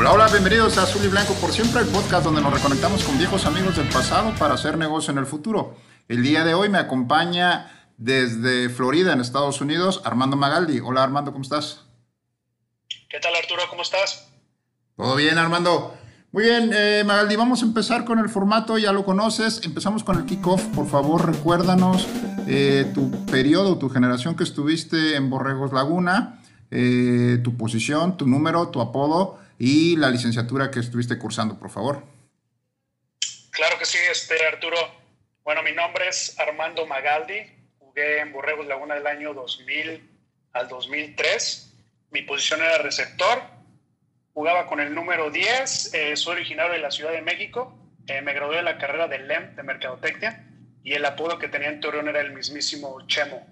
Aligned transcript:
Hola, 0.00 0.12
hola, 0.12 0.28
bienvenidos 0.28 0.78
a 0.78 0.84
Azul 0.84 1.04
y 1.04 1.08
Blanco 1.08 1.34
por 1.40 1.50
siempre, 1.50 1.80
el 1.80 1.88
podcast 1.88 2.22
donde 2.22 2.40
nos 2.40 2.54
reconectamos 2.54 3.02
con 3.02 3.18
viejos 3.18 3.46
amigos 3.46 3.74
del 3.74 3.88
pasado 3.88 4.32
para 4.38 4.54
hacer 4.54 4.78
negocio 4.78 5.10
en 5.10 5.18
el 5.18 5.26
futuro. 5.26 5.74
El 6.06 6.22
día 6.22 6.44
de 6.44 6.54
hoy 6.54 6.68
me 6.68 6.78
acompaña 6.78 7.68
desde 7.96 8.68
Florida, 8.68 9.12
en 9.12 9.20
Estados 9.20 9.60
Unidos, 9.60 10.00
Armando 10.04 10.36
Magaldi. 10.36 10.78
Hola 10.78 11.02
Armando, 11.02 11.32
¿cómo 11.32 11.42
estás? 11.42 11.82
¿Qué 13.08 13.18
tal 13.18 13.34
Arturo? 13.34 13.62
¿Cómo 13.68 13.82
estás? 13.82 14.28
Todo 14.96 15.16
bien, 15.16 15.36
Armando. 15.36 15.98
Muy 16.30 16.44
bien, 16.44 16.70
eh, 16.72 17.02
Magaldi, 17.04 17.34
vamos 17.34 17.62
a 17.62 17.66
empezar 17.66 18.04
con 18.04 18.20
el 18.20 18.28
formato, 18.28 18.78
ya 18.78 18.92
lo 18.92 19.04
conoces. 19.04 19.62
Empezamos 19.64 20.04
con 20.04 20.16
el 20.16 20.26
kickoff. 20.26 20.62
Por 20.76 20.86
favor, 20.86 21.26
recuérdanos 21.26 22.06
eh, 22.46 22.88
tu 22.94 23.10
periodo, 23.26 23.78
tu 23.78 23.88
generación 23.90 24.36
que 24.36 24.44
estuviste 24.44 25.16
en 25.16 25.28
Borregos 25.28 25.72
Laguna, 25.72 26.40
eh, 26.70 27.40
tu 27.42 27.56
posición, 27.56 28.16
tu 28.16 28.28
número, 28.28 28.68
tu 28.68 28.80
apodo 28.80 29.47
y 29.58 29.96
la 29.96 30.10
licenciatura 30.10 30.70
que 30.70 30.80
estuviste 30.80 31.18
cursando, 31.18 31.58
por 31.58 31.70
favor. 31.70 32.04
Claro 33.50 33.78
que 33.78 33.84
sí, 33.84 33.98
este, 34.10 34.46
Arturo. 34.46 34.76
Bueno, 35.42 35.62
mi 35.62 35.72
nombre 35.72 36.08
es 36.08 36.38
Armando 36.38 36.86
Magaldi. 36.86 37.40
Jugué 37.78 38.20
en 38.20 38.32
Borregos 38.32 38.66
Laguna 38.66 38.94
del 38.94 39.06
año 39.06 39.34
2000 39.34 40.08
al 40.52 40.68
2003. 40.68 41.74
Mi 42.12 42.22
posición 42.22 42.60
era 42.60 42.78
receptor. 42.78 43.42
Jugaba 44.32 44.66
con 44.66 44.78
el 44.78 44.94
número 44.94 45.30
10. 45.30 45.94
Eh, 45.94 46.16
soy 46.16 46.36
originario 46.36 46.72
de 46.72 46.78
la 46.78 46.90
Ciudad 46.92 47.10
de 47.10 47.22
México. 47.22 47.76
Eh, 48.06 48.22
me 48.22 48.32
gradué 48.32 48.56
de 48.56 48.62
la 48.62 48.78
carrera 48.78 49.08
de 49.08 49.18
LEM 49.18 49.56
de 49.56 49.62
Mercadotecnia 49.64 50.46
y 50.84 50.92
el 50.92 51.04
apodo 51.04 51.38
que 51.38 51.48
tenía 51.48 51.68
en 51.68 51.80
Torreón 51.80 52.08
era 52.08 52.20
el 52.20 52.32
mismísimo 52.32 53.04
Chemo. 53.08 53.44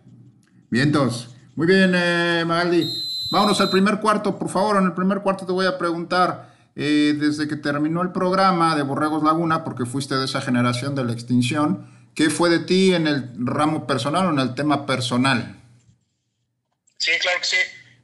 Vientos. 0.70 1.36
Muy 1.56 1.66
bien, 1.66 1.92
eh, 1.94 2.44
Magaldi. 2.46 3.05
Vámonos 3.30 3.60
al 3.60 3.70
primer 3.70 4.00
cuarto, 4.00 4.38
por 4.38 4.48
favor. 4.48 4.76
En 4.76 4.84
el 4.84 4.92
primer 4.92 5.20
cuarto 5.20 5.46
te 5.46 5.52
voy 5.52 5.66
a 5.66 5.78
preguntar, 5.78 6.54
eh, 6.76 7.14
desde 7.18 7.48
que 7.48 7.56
terminó 7.56 8.02
el 8.02 8.12
programa 8.12 8.76
de 8.76 8.82
Borregos 8.82 9.22
Laguna, 9.22 9.64
porque 9.64 9.84
fuiste 9.84 10.14
de 10.14 10.26
esa 10.26 10.40
generación 10.40 10.94
de 10.94 11.04
la 11.04 11.12
extinción, 11.12 12.10
¿qué 12.14 12.30
fue 12.30 12.50
de 12.50 12.60
ti 12.60 12.94
en 12.94 13.06
el 13.06 13.30
ramo 13.38 13.86
personal 13.86 14.26
o 14.26 14.30
en 14.30 14.38
el 14.38 14.54
tema 14.54 14.86
personal? 14.86 15.56
Sí, 16.98 17.12
claro 17.20 17.38
que 17.40 17.46
sí. 17.46 17.56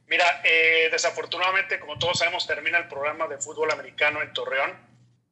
Mira, 0.07 0.25
eh, 0.43 0.89
desafortunadamente, 0.91 1.79
como 1.79 1.97
todos 1.97 2.19
sabemos, 2.19 2.45
termina 2.45 2.77
el 2.77 2.87
programa 2.87 3.27
de 3.27 3.37
fútbol 3.37 3.71
americano 3.71 4.21
en 4.21 4.33
Torreón 4.33 4.71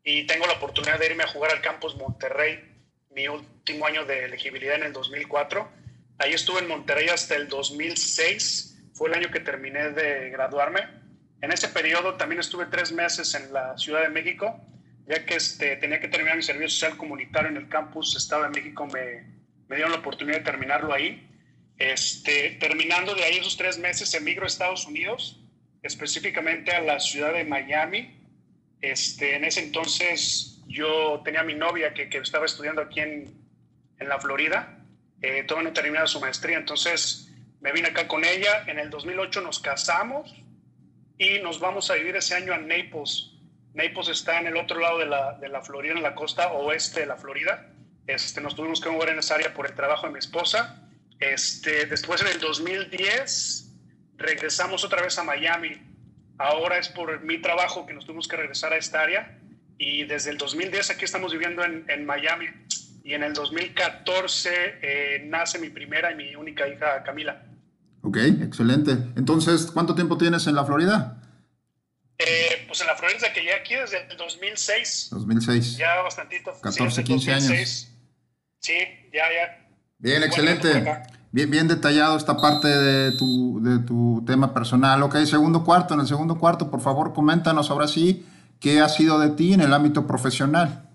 y 0.04 0.26
tengo 0.26 0.48
la 0.48 0.54
oportunidad 0.54 0.98
de 0.98 1.08
irme 1.08 1.24
a 1.24 1.28
jugar 1.28 1.52
al 1.52 1.62
campus 1.62 1.96
Monterrey, 1.96 2.68
mi 3.12 3.28
último 3.28 3.86
año 3.86 4.06
de 4.06 4.26
elegibilidad 4.26 4.76
en 4.76 4.84
el 4.84 4.94
2004. 4.94 5.70
Ahí 6.18 6.34
estuve 6.34 6.60
en 6.60 6.68
Monterrey 6.68 7.10
hasta 7.10 7.36
el 7.36 7.48
2006 7.48 8.71
fue 9.02 9.10
el 9.10 9.16
año 9.16 9.32
que 9.32 9.40
terminé 9.40 9.90
de 9.94 10.30
graduarme. 10.30 10.82
En 11.42 11.52
ese 11.52 11.70
periodo 11.70 12.18
también 12.18 12.40
estuve 12.40 12.68
tres 12.68 12.92
meses 12.92 13.34
en 13.34 13.52
la 13.52 13.76
Ciudad 13.76 14.04
de 14.04 14.10
México, 14.10 14.64
ya 15.08 15.26
que 15.26 15.38
este, 15.38 15.76
tenía 15.78 16.00
que 16.00 16.08
terminar 16.08 16.36
mi 16.36 16.44
servicio 16.44 16.70
social 16.70 16.98
comunitario 16.98 17.50
en 17.50 17.58
el 17.58 17.68
campus 17.68 18.16
Estado 18.16 18.44
de 18.44 18.50
México, 18.50 18.86
me, 18.86 19.24
me 19.68 19.76
dieron 19.76 19.92
la 19.92 19.98
oportunidad 19.98 20.38
de 20.38 20.44
terminarlo 20.44 20.94
ahí. 20.94 21.28
Este, 21.80 22.60
terminando 22.60 23.16
de 23.16 23.24
ahí 23.24 23.38
esos 23.38 23.58
tres 23.58 23.80
meses, 23.80 24.14
emigro 24.14 24.44
a 24.44 24.48
Estados 24.48 24.86
Unidos, 24.86 25.44
específicamente 25.82 26.72
a 26.72 26.82
la 26.82 27.00
ciudad 27.00 27.34
de 27.34 27.44
Miami. 27.44 28.24
Este, 28.82 29.36
en 29.36 29.46
ese 29.46 29.64
entonces 29.64 30.62
yo 30.68 31.24
tenía 31.26 31.42
a 31.42 31.44
mi 31.44 31.56
novia 31.56 31.96
que, 31.96 32.08
que 32.08 32.20
estaba 32.20 32.46
estudiando 32.46 32.84
aquí 32.84 33.00
en, 33.00 33.34
en 33.98 34.08
la 34.08 34.20
Florida, 34.20 34.78
eh, 35.24 35.44
todavía 35.46 35.70
no 35.70 35.74
terminaba 35.74 36.06
su 36.06 36.20
maestría, 36.20 36.60
entonces 36.60 37.31
me 37.62 37.72
vine 37.72 37.90
acá 37.90 38.08
con 38.08 38.26
ella, 38.26 38.64
en 38.68 38.80
el 38.80 38.90
2008 38.90 39.42
nos 39.42 39.60
casamos 39.60 40.36
y 41.18 41.40
nos 41.40 41.60
vamos 41.60 41.92
a 41.92 41.94
vivir 41.94 42.16
ese 42.16 42.36
año 42.36 42.54
a 42.54 42.58
Naples. 42.58 43.34
Naples 43.76 44.08
está 44.10 44.40
en 44.40 44.48
el 44.48 44.58
otro 44.58 44.80
lado 44.80 44.98
de 44.98 45.06
la, 45.06 45.34
de 45.34 45.48
la 45.48 45.62
Florida, 45.62 45.94
en 45.94 46.02
la 46.02 46.16
costa 46.16 46.52
oeste 46.54 47.02
de 47.02 47.06
la 47.06 47.18
Florida. 47.18 47.70
Este, 48.08 48.42
nos 48.42 48.56
tuvimos 48.56 48.82
que 48.82 48.90
mover 48.90 49.10
en 49.10 49.20
esa 49.20 49.36
área 49.36 49.54
por 49.54 49.68
el 49.68 49.76
trabajo 49.76 50.08
de 50.08 50.14
mi 50.14 50.20
esposa. 50.20 50.90
Este, 51.20 51.86
después 51.86 52.22
en 52.22 52.28
el 52.28 52.40
2010 52.40 53.72
regresamos 54.18 54.84
otra 54.84 55.04
vez 55.04 55.20
a 55.20 55.24
Miami. 55.24 55.80
Ahora 56.40 56.80
es 56.80 56.90
por 56.90 57.22
mi 57.22 57.40
trabajo 57.40 57.86
que 57.86 57.94
nos 57.94 58.08
tuvimos 58.08 58.28
que 58.28 58.38
regresar 58.38 58.74
a 58.74 58.78
esta 58.78 59.02
área. 59.02 59.38
Y 59.78 60.06
desde 60.06 60.32
el 60.32 60.38
2010 60.40 60.90
aquí 60.90 61.06
estamos 61.06 61.32
viviendo 61.32 61.64
en, 61.64 61.86
en 61.88 62.08
Miami. 62.08 62.48
Y 63.04 63.14
en 63.14 63.22
el 63.22 63.34
2014 63.34 64.80
eh, 64.82 65.24
nace 65.26 65.60
mi 65.60 65.70
primera 65.70 66.12
y 66.12 66.16
mi 66.16 66.36
única 66.36 66.68
hija 66.68 67.04
Camila. 67.04 67.46
Ok, 68.04 68.18
excelente. 68.18 68.92
Entonces, 69.16 69.70
¿cuánto 69.72 69.96
tiempo 69.96 70.18
tienes 70.18 70.48
en 70.48 70.56
la 70.56 70.66
Florida? 70.66 71.22
Eh, 72.18 72.66
pues 72.68 72.82
en 72.82 72.88
la 72.88 72.96
Florida 72.96 73.32
que 73.34 73.44
ya 73.44 73.56
aquí 73.56 73.76
desde 73.76 74.08
el 74.10 74.18
2006. 74.18 75.10
2006. 75.12 75.78
Ya 75.78 76.02
bastantito. 76.02 76.52
14, 76.62 77.02
sí, 77.02 77.04
15 77.04 77.34
años. 77.34 77.88
Sí, 78.60 78.78
ya, 79.14 79.24
ya. 79.32 79.68
Bien, 79.98 80.24
excelente. 80.24 81.04
Bien, 81.32 81.50
bien 81.50 81.68
detallado 81.68 82.18
esta 82.18 82.38
parte 82.38 82.68
de 82.68 83.18
tu, 83.18 83.62
de 83.64 83.86
tu 83.86 84.24
tema 84.26 84.54
personal. 84.54 85.02
Ok, 85.04 85.18
segundo 85.26 85.64
cuarto. 85.64 85.94
En 85.94 86.02
el 86.02 86.08
segundo 86.08 86.38
cuarto, 86.38 86.70
por 86.70 86.82
favor, 86.82 87.14
coméntanos 87.14 87.70
ahora 87.70 87.88
sí 87.88 88.26
qué 88.60 88.80
ha 88.80 88.90
sido 88.90 89.20
de 89.20 89.30
ti 89.32 89.54
en 89.54 89.62
el 89.62 89.74
ámbito 89.74 90.06
profesional. 90.06 90.90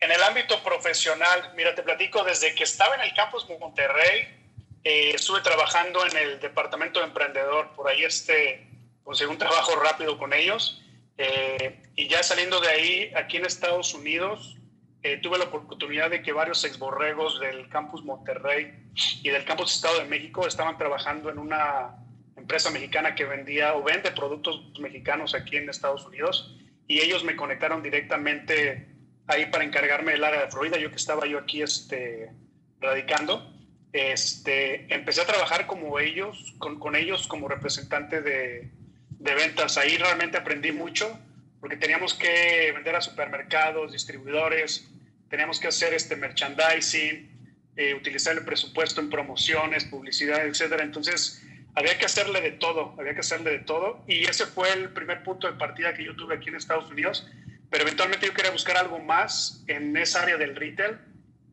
En 0.00 0.10
el 0.10 0.22
ámbito 0.24 0.62
profesional, 0.64 1.52
mira, 1.56 1.74
te 1.74 1.82
platico, 1.82 2.24
desde 2.24 2.54
que 2.54 2.64
estaba 2.64 2.96
en 2.96 3.02
el 3.02 3.14
campus 3.14 3.46
Monterrey, 3.60 4.41
eh, 4.84 5.12
estuve 5.14 5.40
trabajando 5.42 6.04
en 6.06 6.16
el 6.16 6.40
departamento 6.40 6.98
de 7.00 7.06
emprendedor, 7.06 7.72
por 7.74 7.88
ahí 7.88 8.02
este, 8.02 8.66
conseguí 9.04 9.30
un 9.30 9.38
trabajo 9.38 9.76
rápido 9.76 10.18
con 10.18 10.32
ellos. 10.32 10.82
Eh, 11.18 11.82
y 11.94 12.08
ya 12.08 12.22
saliendo 12.22 12.60
de 12.60 12.68
ahí, 12.68 13.12
aquí 13.14 13.36
en 13.36 13.44
Estados 13.44 13.94
Unidos, 13.94 14.56
eh, 15.04 15.18
tuve 15.18 15.38
la 15.38 15.44
oportunidad 15.44 16.10
de 16.10 16.22
que 16.22 16.32
varios 16.32 16.64
exborregos 16.64 17.38
del 17.38 17.68
campus 17.68 18.04
Monterrey 18.04 18.90
y 19.22 19.28
del 19.30 19.44
campus 19.44 19.74
Estado 19.74 19.98
de 20.00 20.04
México 20.06 20.46
estaban 20.46 20.76
trabajando 20.78 21.30
en 21.30 21.38
una 21.38 21.96
empresa 22.36 22.70
mexicana 22.70 23.14
que 23.14 23.24
vendía 23.24 23.74
o 23.74 23.82
vende 23.82 24.10
productos 24.10 24.72
mexicanos 24.80 25.34
aquí 25.34 25.56
en 25.56 25.68
Estados 25.68 26.04
Unidos. 26.06 26.56
Y 26.88 27.00
ellos 27.00 27.22
me 27.22 27.36
conectaron 27.36 27.82
directamente 27.82 28.88
ahí 29.28 29.46
para 29.46 29.62
encargarme 29.62 30.12
del 30.12 30.24
área 30.24 30.42
de 30.42 30.50
Florida, 30.50 30.76
yo 30.76 30.90
que 30.90 30.96
estaba 30.96 31.26
yo 31.26 31.38
aquí 31.38 31.62
este, 31.62 32.32
radicando 32.80 33.51
este, 33.92 34.92
empecé 34.94 35.20
a 35.20 35.26
trabajar 35.26 35.66
como 35.66 35.98
ellos, 35.98 36.54
con, 36.58 36.78
con 36.78 36.96
ellos 36.96 37.26
como 37.26 37.48
representante 37.48 38.22
de, 38.22 38.70
de, 39.10 39.34
ventas. 39.34 39.76
Ahí 39.76 39.96
realmente 39.98 40.38
aprendí 40.38 40.72
mucho 40.72 41.18
porque 41.60 41.76
teníamos 41.76 42.14
que 42.14 42.72
vender 42.74 42.96
a 42.96 43.00
supermercados, 43.00 43.92
distribuidores, 43.92 44.88
teníamos 45.28 45.60
que 45.60 45.68
hacer 45.68 45.94
este 45.94 46.16
merchandising, 46.16 47.30
eh, 47.76 47.94
utilizar 47.94 48.36
el 48.36 48.44
presupuesto 48.44 49.00
en 49.00 49.10
promociones, 49.10 49.84
publicidad, 49.84 50.46
etcétera. 50.46 50.82
Entonces, 50.82 51.42
había 51.74 51.96
que 51.98 52.06
hacerle 52.06 52.40
de 52.40 52.52
todo, 52.52 52.94
había 52.98 53.14
que 53.14 53.20
hacerle 53.20 53.50
de 53.50 53.58
todo. 53.60 54.04
Y 54.08 54.24
ese 54.24 54.46
fue 54.46 54.72
el 54.72 54.90
primer 54.90 55.22
punto 55.22 55.46
de 55.46 55.58
partida 55.58 55.94
que 55.94 56.04
yo 56.04 56.16
tuve 56.16 56.36
aquí 56.36 56.48
en 56.48 56.56
Estados 56.56 56.90
Unidos. 56.90 57.28
Pero 57.70 57.84
eventualmente 57.84 58.26
yo 58.26 58.34
quería 58.34 58.50
buscar 58.50 58.76
algo 58.76 58.98
más 58.98 59.64
en 59.68 59.96
esa 59.96 60.22
área 60.22 60.36
del 60.36 60.56
retail 60.56 60.98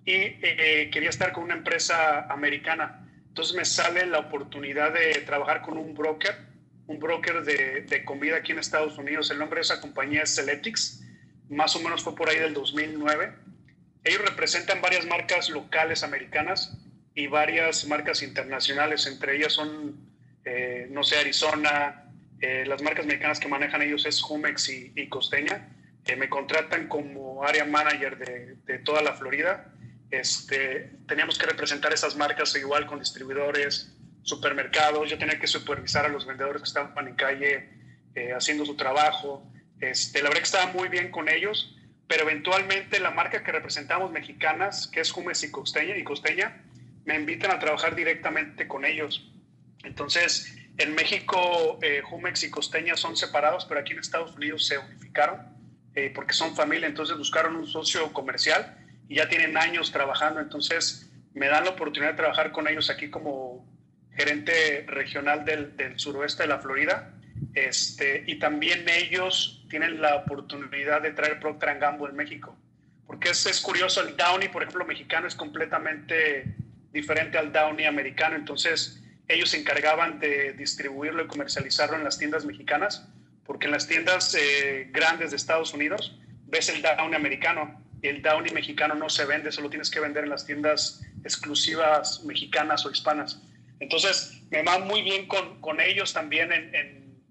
y 0.10 0.40
eh, 0.42 0.90
quería 0.92 1.12
estar 1.12 1.32
con 1.32 1.44
una 1.44 1.54
empresa 1.54 2.26
americana. 2.34 3.08
Entonces 3.28 3.56
me 3.56 3.64
sale 3.64 4.08
la 4.08 4.18
oportunidad 4.18 4.92
de 4.92 5.22
trabajar 5.22 5.62
con 5.62 5.78
un 5.78 5.94
broker, 5.94 6.36
un 6.88 6.98
broker 6.98 7.44
de, 7.44 7.82
de 7.82 8.04
comida 8.04 8.38
aquí 8.38 8.52
en 8.52 8.58
Estados 8.58 8.98
Unidos. 8.98 9.30
El 9.30 9.38
nombre 9.38 9.58
de 9.58 9.62
esa 9.62 9.80
compañía 9.80 10.24
es 10.24 10.34
Celetics. 10.34 11.04
Más 11.50 11.76
o 11.76 11.80
menos 11.82 12.04
fue 12.04 12.16
por 12.16 12.28
ahí 12.28 12.40
del 12.40 12.56
2009. 12.56 13.34
Ellos 14.04 14.22
representan 14.26 14.82
varias 14.82 15.06
marcas 15.06 15.52
locales 15.52 16.04
americanas 16.04 16.76
y 17.14 17.28
varias 17.28 17.86
marcas 17.86 18.24
internacionales. 18.24 19.06
Entre 19.06 19.38
ellas 19.38 19.54
son, 19.54 19.96
eh, 20.44 20.88
no 20.90 21.04
sé, 21.04 21.18
Arizona. 21.18 22.12
Eh, 22.42 22.64
las 22.66 22.82
marcas 22.82 23.06
mexicanas 23.06 23.40
que 23.40 23.48
manejan 23.48 23.84
ellos 23.84 24.08
es 24.08 24.24
Jumex 24.24 24.70
y, 24.70 24.92
y 24.96 25.08
Costeña. 25.08 25.70
me 26.18 26.30
contratan 26.30 26.88
como 26.88 27.44
área 27.44 27.66
manager 27.66 28.18
de, 28.18 28.56
de 28.66 28.80
toda 28.80 29.04
la 29.04 29.14
Florida 29.14 29.76
este, 30.12 30.92
teníamos 31.08 31.38
que 31.38 31.46
representar 31.46 31.94
esas 31.94 32.16
marcas 32.16 32.56
igual 32.56 32.88
con 32.88 33.00
distribuidores, 33.00 33.94
supermercados. 34.24 35.10
Yo 35.10 35.18
tenía 35.18 35.40
que 35.40 35.48
supervisar 35.48 36.06
a 36.06 36.10
los 36.10 36.26
vendedores 36.26 36.62
que 36.62 36.68
estaban 36.68 37.08
en 37.08 37.16
calle 37.16 37.70
eh, 38.16 38.34
haciendo 38.34 38.66
su 38.66 38.76
trabajo. 38.76 39.52
Este, 39.80 40.22
la 40.22 40.30
verdad 40.30 40.42
que 40.42 40.46
estaba 40.46 40.72
muy 40.74 40.90
bien 40.90 41.12
con 41.12 41.30
ellos, 41.30 41.76
pero 42.08 42.24
eventualmente 42.24 43.00
la 43.00 43.12
marca 43.12 43.44
que 43.44 43.52
representamos 43.52 44.12
mexicanas, 44.12 44.88
que 44.88 45.02
es 45.02 45.12
Jumex 45.12 45.44
y 45.44 45.52
Costeña, 45.52 45.96
y 45.96 46.04
Costeña, 46.04 46.64
me 47.06 47.16
invitan 47.16 47.52
a 47.52 47.60
trabajar 47.60 47.96
directamente 47.96 48.68
con 48.68 48.86
ellos. 48.86 49.32
Entonces, 49.84 50.56
en 50.78 50.96
México, 50.96 51.80
eh, 51.82 52.02
Jumex 52.04 52.44
y 52.44 52.50
Costeña 52.50 52.98
son 52.98 53.16
separados, 53.16 53.66
pero 53.66 53.80
aquí 53.80 53.94
en 53.94 54.00
Estados 54.00 54.36
Unidos 54.36 54.66
se 54.66 54.78
unificaron 54.78 55.40
eh, 55.96 56.12
porque 56.14 56.34
son 56.34 56.56
familia, 56.56 56.88
entonces 56.88 57.18
buscaron 57.18 57.56
un 57.56 57.68
socio 57.68 58.12
comercial 58.14 58.79
y 59.10 59.16
ya 59.16 59.28
tienen 59.28 59.58
años 59.58 59.92
trabajando, 59.92 60.40
entonces 60.40 61.12
me 61.34 61.48
dan 61.48 61.66
la 61.66 61.72
oportunidad 61.72 62.12
de 62.12 62.18
trabajar 62.18 62.52
con 62.52 62.68
ellos 62.68 62.90
aquí 62.90 63.10
como 63.10 63.68
gerente 64.16 64.86
regional 64.88 65.44
del, 65.44 65.76
del 65.76 66.00
suroeste 66.00 66.44
de 66.44 66.50
la 66.50 66.60
Florida. 66.60 67.14
Este, 67.54 68.24
y 68.28 68.38
también 68.38 68.88
ellos 68.88 69.66
tienen 69.70 70.02
la 70.02 70.16
oportunidad 70.16 71.02
de 71.02 71.12
traer 71.12 71.40
Procter 71.40 71.80
Gamble 71.80 72.10
en 72.10 72.16
México. 72.16 72.56
Porque 73.08 73.30
es, 73.30 73.46
es 73.48 73.60
curioso, 73.62 74.08
el 74.08 74.16
Downy, 74.16 74.50
por 74.50 74.62
ejemplo, 74.62 74.86
mexicano 74.86 75.28
es 75.28 75.34
completamente 75.34 76.56
diferente 76.92 77.40
al 77.40 77.52
Downy 77.52 77.86
americano. 77.86 78.36
Entonces, 78.36 79.02
ellos 79.28 79.50
se 79.50 79.60
encargaban 79.60 80.20
de 80.20 80.54
distribuirlo 80.54 81.24
y 81.24 81.28
comercializarlo 81.28 81.96
en 81.98 82.04
las 82.04 82.20
tiendas 82.20 82.46
mexicanas, 82.46 83.08
porque 83.44 83.66
en 83.66 83.72
las 83.72 83.88
tiendas 83.88 84.36
eh, 84.36 84.90
grandes 84.92 85.32
de 85.32 85.38
Estados 85.38 85.74
Unidos 85.74 86.20
ves 86.46 86.70
el 86.70 86.84
Downy 86.84 87.16
americano 87.16 87.89
el 88.02 88.22
Downy 88.22 88.52
mexicano 88.52 88.96
no 88.96 89.10
se 89.10 89.26
vende, 89.26 89.52
solo 89.52 89.70
tienes 89.70 89.90
que 89.90 90.00
vender 90.00 90.24
en 90.24 90.30
las 90.30 90.46
tiendas 90.46 91.02
exclusivas 91.24 92.24
mexicanas 92.24 92.86
o 92.86 92.92
hispanas. 92.92 93.42
Entonces, 93.80 94.42
me 94.50 94.64
va 94.64 94.80
muy 94.80 95.02
bien 95.02 95.28
con, 95.28 95.62
con 95.62 95.80
ellos 95.80 96.14
también 96.14 96.52
en, 96.52 96.76
en, 96.76 97.24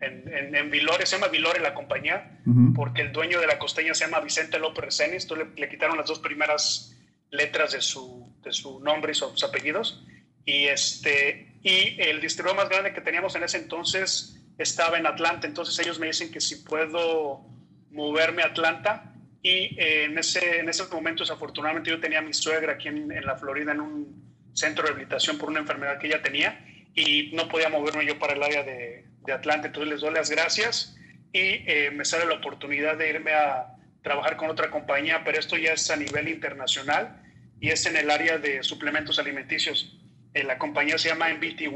en, 0.00 0.54
en, 0.54 0.70
Vilore, 0.70 1.06
se 1.06 1.16
llama 1.16 1.28
Vilore 1.28 1.60
la 1.60 1.74
compañía, 1.74 2.40
porque 2.74 3.02
el 3.02 3.12
dueño 3.12 3.40
de 3.40 3.46
la 3.46 3.58
costeña 3.58 3.94
se 3.94 4.04
llama 4.04 4.20
Vicente 4.20 4.58
López 4.58 4.84
Reséniz, 4.84 5.30
le, 5.30 5.46
le 5.56 5.68
quitaron 5.68 5.96
las 5.96 6.06
dos 6.06 6.18
primeras 6.18 6.94
letras 7.30 7.72
de 7.72 7.80
su, 7.80 8.34
de 8.42 8.52
su 8.52 8.80
nombre 8.80 9.12
y 9.12 9.14
sus 9.14 9.42
apellidos. 9.44 10.04
Y, 10.44 10.66
este, 10.66 11.54
y 11.62 12.00
el 12.00 12.20
distribuidor 12.20 12.56
más 12.56 12.68
grande 12.68 12.92
que 12.92 13.00
teníamos 13.00 13.34
en 13.34 13.44
ese 13.44 13.56
entonces 13.56 14.38
estaba 14.58 14.98
en 14.98 15.06
Atlanta, 15.06 15.46
entonces 15.46 15.78
ellos 15.78 15.98
me 15.98 16.06
dicen 16.06 16.30
que 16.30 16.40
si 16.40 16.56
puedo 16.56 17.44
moverme 17.90 18.42
a 18.42 18.46
Atlanta. 18.46 19.13
Y 19.44 19.78
eh, 19.78 20.04
en, 20.04 20.18
ese, 20.18 20.60
en 20.60 20.70
ese 20.70 20.84
momento, 20.90 21.22
desafortunadamente, 21.22 21.90
yo 21.90 22.00
tenía 22.00 22.20
a 22.20 22.22
mi 22.22 22.32
suegra 22.32 22.72
aquí 22.72 22.88
en, 22.88 23.12
en 23.12 23.26
la 23.26 23.36
Florida 23.36 23.72
en 23.72 23.80
un 23.82 24.24
centro 24.54 24.82
de 24.82 24.88
rehabilitación 24.88 25.36
por 25.36 25.50
una 25.50 25.60
enfermedad 25.60 25.98
que 25.98 26.06
ella 26.06 26.22
tenía 26.22 26.66
y 26.94 27.30
no 27.34 27.46
podía 27.48 27.68
moverme 27.68 28.06
yo 28.06 28.18
para 28.18 28.32
el 28.32 28.42
área 28.42 28.62
de, 28.62 29.04
de 29.26 29.32
Atlanta. 29.32 29.66
Entonces 29.66 29.92
les 29.92 30.00
doy 30.00 30.14
las 30.14 30.30
gracias 30.30 30.96
y 31.30 31.62
eh, 31.66 31.90
me 31.92 32.06
sale 32.06 32.24
la 32.24 32.36
oportunidad 32.36 32.96
de 32.96 33.10
irme 33.10 33.32
a 33.32 33.66
trabajar 34.02 34.36
con 34.36 34.48
otra 34.48 34.70
compañía, 34.70 35.22
pero 35.24 35.38
esto 35.38 35.58
ya 35.58 35.72
es 35.72 35.90
a 35.90 35.96
nivel 35.96 36.28
internacional 36.28 37.20
y 37.60 37.70
es 37.70 37.84
en 37.86 37.96
el 37.96 38.10
área 38.10 38.38
de 38.38 38.62
suplementos 38.62 39.18
alimenticios. 39.18 39.98
Eh, 40.32 40.44
la 40.44 40.58
compañía 40.58 40.96
se 40.96 41.08
llama 41.08 41.28
MBTY. 41.34 41.68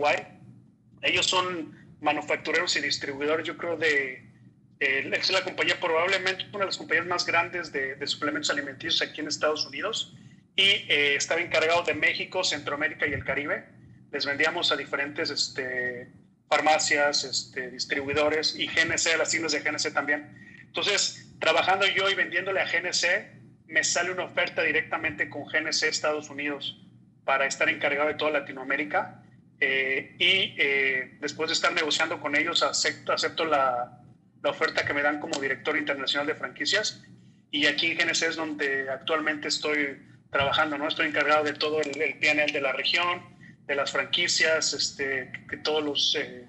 Ellos 1.03 1.27
son 1.27 1.97
manufactureros 2.01 2.77
y 2.77 2.81
distribuidores, 2.81 3.47
yo 3.47 3.57
creo, 3.57 3.77
de... 3.77 4.28
Eh, 4.81 5.11
es 5.13 5.31
la 5.31 5.43
compañía 5.43 5.79
probablemente 5.81 6.47
una 6.51 6.61
de 6.61 6.67
las 6.67 6.77
compañías 6.77 7.07
más 7.07 7.27
grandes 7.27 7.73
de, 7.73 7.97
de 7.97 8.07
suplementos 8.07 8.51
alimenticios 8.51 9.03
aquí 9.03 9.21
en 9.21 9.27
Estados 9.27 9.67
Unidos 9.67 10.15
y 10.59 10.63
eh, 10.89 11.15
estaba 11.15 11.41
encargado 11.41 11.83
de 11.85 11.95
México, 11.95 12.43
Centroamérica 12.43 13.07
y 13.07 13.13
el 13.13 13.25
Caribe. 13.25 13.65
Les 14.11 14.27
vendíamos 14.27 14.73
a 14.73 14.77
diferentes 14.77 15.31
este, 15.31 16.09
farmacias, 16.49 17.23
este, 17.23 17.71
distribuidores 17.71 18.57
y 18.59 18.67
GNC, 18.67 19.17
las 19.17 19.31
tiendas 19.31 19.53
de 19.53 19.61
GNC 19.61 19.95
también. 19.95 20.37
Entonces, 20.63 21.33
trabajando 21.39 21.87
yo 21.87 22.11
y 22.11 22.17
vendiéndole 22.17 22.61
a 22.61 22.65
GNC, 22.65 23.67
me 23.69 23.85
sale 23.85 24.11
una 24.11 24.25
oferta 24.25 24.63
directamente 24.63 25.29
con 25.29 25.45
GNC 25.45 25.85
Estados 25.85 26.29
Unidos 26.29 26.85
para 27.25 27.47
estar 27.47 27.69
encargado 27.69 28.09
de 28.09 28.15
toda 28.15 28.33
Latinoamérica. 28.33 29.23
Eh, 29.61 30.17
y 30.19 30.57
eh, 30.59 31.19
después 31.21 31.51
de 31.51 31.55
estar 31.55 31.73
negociando 31.73 32.19
con 32.19 32.35
ellos, 32.35 32.65
acepto, 32.65 33.13
acepto 33.13 33.45
la, 33.45 34.03
la, 34.43 34.51
oferta 34.51 34.85
que 34.85 34.95
me 34.95 35.03
dan 35.03 35.21
como 35.21 35.41
director 35.41 35.77
internacional 35.77 36.27
de 36.27 36.35
franquicias. 36.35 37.03
Y 37.51 37.67
aquí 37.67 37.93
en 37.93 37.99
GNC 37.99 38.23
es 38.23 38.37
donde 38.37 38.91
actualmente 38.91 39.49
estoy 39.49 40.03
trabajando, 40.31 40.77
¿no? 40.77 40.89
Estoy 40.89 41.07
encargado 41.09 41.45
de 41.45 41.55
todo 41.55 41.81
el, 41.81 42.01
el 42.01 42.19
PNL 42.19 42.53
de 42.53 42.61
la 42.61 42.73
región, 42.73 43.23
de 43.67 43.75
las 43.75 43.93
franquicias, 43.93 44.73
este, 44.73 45.31
que 45.49 45.59
todos 45.59 45.85
los, 45.85 46.15
eh, 46.19 46.47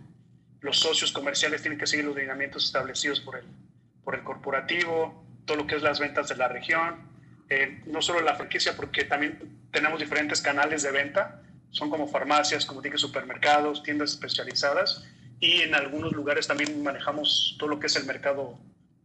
los 0.61 0.79
socios 0.79 1.11
comerciales 1.11 1.61
tienen 1.61 1.77
que 1.77 1.85
seguir 1.85 2.05
los 2.05 2.15
lineamientos 2.15 2.65
establecidos 2.65 3.19
por 3.19 3.37
el, 3.37 3.45
por 4.03 4.15
el 4.15 4.23
corporativo, 4.23 5.25
todo 5.45 5.57
lo 5.57 5.67
que 5.67 5.75
es 5.75 5.81
las 5.81 5.99
ventas 5.99 6.29
de 6.29 6.35
la 6.35 6.47
región, 6.47 7.09
eh, 7.49 7.81
no 7.87 8.01
solo 8.01 8.21
la 8.21 8.35
franquicia, 8.35 8.75
porque 8.75 9.03
también 9.03 9.67
tenemos 9.71 9.99
diferentes 9.99 10.41
canales 10.41 10.83
de 10.83 10.91
venta, 10.91 11.41
son 11.71 11.89
como 11.89 12.07
farmacias, 12.07 12.65
como 12.65 12.81
dije, 12.81 12.97
supermercados, 12.97 13.83
tiendas 13.83 14.11
especializadas, 14.11 15.05
y 15.39 15.61
en 15.61 15.75
algunos 15.75 16.11
lugares 16.13 16.47
también 16.47 16.81
manejamos 16.83 17.55
todo 17.59 17.69
lo 17.69 17.79
que 17.79 17.87
es 17.87 17.95
el 17.95 18.05
mercado 18.05 18.57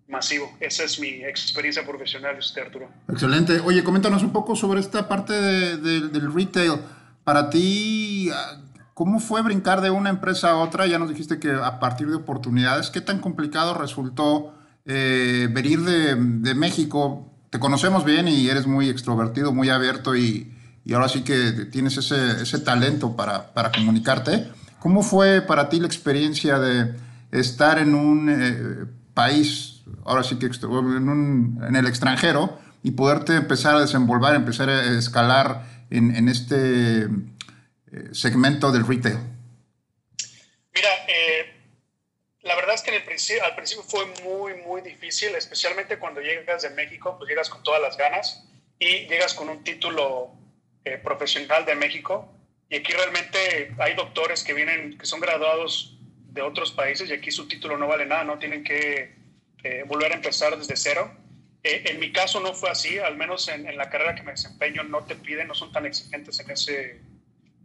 masivo. 0.09 0.57
Esa 0.61 0.85
es 0.85 0.99
mi 1.01 1.25
experiencia 1.25 1.87
profesional, 1.87 2.37
este 2.39 2.61
Arturo. 2.61 2.89
Excelente. 3.09 3.61
Oye, 3.61 3.83
coméntanos 3.83 4.23
un 4.23 4.33
poco 4.33 4.55
sobre 4.57 4.81
esta 4.81 5.09
parte 5.09 5.33
de, 5.33 5.77
de, 5.79 6.09
del 6.09 6.33
retail. 6.33 6.81
Para 7.25 7.51
ti, 7.51 8.31
¿cómo 8.93 9.21
fue 9.21 9.43
brincar 9.43 9.81
de 9.81 9.91
una 9.91 10.11
empresa 10.11 10.51
a 10.51 10.57
otra? 10.57 10.87
Ya 10.87 10.99
nos 10.99 11.09
dijiste 11.09 11.39
que 11.39 11.53
a 11.53 11.79
partir 11.81 12.09
de 12.09 12.17
oportunidades, 12.17 12.91
¿qué 12.91 13.01
tan 13.01 13.21
complicado 13.21 13.75
resultó 13.75 14.55
eh, 14.85 15.49
venir 15.51 15.81
de, 15.81 16.17
de 16.17 16.55
México 16.55 17.31
te 17.55 17.61
conocemos 17.61 18.05
bien 18.05 18.27
y 18.27 18.49
eres 18.49 18.67
muy 18.67 18.89
extrovertido, 18.89 19.53
muy 19.53 19.71
abierto 19.71 20.17
y, 20.17 20.53
y 20.85 20.93
ahora 20.93 21.09
sí 21.09 21.23
que 21.23 21.53
tienes 21.71 21.97
ese, 21.97 22.43
ese 22.43 22.59
talento 22.59 23.15
para, 23.15 23.55
para, 23.55 23.71
comunicarte. 23.71 24.49
¿Cómo 24.85 25.03
fue 25.03 25.41
para 25.41 25.71
ti 25.71 25.81
la 25.81 25.87
experiencia 25.87 26.59
de 26.59 26.95
estar 27.33 27.79
en 27.79 27.95
un 27.95 28.29
eh, 28.29 28.85
país, 29.15 29.81
ahora 30.05 30.23
sí 30.23 30.39
que 30.39 30.45
en, 30.45 31.75
el 31.75 31.87
extranjero, 31.87 32.61
y 32.83 32.91
poderte 32.91 33.35
empezar 33.35 33.77
a 33.77 33.81
desenvolver, 33.81 34.35
empezar 34.35 34.69
a 34.69 34.99
escalar 34.99 35.65
en, 35.89 36.15
en 36.15 36.29
este 36.29 37.05
eh, 37.05 37.09
segmento 38.13 38.71
del 38.73 38.87
retail? 38.87 39.21
Mira, 40.75 40.91
eh, 41.09 41.55
la 42.43 42.55
verdad 42.55 42.75
es 42.75 42.83
que 42.83 42.91
en 42.91 42.97
el 42.97 43.05
principio, 43.05 43.43
al 43.43 43.55
principio 43.55 43.85
fue 43.85 44.05
muy, 44.23 44.53
muy 44.67 44.83
difícil, 44.83 45.35
especialmente 45.35 45.99
cuando 45.99 46.21
llegas 46.21 46.61
de 46.61 46.69
México, 46.69 47.17
pues 47.17 47.31
llegas 47.31 47.49
con 47.49 47.63
todas 47.63 47.81
las 47.81 47.97
ganas 47.97 48.45
y 48.79 49.07
llegas 49.07 49.33
con 49.33 49.49
un 49.49 49.65
título 49.65 50.33
eh, 50.85 51.01
profesional 51.03 51.65
de 51.65 51.75
México. 51.75 52.34
Y 52.75 52.79
aquí 52.79 52.93
realmente 52.93 53.73
hay 53.79 53.95
doctores 53.95 54.43
que 54.43 54.53
vienen, 54.53 54.99
que 54.99 55.07
son 55.07 55.21
graduados 55.21 55.97
de 56.33 56.43
otros 56.43 56.73
países 56.73 57.09
y 57.09 57.13
aquí 57.13 57.31
su 57.31 57.47
título 57.47 57.79
no 57.79 57.87
vale 57.87 58.05
nada, 58.05 58.25
no 58.25 58.37
tienen 58.37 58.65
que 58.65 59.15
eh, 59.63 59.85
volver 59.87 60.11
a 60.11 60.17
empezar 60.17 60.59
desde 60.59 60.75
cero. 60.77 61.09
Eh, 61.63 61.85
en 61.87 62.01
mi 62.01 62.11
caso 62.11 62.41
no 62.41 62.53
fue 62.53 62.71
así, 62.71 62.99
al 62.99 63.17
menos 63.17 63.47
en, 63.47 63.69
en, 63.69 63.77
la 63.77 63.89
carrera 63.91 64.17
que 64.17 64.25
me 64.25 64.33
desempeño 64.33 64.83
no 64.83 65.05
te 65.05 65.15
piden, 65.15 65.47
no 65.47 65.55
son 65.55 65.71
tan 65.71 65.87
exigentes 65.87 66.41
en 66.41 66.51
ese, 66.51 67.01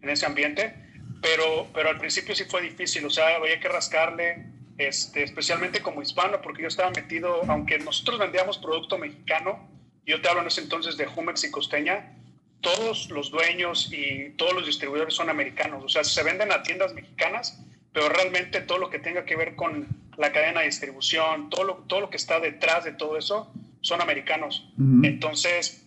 en 0.04 0.10
ese 0.12 0.28
ambiente, 0.28 0.76
pero, 1.24 1.66
pero 1.74 1.90
al 1.90 1.98
principio 1.98 2.36
sí 2.36 2.44
fue 2.44 2.62
difícil, 2.62 3.04
o 3.04 3.10
sea, 3.10 3.38
había 3.38 3.60
que 3.60 3.68
rascarle, 3.68 4.46
este, 4.78 5.24
especialmente 5.24 5.82
como 5.82 6.04
hispano, 6.04 6.40
porque 6.40 6.62
yo 6.62 6.68
estaba 6.68 6.92
metido, 6.92 7.42
aunque 7.48 7.80
nosotros 7.80 8.20
vendíamos 8.20 8.60
producto 8.60 9.00
mexicano, 9.00 9.68
yo 10.06 10.22
te 10.22 10.30
hablo 10.30 10.42
en 10.42 10.50
ese 10.50 10.62
entonces 10.62 10.98
de 10.98 11.08
Jumex 11.08 11.46
y 11.46 11.50
Costeña, 11.50 12.14
todos 12.62 13.10
los 13.10 13.32
dueños 13.32 13.90
y 13.92 14.32
todos 14.38 14.54
los 14.54 14.66
distribuidores 14.66 15.14
son 15.14 15.30
americanos, 15.30 15.84
o 15.84 15.90
sea, 15.90 16.04
se 16.04 16.24
venden 16.24 16.52
a 16.52 16.64
tiendas 16.64 16.94
mexicanas, 16.94 17.64
pero 17.94 18.10
realmente 18.10 18.62
todo 18.62 18.78
lo 18.78 18.90
que 18.90 19.00
tenga 19.00 19.26
que 19.26 19.36
ver 19.36 19.56
con 19.56 19.88
la 20.18 20.32
cadena 20.32 20.60
de 20.60 20.68
distribución, 20.68 21.50
todo 21.50 21.64
lo, 21.64 21.76
todo 21.88 22.02
lo 22.02 22.10
que 22.10 22.18
está 22.18 22.40
detrás 22.40 22.84
de 22.84 22.92
todo 22.92 23.18
eso, 23.18 23.54
son 23.82 24.02
americanos. 24.02 24.70
Uh 24.78 24.82
-huh. 24.82 25.08
Entonces, 25.08 25.86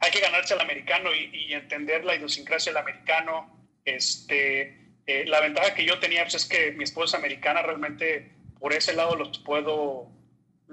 hay 0.00 0.10
que 0.10 0.20
ganarse 0.20 0.54
al 0.54 0.60
americano 0.60 1.14
y, 1.14 1.30
y, 1.32 1.54
entender 1.54 2.04
la 2.04 2.16
idiosincrasia 2.16 2.72
del 2.72 2.82
americano, 2.82 3.56
este, 3.84 4.92
eh, 5.06 5.24
la 5.26 5.40
ventaja 5.40 5.74
que 5.74 5.86
yo 5.86 5.98
tenía 5.98 6.22
pues, 6.24 6.34
es 6.34 6.44
que 6.44 6.72
mi 6.72 6.84
esposa 6.84 7.16
es 7.16 7.22
americana, 7.22 7.62
realmente 7.62 8.32
por 8.58 8.72
ese 8.72 8.92
lado 8.92 9.16
los 9.16 9.38
puedo, 9.38 10.10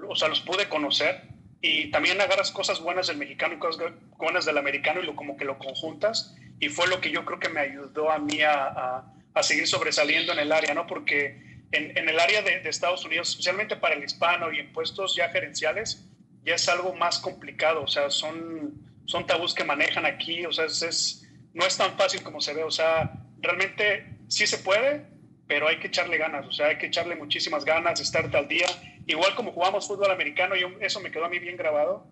o 0.08 0.16
sea, 0.16 0.28
los 0.28 0.40
pude 0.40 0.68
conocer 0.68 1.22
y 1.66 1.90
también 1.90 2.20
agarras 2.20 2.52
cosas 2.52 2.80
buenas 2.80 3.08
del 3.08 3.16
mexicano 3.16 3.54
y 3.54 3.58
cosas 3.58 3.92
buenas 4.18 4.44
del 4.44 4.58
americano 4.58 5.00
y 5.02 5.06
lo, 5.06 5.16
como 5.16 5.36
que 5.36 5.44
lo 5.44 5.58
conjuntas 5.58 6.36
y 6.60 6.68
fue 6.68 6.86
lo 6.86 7.00
que 7.00 7.10
yo 7.10 7.24
creo 7.24 7.40
que 7.40 7.48
me 7.48 7.60
ayudó 7.60 8.10
a 8.10 8.18
mí 8.18 8.40
a, 8.42 8.66
a, 8.66 9.14
a 9.34 9.42
seguir 9.42 9.66
sobresaliendo 9.66 10.32
en 10.32 10.38
el 10.38 10.52
área, 10.52 10.74
¿no? 10.74 10.86
Porque 10.86 11.64
en, 11.72 11.96
en 11.98 12.08
el 12.08 12.20
área 12.20 12.42
de, 12.42 12.60
de, 12.60 12.68
Estados 12.68 13.04
Unidos, 13.04 13.30
especialmente 13.30 13.76
para 13.76 13.96
el 13.96 14.04
hispano 14.04 14.52
y 14.52 14.60
en 14.60 14.72
puestos 14.72 15.16
ya 15.16 15.28
gerenciales, 15.30 16.06
ya 16.44 16.54
es 16.54 16.68
algo 16.68 16.94
más 16.94 17.18
complicado, 17.18 17.82
o 17.82 17.88
sea, 17.88 18.10
son, 18.10 18.74
son 19.04 19.26
tabús 19.26 19.52
que 19.52 19.64
manejan 19.64 20.06
aquí, 20.06 20.46
o 20.46 20.52
sea, 20.52 20.66
es, 20.66 20.82
es, 20.82 21.28
no 21.52 21.66
es 21.66 21.76
tan 21.76 21.98
fácil 21.98 22.22
como 22.22 22.40
se 22.40 22.54
ve, 22.54 22.62
o 22.62 22.70
sea, 22.70 23.12
realmente 23.40 24.06
sí 24.28 24.46
se 24.46 24.58
puede, 24.58 25.04
pero 25.48 25.66
hay 25.68 25.78
que 25.78 25.88
echarle 25.88 26.16
ganas, 26.16 26.46
o 26.46 26.52
sea, 26.52 26.68
hay 26.68 26.78
que 26.78 26.86
echarle 26.86 27.16
muchísimas 27.16 27.64
ganas, 27.64 28.00
estar 28.00 28.34
al 28.34 28.48
día. 28.48 28.66
Igual 29.06 29.34
como 29.34 29.52
jugamos 29.52 29.86
fútbol 29.86 30.10
americano, 30.10 30.54
y 30.56 30.64
eso 30.80 31.00
me 31.00 31.10
quedó 31.10 31.24
a 31.24 31.28
mí 31.28 31.38
bien 31.38 31.56
grabado, 31.56 32.06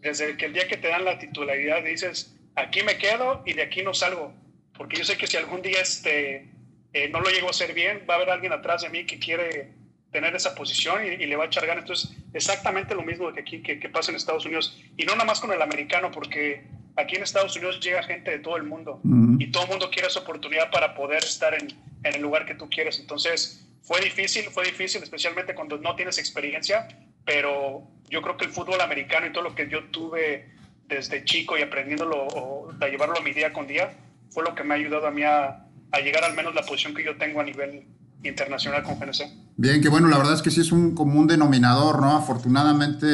desde 0.00 0.36
que 0.36 0.46
el 0.46 0.52
día 0.52 0.68
que 0.68 0.76
te 0.76 0.88
dan 0.88 1.04
la 1.04 1.18
titularidad 1.18 1.82
dices, 1.82 2.36
aquí 2.54 2.82
me 2.82 2.98
quedo 2.98 3.42
y 3.44 3.52
de 3.52 3.62
aquí 3.62 3.82
no 3.82 3.94
salgo, 3.94 4.32
porque 4.76 4.96
yo 4.96 5.04
sé 5.04 5.16
que 5.16 5.26
si 5.26 5.36
algún 5.36 5.60
día 5.60 5.80
este, 5.80 6.48
eh, 6.92 7.08
no 7.10 7.20
lo 7.20 7.30
llego 7.30 7.48
a 7.48 7.50
hacer 7.50 7.74
bien, 7.74 8.04
va 8.08 8.14
a 8.14 8.16
haber 8.16 8.30
alguien 8.30 8.52
atrás 8.52 8.82
de 8.82 8.88
mí 8.88 9.04
que 9.04 9.18
quiere 9.18 9.72
tener 10.10 10.34
esa 10.34 10.54
posición 10.54 11.04
y, 11.04 11.26
le 11.26 11.36
va 11.36 11.44
a 11.44 11.46
echar 11.48 11.66
ganas. 11.66 11.82
Entonces, 11.82 12.16
exactamente 12.32 12.94
lo 12.94 13.02
mismo 13.02 13.32
que 13.32 13.40
aquí 13.40 13.62
que, 13.62 13.78
que 13.78 13.88
pasa 13.88 14.10
en 14.10 14.16
Estados 14.16 14.46
Unidos, 14.46 14.80
y 14.96 15.04
no 15.04 15.12
nada 15.12 15.26
más 15.26 15.40
con 15.40 15.52
el 15.52 15.60
americano, 15.60 16.10
porque 16.10 16.64
aquí 16.96 17.16
en 17.16 17.22
Estados 17.22 17.54
Unidos 17.56 17.80
llega 17.80 18.02
gente 18.02 18.30
de 18.30 18.38
todo 18.38 18.56
el 18.56 18.64
mundo. 18.64 19.00
Y 19.38 19.50
todo 19.50 19.64
el 19.64 19.70
mundo 19.70 19.90
quiere 19.90 20.08
esa 20.08 20.20
oportunidad 20.20 20.70
para 20.70 20.94
poder 20.94 21.22
estar 21.22 21.54
en, 21.54 21.68
en, 22.02 22.14
el 22.14 22.20
lugar 22.20 22.44
que 22.44 22.54
tú 22.54 22.68
quieres. 22.68 22.98
Entonces, 22.98 23.67
fue 23.88 24.02
difícil, 24.02 24.44
fue 24.50 24.66
difícil, 24.66 25.02
especialmente 25.02 25.54
cuando 25.54 25.78
no 25.78 25.96
tienes 25.96 26.18
experiencia, 26.18 26.86
pero 27.24 27.88
yo 28.10 28.20
creo 28.20 28.36
que 28.36 28.44
el 28.44 28.50
fútbol 28.50 28.82
americano 28.82 29.26
y 29.26 29.32
todo 29.32 29.44
lo 29.44 29.54
que 29.54 29.66
yo 29.70 29.84
tuve 29.84 30.54
desde 30.86 31.24
chico 31.24 31.56
y 31.56 31.62
aprendiéndolo 31.62 32.26
o 32.26 32.70
a 32.78 32.86
llevarlo 32.88 33.16
a 33.16 33.22
mi 33.22 33.32
día 33.32 33.50
con 33.50 33.66
día, 33.66 33.96
fue 34.28 34.44
lo 34.44 34.54
que 34.54 34.62
me 34.62 34.74
ha 34.74 34.76
ayudado 34.76 35.06
a 35.06 35.10
mí 35.10 35.22
a, 35.22 35.64
a 35.90 36.00
llegar 36.00 36.22
al 36.22 36.36
menos 36.36 36.54
la 36.54 36.64
posición 36.64 36.92
que 36.94 37.02
yo 37.02 37.16
tengo 37.16 37.40
a 37.40 37.44
nivel 37.44 37.86
internacional 38.24 38.82
con 38.82 38.98
GNC. 38.98 39.22
Bien, 39.56 39.80
que 39.80 39.88
bueno, 39.88 40.08
la 40.08 40.18
verdad 40.18 40.34
es 40.34 40.42
que 40.42 40.50
sí 40.50 40.60
es 40.60 40.70
un 40.70 40.94
común 40.94 41.26
denominador, 41.26 42.02
¿no? 42.02 42.14
Afortunadamente 42.14 43.06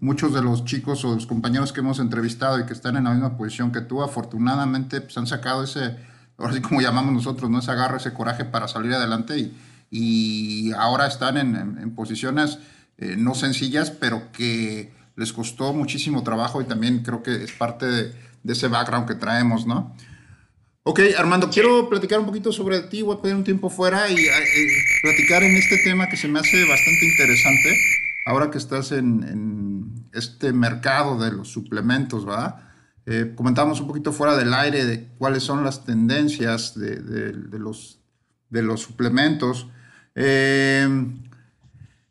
muchos 0.00 0.32
de 0.32 0.40
los 0.40 0.64
chicos 0.64 1.04
o 1.04 1.16
los 1.16 1.26
compañeros 1.26 1.70
que 1.74 1.80
hemos 1.80 1.98
entrevistado 1.98 2.58
y 2.58 2.64
que 2.64 2.72
están 2.72 2.96
en 2.96 3.04
la 3.04 3.10
misma 3.10 3.36
posición 3.36 3.72
que 3.72 3.82
tú, 3.82 4.02
afortunadamente 4.02 5.02
pues, 5.02 5.18
han 5.18 5.26
sacado 5.26 5.64
ese, 5.64 5.96
ahora 6.38 6.54
sí 6.54 6.62
como 6.62 6.80
llamamos 6.80 7.12
nosotros, 7.12 7.50
¿no? 7.50 7.58
ese 7.58 7.72
agarre, 7.72 7.98
ese 7.98 8.14
coraje 8.14 8.46
para 8.46 8.68
salir 8.68 8.94
adelante 8.94 9.36
y, 9.36 9.54
y 9.90 10.72
ahora 10.72 11.06
están 11.06 11.36
en, 11.36 11.56
en, 11.56 11.94
posiciones 11.94 12.58
eh, 12.98 13.16
no 13.16 13.34
sencillas, 13.34 13.90
pero 13.90 14.32
que 14.32 14.92
les 15.16 15.32
costó 15.32 15.72
muchísimo 15.72 16.22
trabajo 16.22 16.60
y 16.60 16.64
también 16.64 17.02
creo 17.02 17.22
que 17.22 17.44
es 17.44 17.52
parte 17.52 17.86
de, 17.86 18.12
de 18.42 18.52
ese 18.52 18.68
background 18.68 19.08
que 19.08 19.14
traemos, 19.14 19.66
¿no? 19.66 19.96
Ok, 20.82 21.00
Armando, 21.18 21.50
quiero 21.50 21.88
platicar 21.88 22.18
un 22.18 22.26
poquito 22.26 22.50
sobre 22.50 22.80
ti, 22.80 23.02
voy 23.02 23.16
a 23.16 23.20
pedir 23.20 23.36
un 23.36 23.44
tiempo 23.44 23.68
fuera 23.68 24.08
y 24.08 24.16
eh, 24.16 24.68
platicar 25.02 25.42
en 25.42 25.54
este 25.56 25.78
tema 25.84 26.08
que 26.08 26.16
se 26.16 26.28
me 26.28 26.38
hace 26.38 26.64
bastante 26.66 27.04
interesante 27.04 27.76
ahora 28.28 28.50
que 28.50 28.58
estás 28.58 28.92
en, 28.92 30.08
este 30.12 30.52
mercado 30.52 31.18
de 31.18 31.30
los 31.30 31.48
suplementos, 31.48 32.24
¿verdad? 32.24 32.56
Eh, 33.06 33.32
comentábamos 33.34 33.80
un 33.80 33.86
poquito 33.86 34.12
fuera 34.12 34.36
del 34.36 34.52
aire 34.52 34.84
de 34.84 35.08
cuáles 35.18 35.42
son 35.42 35.64
las 35.64 35.84
tendencias 35.84 36.78
de, 36.78 37.32
los, 37.58 38.00
de 38.48 38.62
los 38.62 38.80
suplementos. 38.80 39.68
Eh, 40.20 40.82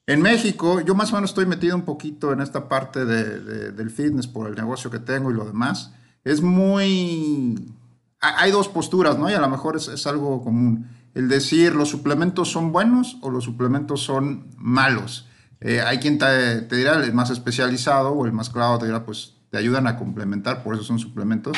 en 0.07 0.21
México, 0.21 0.79
yo 0.79 0.95
más 0.95 1.11
o 1.11 1.15
menos 1.15 1.31
estoy 1.31 1.45
metido 1.45 1.75
un 1.75 1.81
poquito 1.81 2.31
en 2.31 2.39
esta 2.39 2.69
parte 2.69 3.03
del 3.05 3.89
fitness 3.89 4.27
por 4.27 4.47
el 4.47 4.55
negocio 4.55 4.89
que 4.89 4.99
tengo 4.99 5.29
y 5.29 5.33
lo 5.33 5.43
demás. 5.43 5.91
Es 6.23 6.41
muy... 6.41 7.73
Hay 8.21 8.51
dos 8.51 8.69
posturas, 8.69 9.19
¿no? 9.19 9.29
Y 9.29 9.33
a 9.33 9.41
lo 9.41 9.49
mejor 9.49 9.75
es, 9.75 9.89
es 9.89 10.07
algo 10.07 10.41
común. 10.41 10.87
El 11.13 11.27
decir 11.27 11.75
los 11.75 11.89
suplementos 11.89 12.49
son 12.49 12.71
buenos 12.71 13.17
o 13.21 13.29
los 13.29 13.43
suplementos 13.43 14.01
son 14.01 14.47
malos. 14.55 15.27
Eh, 15.59 15.81
hay 15.81 15.97
quien 15.97 16.17
te, 16.17 16.61
dirá, 16.61 17.03
el 17.03 17.13
más 17.13 17.29
especializado 17.29 18.11
o 18.11 18.25
el 18.25 18.31
más 18.31 18.49
claro 18.49 18.77
te 18.77 18.85
dirá, 18.85 19.03
pues 19.03 19.33
te 19.49 19.57
ayudan 19.57 19.87
a 19.87 19.97
complementar, 19.97 20.63
por 20.63 20.75
eso 20.75 20.83
son 20.83 20.99
suplementos. 20.99 21.57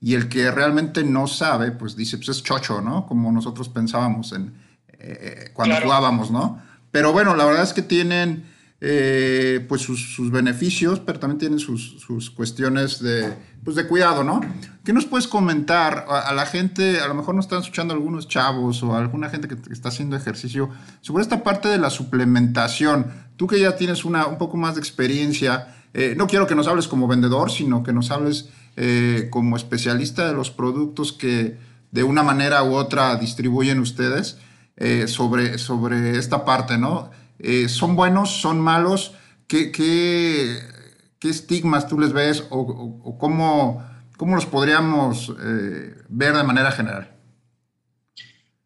Y 0.00 0.14
el 0.14 0.28
que 0.28 0.50
realmente 0.50 1.04
no 1.04 1.26
sabe, 1.26 1.72
pues 1.72 1.96
dice, 1.96 2.16
pues 2.16 2.30
es 2.30 2.42
chocho, 2.42 2.80
¿no? 2.80 3.06
Como 3.06 3.30
nosotros 3.32 3.68
pensábamos 3.68 4.32
en, 4.32 4.54
eh, 5.00 5.50
cuando 5.52 5.76
jugábamos, 5.76 6.30
¿no? 6.30 6.60
Pero 6.90 7.12
bueno, 7.12 7.36
la 7.36 7.44
verdad 7.44 7.62
es 7.62 7.72
que 7.72 7.82
tienen 7.82 8.44
eh, 8.82 9.62
pues 9.68 9.82
sus, 9.82 10.30
beneficios, 10.30 11.00
pero 11.00 11.18
también 11.18 11.38
tienen 11.38 11.58
sus, 11.58 12.00
sus, 12.00 12.30
cuestiones 12.30 13.02
de, 13.02 13.30
pues 13.62 13.76
de 13.76 13.86
cuidado, 13.86 14.24
¿no? 14.24 14.40
¿Qué 14.84 14.94
nos 14.94 15.04
puedes 15.04 15.28
comentar 15.28 16.06
a, 16.08 16.32
la 16.32 16.46
gente, 16.46 16.98
a 17.00 17.06
lo 17.06 17.14
mejor 17.14 17.34
nos 17.34 17.44
están 17.44 17.60
escuchando 17.60 17.92
algunos 17.92 18.26
chavos 18.26 18.82
o 18.82 18.96
alguna 18.96 19.28
gente 19.28 19.48
que, 19.48 19.56
está 19.70 19.90
haciendo 19.90 20.16
ejercicio, 20.16 20.70
sobre 21.02 21.22
esta 21.22 21.42
parte 21.42 21.68
de 21.68 21.76
la 21.76 21.90
suplementación? 21.90 23.12
Tú 23.36 23.46
que 23.46 23.60
ya 23.60 23.76
tienes 23.76 24.06
una, 24.06 24.26
un 24.26 24.38
poco 24.38 24.56
más 24.56 24.76
de 24.76 24.80
experiencia, 24.80 25.76
eh, 25.92 26.14
no 26.16 26.26
quiero 26.26 26.46
que 26.46 26.54
nos 26.54 26.66
hables 26.66 26.88
como 26.88 27.06
vendedor, 27.06 27.50
sino 27.50 27.82
que 27.82 27.92
nos 27.92 28.10
hables 28.10 28.48
eh, 28.76 29.28
como 29.30 29.58
especialista 29.58 30.26
de 30.26 30.32
los 30.32 30.50
productos 30.50 31.12
que 31.12 31.58
de 31.90 32.02
una 32.02 32.22
manera 32.22 32.62
u 32.62 32.72
otra 32.72 33.14
distribuyen 33.16 33.78
ustedes 33.78 34.38
sobre, 35.06 35.58
sobre 35.58 36.18
esta 36.18 36.44
parte, 36.44 36.78
¿no? 36.78 37.10
Eh, 37.42 37.68
¿Son 37.68 37.96
buenos? 37.96 38.40
¿Son 38.40 38.60
malos? 38.60 39.14
¿Qué, 39.48 39.72
qué, 39.72 40.58
qué 41.18 41.28
estigmas 41.28 41.88
tú 41.88 41.98
les 41.98 42.12
ves 42.12 42.46
o, 42.50 43.16
cómo, 43.18 43.84
cómo, 44.16 44.36
los 44.36 44.46
podríamos 44.46 45.30
eh, 45.30 45.94
ver 46.08 46.34
de 46.34 46.44
manera 46.44 46.70
general? 46.70 47.16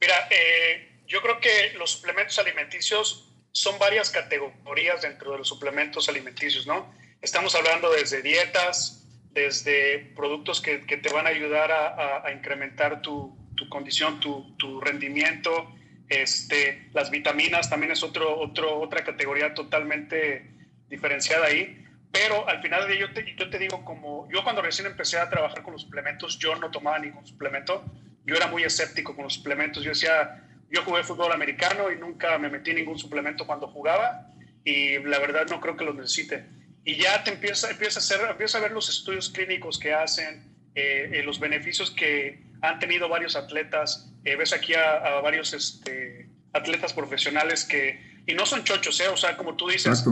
Mira, 0.00 0.14
eh, 0.30 1.04
yo 1.06 1.22
creo 1.22 1.40
que 1.40 1.72
los 1.78 1.92
suplementos 1.92 2.38
alimenticios 2.38 3.32
son 3.52 3.78
varias 3.78 4.10
categorías 4.10 5.02
dentro 5.02 5.32
de 5.32 5.38
los 5.38 5.48
suplementos 5.48 6.08
alimenticios, 6.08 6.66
¿no? 6.66 6.92
Estamos 7.22 7.54
hablando 7.54 7.90
desde 7.92 8.20
dietas, 8.22 9.06
desde 9.30 10.12
productos 10.16 10.60
que, 10.60 10.84
que 10.84 10.96
te 10.96 11.12
van 11.12 11.26
a 11.26 11.30
ayudar 11.30 11.70
a, 11.70 12.26
a 12.26 12.32
incrementar 12.32 13.00
tu, 13.00 13.38
tu 13.56 13.68
condición, 13.68 14.18
tu, 14.18 14.56
tu 14.58 14.80
rendimiento, 14.80 15.72
este, 16.08 16.88
las 16.92 17.10
vitaminas 17.10 17.70
también 17.70 17.92
es 17.92 18.02
otro, 18.02 18.38
otra 18.38 19.04
categoría 19.04 19.54
totalmente 19.54 20.50
diferenciada 20.88 21.46
ahí. 21.46 21.80
Pero 22.12 22.48
al 22.48 22.62
final 22.62 22.86
de 22.86 22.98
yo 22.98 23.12
te, 23.12 23.34
yo 23.36 23.46
digo, 23.58 23.84
como 23.84 24.28
yo 24.30 24.44
cuando 24.44 24.62
recién 24.62 24.86
empecé 24.86 25.18
a 25.18 25.28
trabajar 25.28 25.62
con 25.62 25.72
los 25.72 25.82
suplementos, 25.82 26.38
yo 26.38 26.54
no 26.56 26.70
tomaba 26.70 26.98
ningún 26.98 27.26
suplemento. 27.26 27.84
Yo 28.24 28.36
era 28.36 28.46
muy 28.46 28.62
escéptico 28.62 29.14
con 29.14 29.24
los 29.24 29.34
suplementos. 29.34 29.82
Yo 29.82 29.90
decía, 29.90 30.44
yo 30.70 30.82
jugué 30.82 31.02
fútbol 31.02 31.32
americano 31.32 31.90
y 31.90 31.96
nunca 31.96 32.38
me 32.38 32.48
metí 32.48 32.72
ningún 32.72 32.98
suplemento 32.98 33.46
cuando 33.46 33.66
jugaba 33.66 34.30
y 34.64 34.98
la 35.00 35.18
verdad 35.18 35.46
no 35.48 35.60
creo 35.60 35.76
que 35.76 35.84
lo 35.84 35.92
necesite. 35.92 36.44
Y 36.84 36.96
ya 36.96 37.22
te 37.24 37.32
empieza, 37.32 37.70
empieza, 37.70 37.98
a, 37.98 38.02
hacer, 38.02 38.20
empieza 38.30 38.58
a 38.58 38.60
ver 38.60 38.72
los 38.72 38.88
estudios 38.88 39.30
clínicos 39.30 39.78
que 39.78 39.92
hacen, 39.92 40.54
eh, 40.74 41.10
eh, 41.14 41.22
los 41.22 41.38
beneficios 41.40 41.90
que 41.90 42.42
han 42.64 42.78
tenido 42.78 43.08
varios 43.08 43.36
atletas. 43.36 44.10
Eh, 44.24 44.36
ves 44.36 44.52
aquí 44.52 44.74
a, 44.74 45.20
varios 45.20 45.52
este, 45.52 46.28
atletas 46.52 46.92
profesionales 46.92 47.64
que, 47.64 48.22
y 48.26 48.34
no 48.34 48.46
son 48.46 48.64
chochos, 48.64 48.98
¿eh? 49.00 49.08
o 49.08 49.16
sea, 49.16 49.36
como 49.36 49.54
tú 49.54 49.68
dices, 49.68 50.04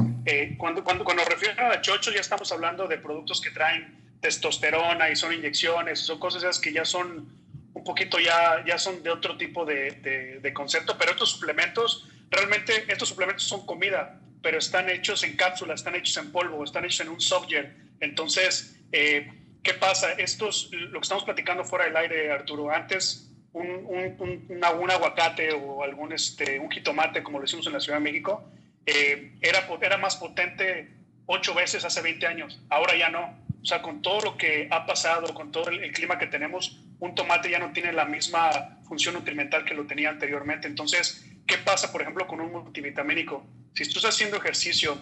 cuando, 0.58 0.84
cuando, 0.84 1.04
cuando 1.04 1.24
refieren 1.24 1.58
a 1.64 1.80
chochos 1.80 2.14
ya 2.14 2.20
estamos 2.20 2.52
hablando 2.52 2.86
de 2.86 2.98
productos 2.98 3.40
que 3.40 3.50
traen 3.50 4.02
testosterona 4.20 5.10
y 5.10 5.16
son 5.16 5.32
inyecciones, 5.32 6.00
son 6.00 6.18
cosas 6.18 6.42
esas 6.42 6.60
que 6.60 6.72
ya 6.72 6.84
son 6.84 7.28
un 7.74 7.84
poquito 7.84 8.18
ya, 8.20 8.64
ya 8.66 8.78
son 8.78 9.02
de 9.02 9.10
otro 9.10 9.36
tipo 9.36 9.64
de, 9.64 10.40
de, 10.40 10.52
concepto, 10.52 10.96
pero 10.98 11.12
estos 11.12 11.30
suplementos, 11.30 12.08
realmente 12.30 12.84
estos 12.88 13.08
suplementos 13.08 13.44
son 13.44 13.66
comida, 13.66 14.20
pero 14.42 14.58
están 14.58 14.88
hechos 14.90 15.24
en 15.24 15.36
cápsulas, 15.36 15.80
están 15.80 15.94
hechos 15.94 16.16
en 16.18 16.30
polvo, 16.32 16.62
están 16.64 16.84
hechos 16.84 17.00
en 17.00 17.08
un 17.08 17.20
softgel. 17.20 17.74
Entonces, 18.00 18.76
eh, 18.92 19.32
¿Qué 19.62 19.74
pasa? 19.74 20.12
Estos, 20.12 20.70
lo 20.72 20.98
que 21.00 21.04
estamos 21.04 21.24
platicando 21.24 21.64
fuera 21.64 21.84
del 21.84 21.96
aire, 21.96 22.32
Arturo, 22.32 22.70
antes 22.70 23.30
un, 23.52 23.68
un, 23.68 24.46
un, 24.48 24.90
aguacate 24.90 25.52
o 25.52 25.82
algún 25.82 26.12
este, 26.12 26.58
un 26.58 26.70
jitomate, 26.70 27.22
como 27.22 27.38
lo 27.38 27.44
hicimos 27.44 27.66
en 27.66 27.74
la 27.74 27.80
Ciudad 27.80 27.98
de 27.98 28.04
México, 28.04 28.44
eh, 28.86 29.34
era, 29.40 29.66
era 29.80 29.98
más 29.98 30.16
potente 30.16 30.90
ocho 31.26 31.54
veces 31.54 31.84
hace 31.84 32.00
20 32.00 32.26
años. 32.26 32.60
Ahora 32.70 32.96
ya 32.96 33.08
no. 33.08 33.40
O 33.62 33.64
sea, 33.64 33.80
con 33.80 34.02
todo 34.02 34.20
lo 34.20 34.36
que 34.36 34.66
ha 34.70 34.86
pasado, 34.86 35.32
con 35.34 35.52
todo 35.52 35.70
el, 35.70 35.92
clima 35.92 36.18
que 36.18 36.26
tenemos, 36.26 36.80
un 36.98 37.14
tomate 37.14 37.48
ya 37.48 37.60
no 37.60 37.72
tiene 37.72 37.92
la 37.92 38.04
misma 38.04 38.80
función 38.88 39.14
nutrimental 39.14 39.64
que 39.64 39.74
lo 39.74 39.86
tenía 39.86 40.10
anteriormente. 40.10 40.66
Entonces, 40.66 41.24
¿qué 41.46 41.58
pasa, 41.58 41.92
por 41.92 42.02
ejemplo, 42.02 42.26
con 42.26 42.40
un 42.40 42.50
multivitamínico? 42.50 43.46
Si 43.74 43.84
tú 43.84 43.98
estás 43.98 44.14
haciendo 44.16 44.36
ejercicio 44.38 45.00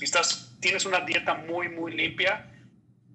estás, 0.00 0.56
tienes 0.60 0.84
una 0.84 1.00
dieta 1.00 1.34
muy, 1.34 1.68
muy 1.68 1.92
limpia, 1.92 2.50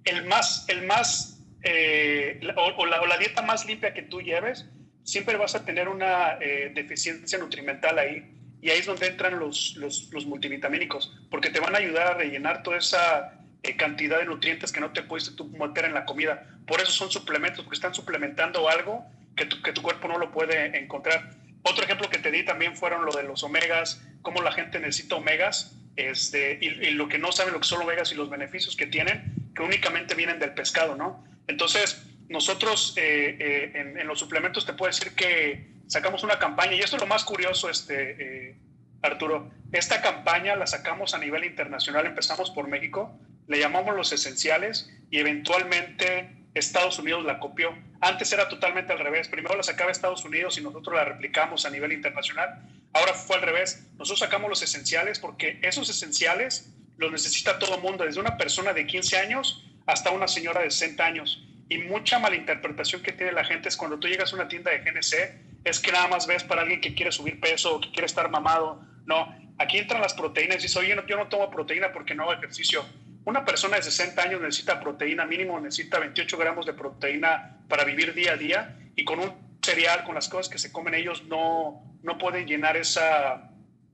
el 0.09 0.25
más, 0.25 0.65
el 0.67 0.85
más 0.85 1.39
eh, 1.63 2.39
o, 2.55 2.85
la, 2.85 3.17
dieta 3.17 3.41
más 3.41 3.65
limpia 3.65 3.93
que 3.93 4.03
tú 4.03 4.21
lleves, 4.21 4.65
siempre 5.03 5.37
vas 5.37 5.55
a 5.55 5.65
tener 5.65 5.87
una 5.87 6.37
eh, 6.39 6.71
deficiencia 6.73 7.37
nutrimental 7.37 7.99
ahí. 7.99 8.35
Y 8.61 8.69
ahí 8.69 8.79
es 8.79 8.85
donde 8.85 9.07
entran 9.07 9.39
los, 9.39 9.75
los, 9.77 10.25
multivitamínicos, 10.25 11.17
porque 11.31 11.49
te 11.49 11.59
van 11.59 11.75
a 11.75 11.77
ayudar 11.77 12.07
a 12.07 12.13
rellenar 12.15 12.61
toda 12.61 12.77
esa 12.77 13.39
eh, 13.63 13.77
cantidad 13.77 14.19
de 14.19 14.25
nutrientes 14.25 14.71
que 14.71 14.81
no 14.81 14.91
te 14.91 15.03
puedes 15.03 15.33
tú 15.35 15.45
meter 15.45 15.85
en 15.85 15.93
la 15.93 16.05
comida. 16.05 16.45
Por 16.67 16.81
eso 16.81 16.91
son 16.91 17.09
suplementos, 17.09 17.63
porque 17.63 17.75
están 17.75 17.93
suplementando 17.93 18.69
algo 18.69 19.05
que 19.35 19.45
tu, 19.45 19.61
que 19.61 19.71
tu 19.71 19.81
cuerpo 19.81 20.09
no 20.09 20.17
lo 20.17 20.31
puede 20.31 20.77
encontrar. 20.77 21.31
Otro 21.63 21.83
ejemplo 21.83 22.09
que 22.09 22.19
te 22.19 22.31
di 22.31 22.43
también 22.43 22.75
fueron 22.75 23.05
lo 23.05 23.11
de 23.13 23.23
los 23.23 23.43
omegas, 23.43 24.01
cómo 24.21 24.41
la 24.41 24.51
gente 24.51 24.79
necesita 24.79 25.15
omegas, 25.15 25.77
este, 25.95 26.57
y, 26.61 26.67
y, 26.67 26.91
lo 26.91 27.09
que 27.09 27.17
no 27.17 27.31
saben 27.31 27.53
lo 27.53 27.59
que 27.59 27.67
son 27.67 27.81
omegas 27.81 28.11
y 28.13 28.15
los 28.15 28.29
beneficios 28.29 28.77
que 28.77 28.87
tienen, 28.87 29.38
que 29.59 29.63
únicamente 29.63 30.15
vienen 30.15 30.39
del 30.39 30.53
pescado, 30.53 30.95
¿no? 30.95 31.21
Entonces, 31.45 32.01
nosotros 32.29 32.93
eh, 32.95 33.35
eh, 33.75 33.95
en, 33.99 34.07
los 34.07 34.17
suplementos 34.17 34.65
te 34.65 34.71
puedo 34.71 34.89
decir 34.89 35.13
que 35.15 35.67
sacamos 35.85 36.23
una 36.23 36.39
campaña, 36.39 36.75
y 36.75 36.79
esto 36.79 36.95
es 36.95 37.01
lo 37.01 37.07
más 37.09 37.25
curioso, 37.25 37.69
este, 37.69 38.51
eh, 38.51 38.55
Arturo, 39.01 39.51
esta 39.73 40.01
campaña 40.01 40.55
la 40.55 40.65
sacamos 40.65 41.13
a 41.13 41.17
nivel 41.17 41.43
internacional, 41.43 42.05
empezamos 42.05 42.51
por 42.51 42.69
México, 42.69 43.19
le 43.47 43.59
llamamos 43.59 43.97
los 43.97 44.13
esenciales 44.13 44.89
y 45.11 45.19
eventualmente 45.19 46.37
Estados 46.53 46.97
Unidos 46.97 47.25
la 47.25 47.39
copió. 47.39 47.77
Antes 47.99 48.31
era 48.31 48.47
totalmente 48.47 48.93
al 48.93 48.99
revés, 48.99 49.27
primero 49.27 49.57
la 49.57 49.63
sacaba 49.63 49.91
Estados 49.91 50.23
Unidos 50.23 50.57
y 50.57 50.61
nosotros 50.61 50.95
la 50.95 51.03
replicamos 51.03 51.65
a 51.65 51.69
nivel 51.69 51.91
internacional. 51.91 52.65
Ahora 52.93 53.13
fue 53.13 53.35
al 53.35 53.41
revés, 53.41 53.87
nosotros 53.97 54.19
sacamos 54.19 54.49
los 54.49 54.61
esenciales 54.61 55.19
porque 55.19 55.59
esos 55.63 55.89
esenciales 55.89 56.73
los 56.99 57.11
necesita 57.11 57.57
todo 57.57 57.79
mundo, 57.79 58.03
desde 58.03 58.19
una 58.19 58.37
persona 58.37 58.73
de 58.73 58.85
15 58.85 59.17
años 59.17 59.65
hasta 59.85 60.11
una 60.11 60.27
señora 60.27 60.61
de 60.61 60.69
60 60.69 61.03
años. 61.03 61.43
Y 61.69 61.77
mucha 61.79 62.19
malinterpretación 62.19 63.01
que 63.01 63.13
tiene 63.13 63.31
la 63.31 63.43
gente 63.43 63.69
es 63.69 63.77
cuando 63.77 63.97
tú 63.99 64.07
llegas 64.07 64.33
a 64.33 64.35
una 64.35 64.47
tienda 64.47 64.71
de 64.71 64.79
GNC, 64.79 65.63
es 65.63 65.79
que 65.79 65.91
nada 65.91 66.07
más 66.07 66.27
ves 66.27 66.43
para 66.43 66.61
alguien 66.61 66.81
que 66.81 66.93
quiere 66.93 67.11
subir 67.11 67.39
peso 67.39 67.75
o 67.75 67.81
que 67.81 67.91
quiere 67.91 68.05
estar 68.05 68.29
mamado. 68.29 68.81
No, 69.05 69.33
aquí 69.57 69.77
entran 69.77 70.01
las 70.01 70.13
proteínas 70.13 70.57
y 70.57 70.63
dices, 70.63 70.77
oye, 70.77 70.95
yo 71.07 71.17
no 71.17 71.27
tomo 71.27 71.49
proteína 71.49 71.91
porque 71.91 72.15
no 72.15 72.23
hago 72.23 72.33
ejercicio. 72.33 72.85
Una 73.25 73.45
persona 73.45 73.77
de 73.77 73.83
60 73.83 74.21
años 74.21 74.41
necesita 74.41 74.79
proteína, 74.79 75.25
mínimo 75.25 75.59
necesita 75.59 75.99
28 75.99 76.37
gramos 76.37 76.65
de 76.65 76.73
proteína 76.73 77.57
para 77.67 77.83
vivir 77.83 78.13
día 78.13 78.33
a 78.33 78.37
día 78.37 78.77
y 78.95 79.03
con 79.03 79.19
un 79.19 79.33
cereal, 79.61 80.03
con 80.03 80.15
las 80.15 80.29
cosas 80.29 80.49
que 80.49 80.57
se 80.57 80.71
comen 80.71 80.95
ellos, 80.95 81.23
no, 81.25 81.83
no 82.01 82.17
pueden 82.17 82.47
llenar 82.47 82.77
esa, 82.77 83.51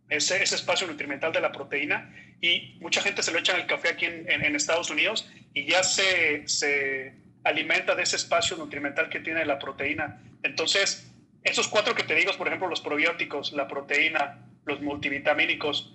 ese, 0.10 0.42
ese 0.42 0.56
espacio 0.56 0.88
nutrimental 0.88 1.34
de 1.34 1.42
la 1.42 1.52
proteína 1.52 2.14
y 2.46 2.78
mucha 2.80 3.02
gente 3.02 3.24
se 3.24 3.32
lo 3.32 3.40
echa 3.40 3.54
en 3.54 3.62
el 3.62 3.68
café 3.68 3.90
aquí 3.90 4.06
en, 4.06 4.30
en, 4.30 4.56
Estados 4.56 4.90
Unidos 4.92 5.28
y 5.54 5.66
ya 5.66 5.82
se, 5.84 6.48
se, 6.48 7.14
alimenta 7.44 7.96
de 7.96 8.04
ese 8.04 8.16
espacio 8.16 8.56
nutrimental 8.58 9.10
que 9.10 9.20
tiene 9.20 9.46
la 9.46 9.58
proteína. 9.58 10.22
Entonces, 10.44 11.12
esos 11.44 11.68
cuatro 11.68 11.96
que 11.96 12.04
te 12.04 12.16
digo, 12.16 12.32
por 12.38 12.48
ejemplo, 12.48 12.68
los 12.68 12.82
probióticos, 12.82 13.54
la 13.54 13.68
proteína, 13.68 14.40
los 14.66 14.82
multivitamínicos 14.82 15.94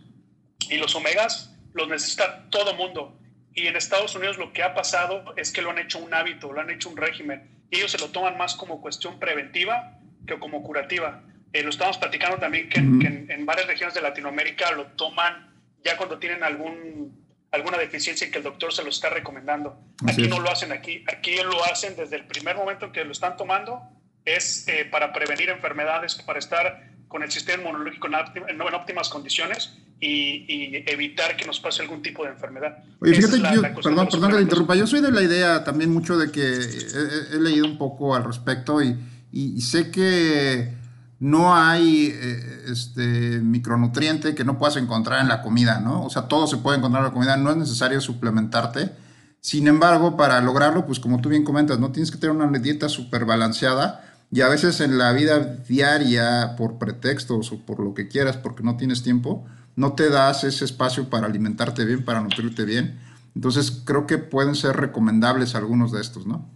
y 0.69 0.77
los 0.77 0.95
omegas, 0.95 1.57
los 1.73 1.89
necesita 1.89 2.49
todo 2.51 2.75
mundo. 2.75 3.19
Y 3.55 3.67
en 3.67 3.77
Estados 3.77 4.15
Unidos 4.15 4.39
lo 4.39 4.53
que 4.53 4.63
ha 4.63 4.75
pasado 4.75 5.35
es 5.37 5.53
que 5.53 5.63
lo 5.63 5.71
han 5.71 5.79
hecho 5.79 5.99
un 5.99 6.15
hábito, 6.15 6.53
lo 6.53 6.61
han 6.61 6.71
hecho 6.71 6.89
un 6.89 6.97
régimen. 6.97 7.49
Y 7.71 7.79
ellos 7.79 7.93
se 7.93 7.99
lo 7.99 8.09
toman 8.09 8.37
más 8.39 8.55
como 8.55 8.81
cuestión 8.81 9.19
preventiva 9.19 9.99
que 10.27 10.39
como 10.39 10.63
curativa. 10.63 11.23
Eh, 11.53 11.63
lo 11.63 11.71
estamos 11.71 11.99
platicando 11.99 12.39
también 12.39 12.69
que, 12.69 12.79
en, 12.79 13.47
varias 13.47 13.67
regiones 13.67 13.95
de 13.95 14.03
Latinoamérica 14.03 14.71
lo 14.73 14.87
toman 14.93 15.50
ya 15.85 15.97
cuando 15.97 16.19
tienen 16.19 16.43
algún, 16.43 17.27
alguna 17.51 17.79
deficiencia 17.79 18.27
y 18.27 18.31
que 18.31 18.39
el 18.39 18.45
doctor 18.45 18.73
se 18.73 18.83
lo 18.83 18.91
está 18.91 19.11
recomendando. 19.11 19.79
aquí 20.07 20.29
no 20.29 20.41
lo 20.41 20.51
hacen 20.51 20.73
aquí. 20.73 21.05
Aquí 21.07 21.37
lo 21.37 21.65
hacen 21.65 21.97
desde 21.97 22.17
el 22.17 22.27
primer 22.27 22.57
momento 22.57 22.87
en 22.87 22.93
que 22.93 23.05
lo 23.05 23.13
están 23.13 23.37
tomando. 23.37 23.81
Es 24.25 24.69
eh, 24.69 24.87
para 24.91 25.13
prevenir 25.13 25.49
enfermedades, 25.49 26.15
para 26.17 26.39
estar 26.39 26.91
con 27.09 27.23
el 27.23 27.31
sistema 27.31 27.63
inmunológico 27.63 28.07
en, 28.07 28.61
óptimas 28.61 29.09
condiciones 29.09 29.77
y, 29.99 30.85
evitar 30.91 31.37
que 31.37 31.45
nos 31.45 31.59
pase 31.59 31.83
algún 31.83 32.03
tipo 32.03 32.25
de 32.25 32.31
enfermedad. 32.31 32.79
Oye, 33.01 33.15
fíjate, 33.15 33.39
yo, 33.39 33.63
perdón, 33.63 34.09
perdón 34.09 34.31
que 34.31 34.37
te 34.37 34.43
interrumpa, 34.43 34.77
yo 34.77 34.87
soy 34.87 35.01
de 35.01 35.11
la 35.11 35.23
idea 35.23 35.65
también 35.65 35.91
mucho 35.91 36.17
de 36.17 36.31
que 36.31 36.41
he, 36.41 37.37
leído 37.39 37.67
un 37.67 37.79
poco 37.79 38.15
al 38.15 38.25
respecto 38.25 38.81
y, 38.81 38.97
y 39.33 39.61
sé 39.61 39.91
que 39.91 40.80
no 41.21 41.55
hay 41.55 42.07
eh, 42.15 42.65
este 42.69 43.41
micronutriente 43.41 44.35
que 44.35 44.43
no 44.43 44.59
puedas 44.59 44.77
encontrar 44.77 45.21
en 45.21 45.29
la 45.29 45.43
comida, 45.43 45.79
¿no? 45.79 46.03
O 46.03 46.11
sea, 46.11 46.23
todo 46.23 46.47
se 46.47 46.57
puede 46.57 46.79
encontrar 46.79 47.03
en 47.03 47.09
la 47.09 47.13
comida, 47.13 47.37
no 47.37 47.51
es 47.51 47.57
necesario 47.57 48.01
suplementarte. 48.01 48.91
Sin 49.43 49.69
embargo, 49.69 50.17
para 50.17 50.41
lograrlo, 50.41 50.87
pues 50.87 50.99
como 50.99 51.21
tú 51.21 51.29
bien 51.29 51.45
comentas, 51.45 51.79
no 51.79 51.93
tienes 51.93 52.11
que 52.11 52.17
tener 52.17 52.35
una 52.35 52.59
dieta 52.59 52.89
súper 52.89 53.27
balanceada 53.27 54.05
y 54.33 54.41
a 54.41 54.49
veces 54.49 54.81
en 54.81 54.97
la 54.97 55.13
vida 55.13 55.41
diaria, 55.41 56.55
por 56.57 56.79
pretextos 56.79 57.53
o 57.53 57.67
por 57.67 57.81
lo 57.81 57.93
que 57.93 58.09
quieras, 58.09 58.39
porque 58.39 58.63
no 58.63 58.79
tienes 58.79 59.03
tiempo, 59.03 59.47
no 59.77 59.95
te 59.95 60.09
das 60.09 60.45
ese 60.45 60.65
espacio 60.65 61.11
para 61.11 61.27
alimentarte 61.27 61.85
bien, 61.85 62.03
para 62.05 62.21
nutrirte 62.21 62.65
bien. 62.65 62.99
Entonces 63.35 63.83
creo 63.85 64.07
que 64.07 64.17
pueden 64.17 64.55
ser 64.55 64.77
recomendables 64.77 65.55
algunos 65.55 65.93
de 65.93 66.01
estos, 66.01 66.27
¿no? 66.27 66.49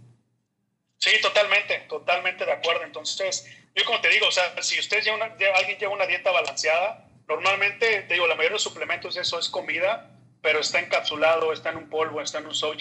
Sí, 0.97 1.11
totalmente, 1.21 1.85
totalmente 1.87 2.45
de 2.45 2.53
acuerdo. 2.53 2.83
Entonces, 2.83 3.45
yo 3.75 3.85
como 3.85 4.01
te 4.01 4.09
digo, 4.09 4.27
o 4.27 4.31
sea, 4.31 4.61
si 4.61 4.79
usted 4.79 5.03
lleva 5.03 5.17
una, 5.17 5.25
alguien 5.25 5.77
lleva 5.77 5.93
una 5.93 6.07
dieta 6.07 6.31
balanceada, 6.31 7.07
normalmente, 7.27 8.01
te 8.03 8.13
digo, 8.13 8.27
la 8.27 8.35
mayoría 8.35 8.49
de 8.49 8.53
los 8.53 8.63
suplementos 8.63 9.17
eso 9.17 9.37
es 9.37 9.49
comida, 9.49 10.11
pero 10.41 10.59
está 10.59 10.79
encapsulado, 10.79 11.51
está 11.51 11.71
en 11.71 11.77
un 11.77 11.89
polvo, 11.89 12.21
está 12.21 12.39
en 12.39 12.47
un 12.47 12.55
soft 12.55 12.77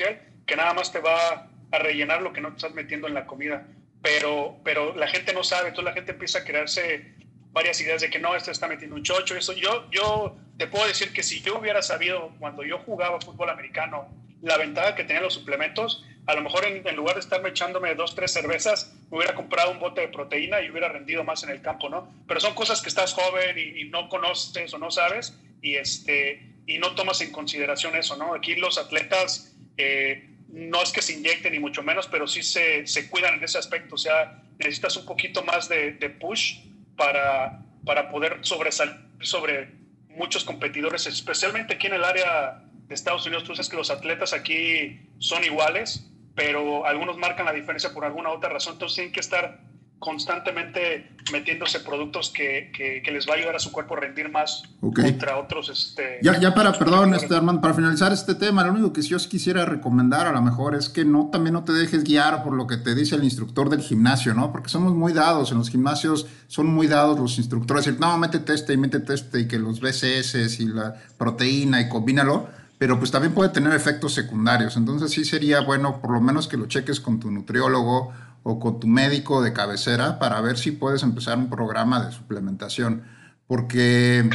que 0.46 0.56
nada 0.56 0.74
más 0.74 0.92
te 0.92 1.00
va 1.00 1.48
a 1.72 1.78
rellenar 1.78 2.22
lo 2.22 2.32
que 2.32 2.40
no 2.40 2.50
te 2.50 2.56
estás 2.56 2.72
metiendo 2.72 3.08
en 3.08 3.14
la 3.14 3.26
comida 3.26 3.66
pero, 4.04 4.58
pero 4.62 4.94
la 4.94 5.08
gente 5.08 5.32
no 5.32 5.42
sabe, 5.42 5.68
entonces 5.68 5.86
la 5.86 5.94
gente 5.94 6.12
empieza 6.12 6.40
a 6.40 6.44
crearse 6.44 7.14
varias 7.52 7.80
ideas 7.80 8.02
de 8.02 8.10
que 8.10 8.18
no, 8.18 8.36
este 8.36 8.50
está 8.50 8.68
metiendo 8.68 8.96
un 8.96 9.02
chocho, 9.02 9.34
eso. 9.34 9.54
Yo, 9.54 9.90
yo 9.90 10.36
te 10.58 10.66
puedo 10.66 10.86
decir 10.86 11.10
que 11.14 11.22
si 11.22 11.40
yo 11.40 11.58
hubiera 11.58 11.80
sabido 11.80 12.30
cuando 12.38 12.64
yo 12.64 12.80
jugaba 12.80 13.18
fútbol 13.18 13.48
americano 13.48 14.14
la 14.42 14.58
ventaja 14.58 14.94
que 14.94 15.04
tenían 15.04 15.22
los 15.22 15.32
suplementos, 15.32 16.04
a 16.26 16.34
lo 16.34 16.42
mejor 16.42 16.66
en, 16.66 16.96
lugar 16.96 17.14
de 17.14 17.20
estarme 17.20 17.48
echándome 17.48 17.94
dos, 17.94 18.14
tres 18.14 18.30
cervezas, 18.30 18.94
hubiera 19.16 19.34
comprado 19.34 19.70
un 19.70 19.78
bote 19.78 20.00
de 20.00 20.08
proteína 20.08 20.60
y 20.60 20.70
hubiera 20.70 20.88
rendido 20.88 21.24
más 21.24 21.42
en 21.44 21.50
el 21.50 21.62
campo, 21.62 21.88
¿no? 21.88 22.12
Pero 22.26 22.40
son 22.40 22.54
cosas 22.54 22.82
que 22.82 22.88
estás 22.88 23.12
joven 23.12 23.56
y, 23.58 23.84
no 23.84 24.08
conoces 24.08 24.72
o 24.74 24.78
no 24.78 24.90
sabes 24.90 25.38
y, 25.62 25.76
este, 25.76 26.42
y 26.66 26.78
no 26.78 26.94
tomas 26.94 27.20
en 27.20 27.30
consideración 27.30 27.96
eso, 27.96 28.16
¿no? 28.16 28.34
Aquí 28.34 28.54
los 28.56 28.78
atletas... 28.78 29.54
Eh, 29.76 30.30
no 30.54 30.80
es 30.80 30.92
que 30.92 31.02
se 31.02 31.14
inyecten 31.14 31.52
ni 31.52 31.58
mucho 31.58 31.82
menos, 31.82 32.06
pero 32.06 32.28
sí 32.28 32.42
se, 32.44 32.86
se 32.86 33.10
cuidan 33.10 33.34
en 33.34 33.42
ese 33.42 33.58
aspecto. 33.58 33.96
O 33.96 33.98
sea, 33.98 34.40
necesitas 34.58 34.96
un 34.96 35.04
poquito 35.04 35.42
más 35.42 35.68
de, 35.68 35.92
de 35.92 36.10
push 36.10 36.60
para, 36.96 37.60
para 37.84 38.08
poder 38.08 38.38
sobresalir 38.42 38.94
sobre 39.20 39.70
muchos 40.10 40.44
competidores, 40.44 41.06
especialmente 41.06 41.74
aquí 41.74 41.88
en 41.88 41.94
el 41.94 42.04
área 42.04 42.62
de 42.86 42.94
Estados 42.94 43.26
Unidos. 43.26 43.44
Tú 43.44 43.54
sabes 43.54 43.68
que 43.68 43.76
los 43.76 43.90
atletas 43.90 44.32
aquí 44.32 45.00
son 45.18 45.44
iguales, 45.44 46.08
pero 46.34 46.86
algunos 46.86 47.16
marcan 47.16 47.46
la 47.46 47.52
diferencia 47.52 47.92
por 47.92 48.04
alguna 48.04 48.30
otra 48.30 48.50
razón. 48.50 48.74
Entonces 48.74 48.96
tienen 48.96 49.12
que 49.12 49.20
estar 49.20 49.60
constantemente 50.04 51.16
metiéndose 51.32 51.80
productos 51.80 52.30
que, 52.30 52.70
que, 52.74 53.10
les 53.10 53.26
va 53.26 53.32
a 53.32 53.36
ayudar 53.36 53.56
a 53.56 53.58
su 53.58 53.72
cuerpo 53.72 53.96
a 53.96 54.00
rendir 54.00 54.28
más 54.28 54.62
contra 54.80 55.38
otros. 55.38 55.70
Este, 55.70 56.18
ya, 56.22 56.38
ya 56.38 56.52
para, 56.52 56.72
perdón, 56.72 57.14
este, 57.14 57.34
Armando, 57.34 57.62
para 57.62 57.72
finalizar 57.72 58.12
este 58.12 58.34
tema, 58.34 58.62
lo 58.64 58.72
único 58.72 58.92
que 58.92 59.00
yo 59.00 59.16
quisiera 59.16 59.64
recomendar 59.64 60.26
a 60.26 60.32
lo 60.32 60.42
mejor 60.42 60.74
es 60.74 60.90
que 60.90 61.06
no 61.06 61.30
también 61.32 61.54
no 61.54 61.64
te 61.64 61.72
dejes 61.72 62.04
guiar 62.04 62.44
por 62.44 62.52
lo 62.52 62.66
que 62.66 62.76
te 62.76 62.94
dice 62.94 63.14
el 63.14 63.24
instructor 63.24 63.70
del 63.70 63.80
gimnasio, 63.80 64.34
¿no? 64.34 64.52
Porque 64.52 64.68
somos 64.68 64.92
muy 64.92 65.14
dados, 65.14 65.50
en 65.52 65.58
los 65.58 65.70
gimnasios 65.70 66.26
son 66.48 66.66
muy 66.66 66.86
dados 66.86 67.18
los 67.18 67.38
instructores, 67.38 67.86
decir, 67.86 67.98
no, 67.98 68.18
métete 68.18 68.52
este 68.52 68.74
y 68.74 68.76
métete 68.76 69.14
este 69.14 69.40
y 69.40 69.48
que 69.48 69.58
los 69.58 69.80
BCS 69.80 70.60
y 70.60 70.66
la 70.66 70.94
proteína 71.16 71.80
y 71.80 71.88
combínalo 71.88 72.63
pero 72.84 72.98
pues 72.98 73.10
también 73.10 73.32
puede 73.32 73.48
tener 73.48 73.72
efectos 73.72 74.12
secundarios. 74.12 74.76
Entonces 74.76 75.10
sí 75.10 75.24
sería 75.24 75.60
bueno 75.60 76.02
por 76.02 76.10
lo 76.12 76.20
menos 76.20 76.46
que 76.46 76.58
lo 76.58 76.66
cheques 76.66 77.00
con 77.00 77.18
tu 77.18 77.30
nutriólogo 77.30 78.12
o 78.42 78.60
con 78.60 78.78
tu 78.78 78.86
médico 78.86 79.40
de 79.40 79.54
cabecera 79.54 80.18
para 80.18 80.38
ver 80.42 80.58
si 80.58 80.70
puedes 80.70 81.02
empezar 81.02 81.38
un 81.38 81.48
programa 81.48 82.04
de 82.04 82.12
suplementación. 82.12 83.08
Porque 83.46 84.28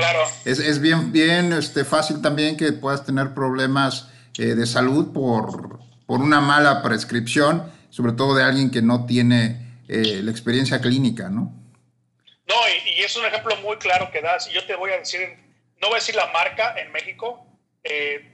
es, 0.46 0.58
es, 0.58 0.82
bien, 0.82 1.12
bien 1.12 1.54
este, 1.54 1.86
fácil 1.86 2.24
también 2.24 2.58
que 2.58 2.74
puedas 2.74 3.06
tener 3.06 3.36
problemas 3.36 4.10
eh, 4.40 4.56
de 4.56 4.66
salud 4.66 5.14
por, 5.14 5.82
por 6.08 6.20
una 6.20 6.42
mala 6.42 6.82
prescripción, 6.82 7.72
sobre 7.92 8.14
todo 8.14 8.34
de 8.34 8.42
alguien 8.42 8.72
que 8.72 8.82
no 8.82 9.06
tiene 9.06 9.84
eh, 9.88 10.22
la 10.24 10.32
experiencia 10.32 10.82
clínica, 10.82 11.30
¿no? 11.30 11.54
No, 12.48 12.56
y, 12.98 13.00
es 13.04 13.16
un 13.16 13.26
ejemplo 13.26 13.56
muy 13.58 13.78
claro 13.78 14.10
que 14.12 14.24
das. 14.24 14.50
Y 14.50 14.54
yo 14.54 14.66
te 14.66 14.76
voy 14.76 14.90
a 14.90 14.98
decir, 14.98 15.38
no 15.80 15.90
voy 15.90 15.98
a 15.98 16.00
decir 16.00 16.16
la 16.16 16.32
marca 16.32 16.74
en 16.80 16.92
México. 16.92 17.46
Eh, 17.84 18.29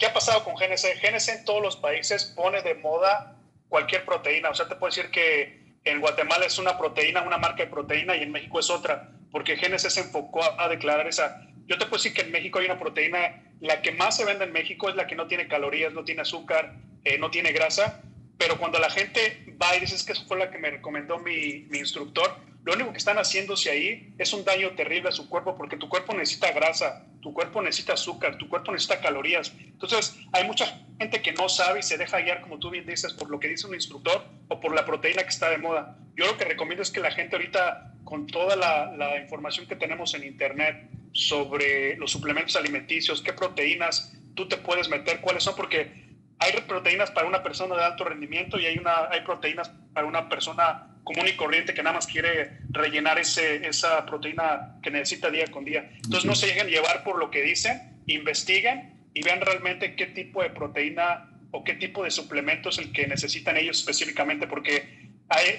¿Qué 0.00 0.06
ha 0.06 0.14
pasado 0.14 0.42
con 0.44 0.54
GNC? 0.54 0.98
GNC 1.02 1.28
en 1.28 1.44
todos 1.44 1.60
los 1.60 1.76
países 1.76 2.24
pone 2.34 2.62
de 2.62 2.74
moda 2.74 3.36
cualquier 3.68 4.06
proteína. 4.06 4.48
O 4.48 4.54
sea, 4.54 4.66
te 4.66 4.74
puedo 4.74 4.90
decir 4.90 5.10
que 5.10 5.76
en 5.84 6.00
Guatemala 6.00 6.46
es 6.46 6.58
una 6.58 6.78
proteína, 6.78 7.20
una 7.20 7.36
marca 7.36 7.64
de 7.64 7.70
proteína, 7.70 8.16
y 8.16 8.22
en 8.22 8.32
México 8.32 8.58
es 8.58 8.70
otra, 8.70 9.10
porque 9.30 9.58
Génesis 9.58 9.92
se 9.92 10.00
enfocó 10.00 10.40
a, 10.58 10.68
declarar 10.70 11.06
esa. 11.06 11.46
Yo 11.66 11.76
te 11.76 11.84
puedo 11.84 12.02
decir 12.02 12.14
que 12.14 12.22
en 12.22 12.32
México 12.32 12.58
hay 12.58 12.64
una 12.64 12.78
proteína, 12.78 13.42
la 13.60 13.82
que 13.82 13.92
más 13.92 14.16
se 14.16 14.24
vende 14.24 14.46
en 14.46 14.52
México 14.52 14.88
es 14.88 14.96
la 14.96 15.06
que 15.06 15.16
no 15.16 15.26
tiene 15.26 15.48
calorías, 15.48 15.92
no 15.92 16.02
tiene 16.02 16.22
azúcar, 16.22 16.76
eh, 17.04 17.18
no 17.18 17.30
tiene 17.30 17.52
grasa, 17.52 18.02
pero 18.38 18.56
cuando 18.56 18.78
la 18.78 18.88
gente 18.88 19.54
va 19.62 19.76
y 19.76 19.80
dices 19.80 20.02
que 20.02 20.12
eso 20.12 20.24
fue 20.26 20.38
la 20.38 20.50
que 20.50 20.56
me 20.56 20.70
recomendó 20.70 21.18
mi, 21.18 21.66
mi 21.68 21.78
instructor, 21.78 22.38
lo 22.62 22.74
único 22.74 22.92
que 22.92 22.98
están 22.98 23.16
haciéndose 23.16 23.70
ahí 23.70 24.14
es 24.18 24.32
un 24.34 24.44
daño 24.44 24.70
terrible 24.72 25.08
a 25.08 25.12
su 25.12 25.28
cuerpo 25.28 25.56
porque 25.56 25.78
tu 25.78 25.88
cuerpo 25.88 26.12
necesita 26.14 26.52
grasa, 26.52 27.06
tu 27.22 27.32
cuerpo 27.32 27.62
necesita 27.62 27.94
azúcar, 27.94 28.36
tu 28.36 28.48
cuerpo 28.48 28.70
necesita 28.72 29.00
calorías. 29.00 29.52
Entonces, 29.58 30.18
hay 30.32 30.44
mucha 30.44 30.84
gente 30.98 31.22
que 31.22 31.32
no 31.32 31.48
sabe 31.48 31.80
y 31.80 31.82
se 31.82 31.96
deja 31.96 32.20
guiar, 32.20 32.42
como 32.42 32.58
tú 32.58 32.68
bien 32.68 32.84
dices, 32.84 33.14
por 33.14 33.30
lo 33.30 33.40
que 33.40 33.48
dice 33.48 33.66
un 33.66 33.74
instructor 33.74 34.26
o 34.48 34.60
por 34.60 34.74
la 34.74 34.84
proteína 34.84 35.22
que 35.22 35.30
está 35.30 35.48
de 35.48 35.56
moda. 35.56 35.96
Yo 36.14 36.26
lo 36.26 36.36
que 36.36 36.44
recomiendo 36.44 36.82
es 36.82 36.90
que 36.90 37.00
la 37.00 37.10
gente 37.10 37.36
ahorita, 37.36 37.94
con 38.04 38.26
toda 38.26 38.56
la, 38.56 39.18
información 39.22 39.66
que 39.66 39.76
tenemos 39.76 40.12
en 40.14 40.24
Internet 40.24 40.90
sobre 41.12 41.96
los 41.96 42.10
suplementos 42.10 42.56
alimenticios, 42.56 43.22
qué 43.22 43.32
proteínas 43.32 44.12
tú 44.34 44.48
te 44.48 44.58
puedes 44.58 44.90
meter, 44.90 45.22
cuáles 45.22 45.44
son, 45.44 45.56
porque 45.56 46.10
hay 46.38 46.52
proteínas 46.68 47.10
para 47.10 47.26
una 47.26 47.42
persona 47.42 47.74
de 47.74 47.84
alto 47.84 48.04
rendimiento 48.04 48.58
y 48.58 48.66
hay, 48.66 48.76
una, 48.76 49.08
hay 49.10 49.22
proteínas 49.22 49.70
para 49.94 50.06
una 50.06 50.28
persona 50.28 50.89
común 51.10 51.26
y 51.26 51.36
corriente 51.36 51.74
que 51.74 51.82
nada 51.82 51.96
más 51.96 52.06
quiere 52.06 52.60
rellenar 52.70 53.18
ese, 53.18 53.66
esa 53.66 54.06
proteína 54.06 54.76
que 54.80 54.92
necesita 54.92 55.28
día 55.28 55.46
con 55.50 55.64
día. 55.64 55.90
Entonces 55.96 56.24
no 56.24 56.36
se 56.36 56.46
dejen 56.46 56.68
llevar 56.68 57.02
por 57.02 57.18
lo 57.18 57.32
que 57.32 57.42
dicen, 57.42 58.00
investiguen 58.06 58.94
y 59.12 59.24
vean 59.24 59.40
realmente 59.40 59.96
qué 59.96 60.06
tipo 60.06 60.40
de 60.40 60.50
proteína 60.50 61.28
o 61.50 61.64
qué 61.64 61.74
tipo 61.74 62.04
de 62.04 62.12
suplemento 62.12 62.68
es 62.68 62.78
el 62.78 62.92
que 62.92 63.08
necesitan 63.08 63.56
ellos 63.56 63.80
específicamente, 63.80 64.46
porque 64.46 65.10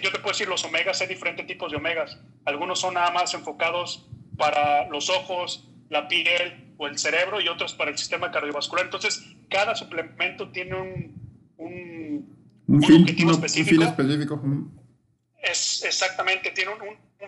yo 0.02 0.12
te 0.12 0.20
puedo 0.20 0.32
decir, 0.32 0.48
los 0.48 0.64
omegas, 0.64 1.02
hay 1.02 1.08
diferentes 1.08 1.46
tipos 1.46 1.70
de 1.70 1.78
omegas. 1.78 2.18
Algunos 2.46 2.80
son 2.80 2.94
nada 2.94 3.12
más 3.12 3.34
enfocados 3.34 4.10
para 4.38 4.88
los 4.88 5.10
ojos, 5.10 5.70
la 5.90 6.08
piel 6.08 6.74
o 6.78 6.88
el 6.88 6.98
cerebro 6.98 7.42
y 7.42 7.50
otros 7.50 7.74
para 7.74 7.92
el 7.92 7.98
sistema 7.98 8.32
cardiovascular. 8.32 8.86
Entonces, 8.86 9.36
cada 9.50 9.76
suplemento 9.76 10.50
tiene 10.50 10.76
un, 10.76 11.16
un, 11.58 12.84
fin, 12.84 13.02
objetivo 13.02 13.32
específico. 13.32 13.84
Es, 15.42 15.84
exactamente, 15.84 16.52
tiene 16.52 16.72
un, 16.72 16.80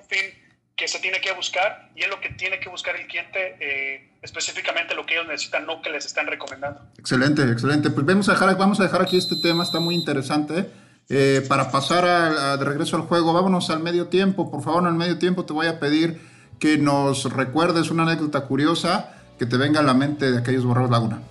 fin 0.07 0.43
que 0.75 0.87
se 0.87 0.99
tiene 0.99 1.21
que 1.21 1.31
buscar 1.33 1.91
y 1.95 2.01
es 2.01 2.09
lo 2.09 2.19
que 2.19 2.29
tiene 2.29 2.59
que 2.59 2.69
buscar 2.69 2.95
el 2.95 3.05
cliente, 3.07 3.57
eh, 3.59 4.11
específicamente 4.21 4.95
lo 4.95 5.05
que 5.05 5.15
ellos 5.15 5.27
necesitan, 5.27 5.65
no 5.65 5.81
que 5.81 5.89
les 5.89 6.05
están 6.05 6.27
recomendando. 6.27 6.81
Excelente, 6.97 7.43
excelente. 7.43 7.89
Pues 7.91 8.05
vamos 8.05 8.27
a 8.29 8.33
dejar, 8.33 8.57
vamos 8.57 8.79
a 8.79 8.83
dejar 8.83 9.01
aquí 9.01 9.17
este 9.17 9.35
tema, 9.41 9.63
está 9.63 9.79
muy 9.79 9.95
interesante. 9.95 10.69
Eh, 11.09 11.45
para 11.47 11.69
pasar 11.69 12.57
de 12.57 12.65
regreso 12.65 12.95
al 12.95 13.03
juego, 13.03 13.33
vámonos 13.33 13.69
al 13.69 13.79
medio 13.79 14.07
tiempo. 14.07 14.49
Por 14.49 14.63
favor, 14.63 14.83
en 14.83 14.89
el 14.89 14.95
medio 14.95 15.19
tiempo 15.19 15.45
te 15.45 15.53
voy 15.53 15.67
a 15.67 15.79
pedir 15.79 16.19
que 16.59 16.77
nos 16.77 17.31
recuerdes 17.31 17.91
una 17.91 18.03
anécdota 18.03 18.45
curiosa 18.45 19.13
que 19.37 19.45
te 19.45 19.57
venga 19.57 19.81
a 19.81 19.83
la 19.83 19.93
mente 19.93 20.31
de 20.31 20.39
aquellos 20.39 20.65
borrados 20.65 20.89
Laguna. 20.89 21.21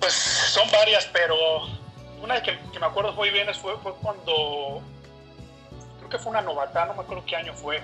Pues 0.00 0.12
son 0.12 0.70
varias, 0.70 1.08
pero 1.12 1.34
una 2.22 2.42
que, 2.42 2.58
que 2.72 2.78
me 2.78 2.86
acuerdo 2.86 3.12
muy 3.14 3.30
bien 3.30 3.48
fue, 3.60 3.76
fue 3.82 3.92
cuando, 4.00 4.82
creo 6.08 6.18
que 6.18 6.18
fue 6.18 6.30
una 6.30 6.40
novata, 6.40 6.86
no 6.86 6.94
me 6.94 7.02
acuerdo 7.02 7.24
qué 7.26 7.36
año 7.36 7.54
fue. 7.54 7.80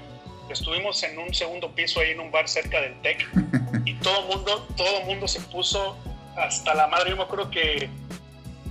Estuvimos 0.49 1.03
en 1.03 1.19
un 1.19 1.33
segundo 1.33 1.71
piso 1.71 2.01
ahí 2.01 2.11
en 2.11 2.21
un 2.21 2.31
bar 2.31 2.49
cerca 2.49 2.81
del 2.81 3.01
TEC 3.03 3.27
y 3.85 3.95
todo 3.95 4.23
mundo, 4.23 4.67
todo 4.77 5.01
mundo 5.03 5.29
se 5.29 5.41
puso 5.41 5.97
hasta 6.37 6.75
la 6.75 6.87
madre. 6.87 7.11
Yo 7.11 7.17
me 7.17 7.23
acuerdo 7.23 7.51
que 7.51 7.89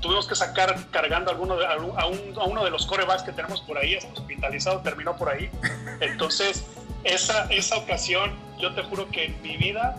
tuvimos 0.02 0.28
que 0.28 0.36
sacar 0.36 0.76
cargando 0.92 1.32
a, 1.32 1.34
alguno 1.34 1.56
de, 1.56 1.66
a, 1.66 1.78
un, 1.78 2.38
a 2.38 2.44
uno 2.44 2.64
de 2.64 2.72
los 2.72 2.86
corebacks 2.86 3.24
que 3.24 3.32
tenemos 3.32 3.62
por 3.62 3.78
ahí, 3.78 3.96
hospitalizado, 3.96 4.82
terminó 4.82 5.16
por 5.16 5.30
ahí. 5.30 5.50
Entonces, 6.02 6.66
esa, 7.04 7.46
esa 7.46 7.78
ocasión, 7.78 8.36
yo 8.60 8.74
te 8.74 8.84
juro 8.84 9.10
que 9.10 9.26
en 9.26 9.42
mi 9.42 9.58
vida 9.58 9.96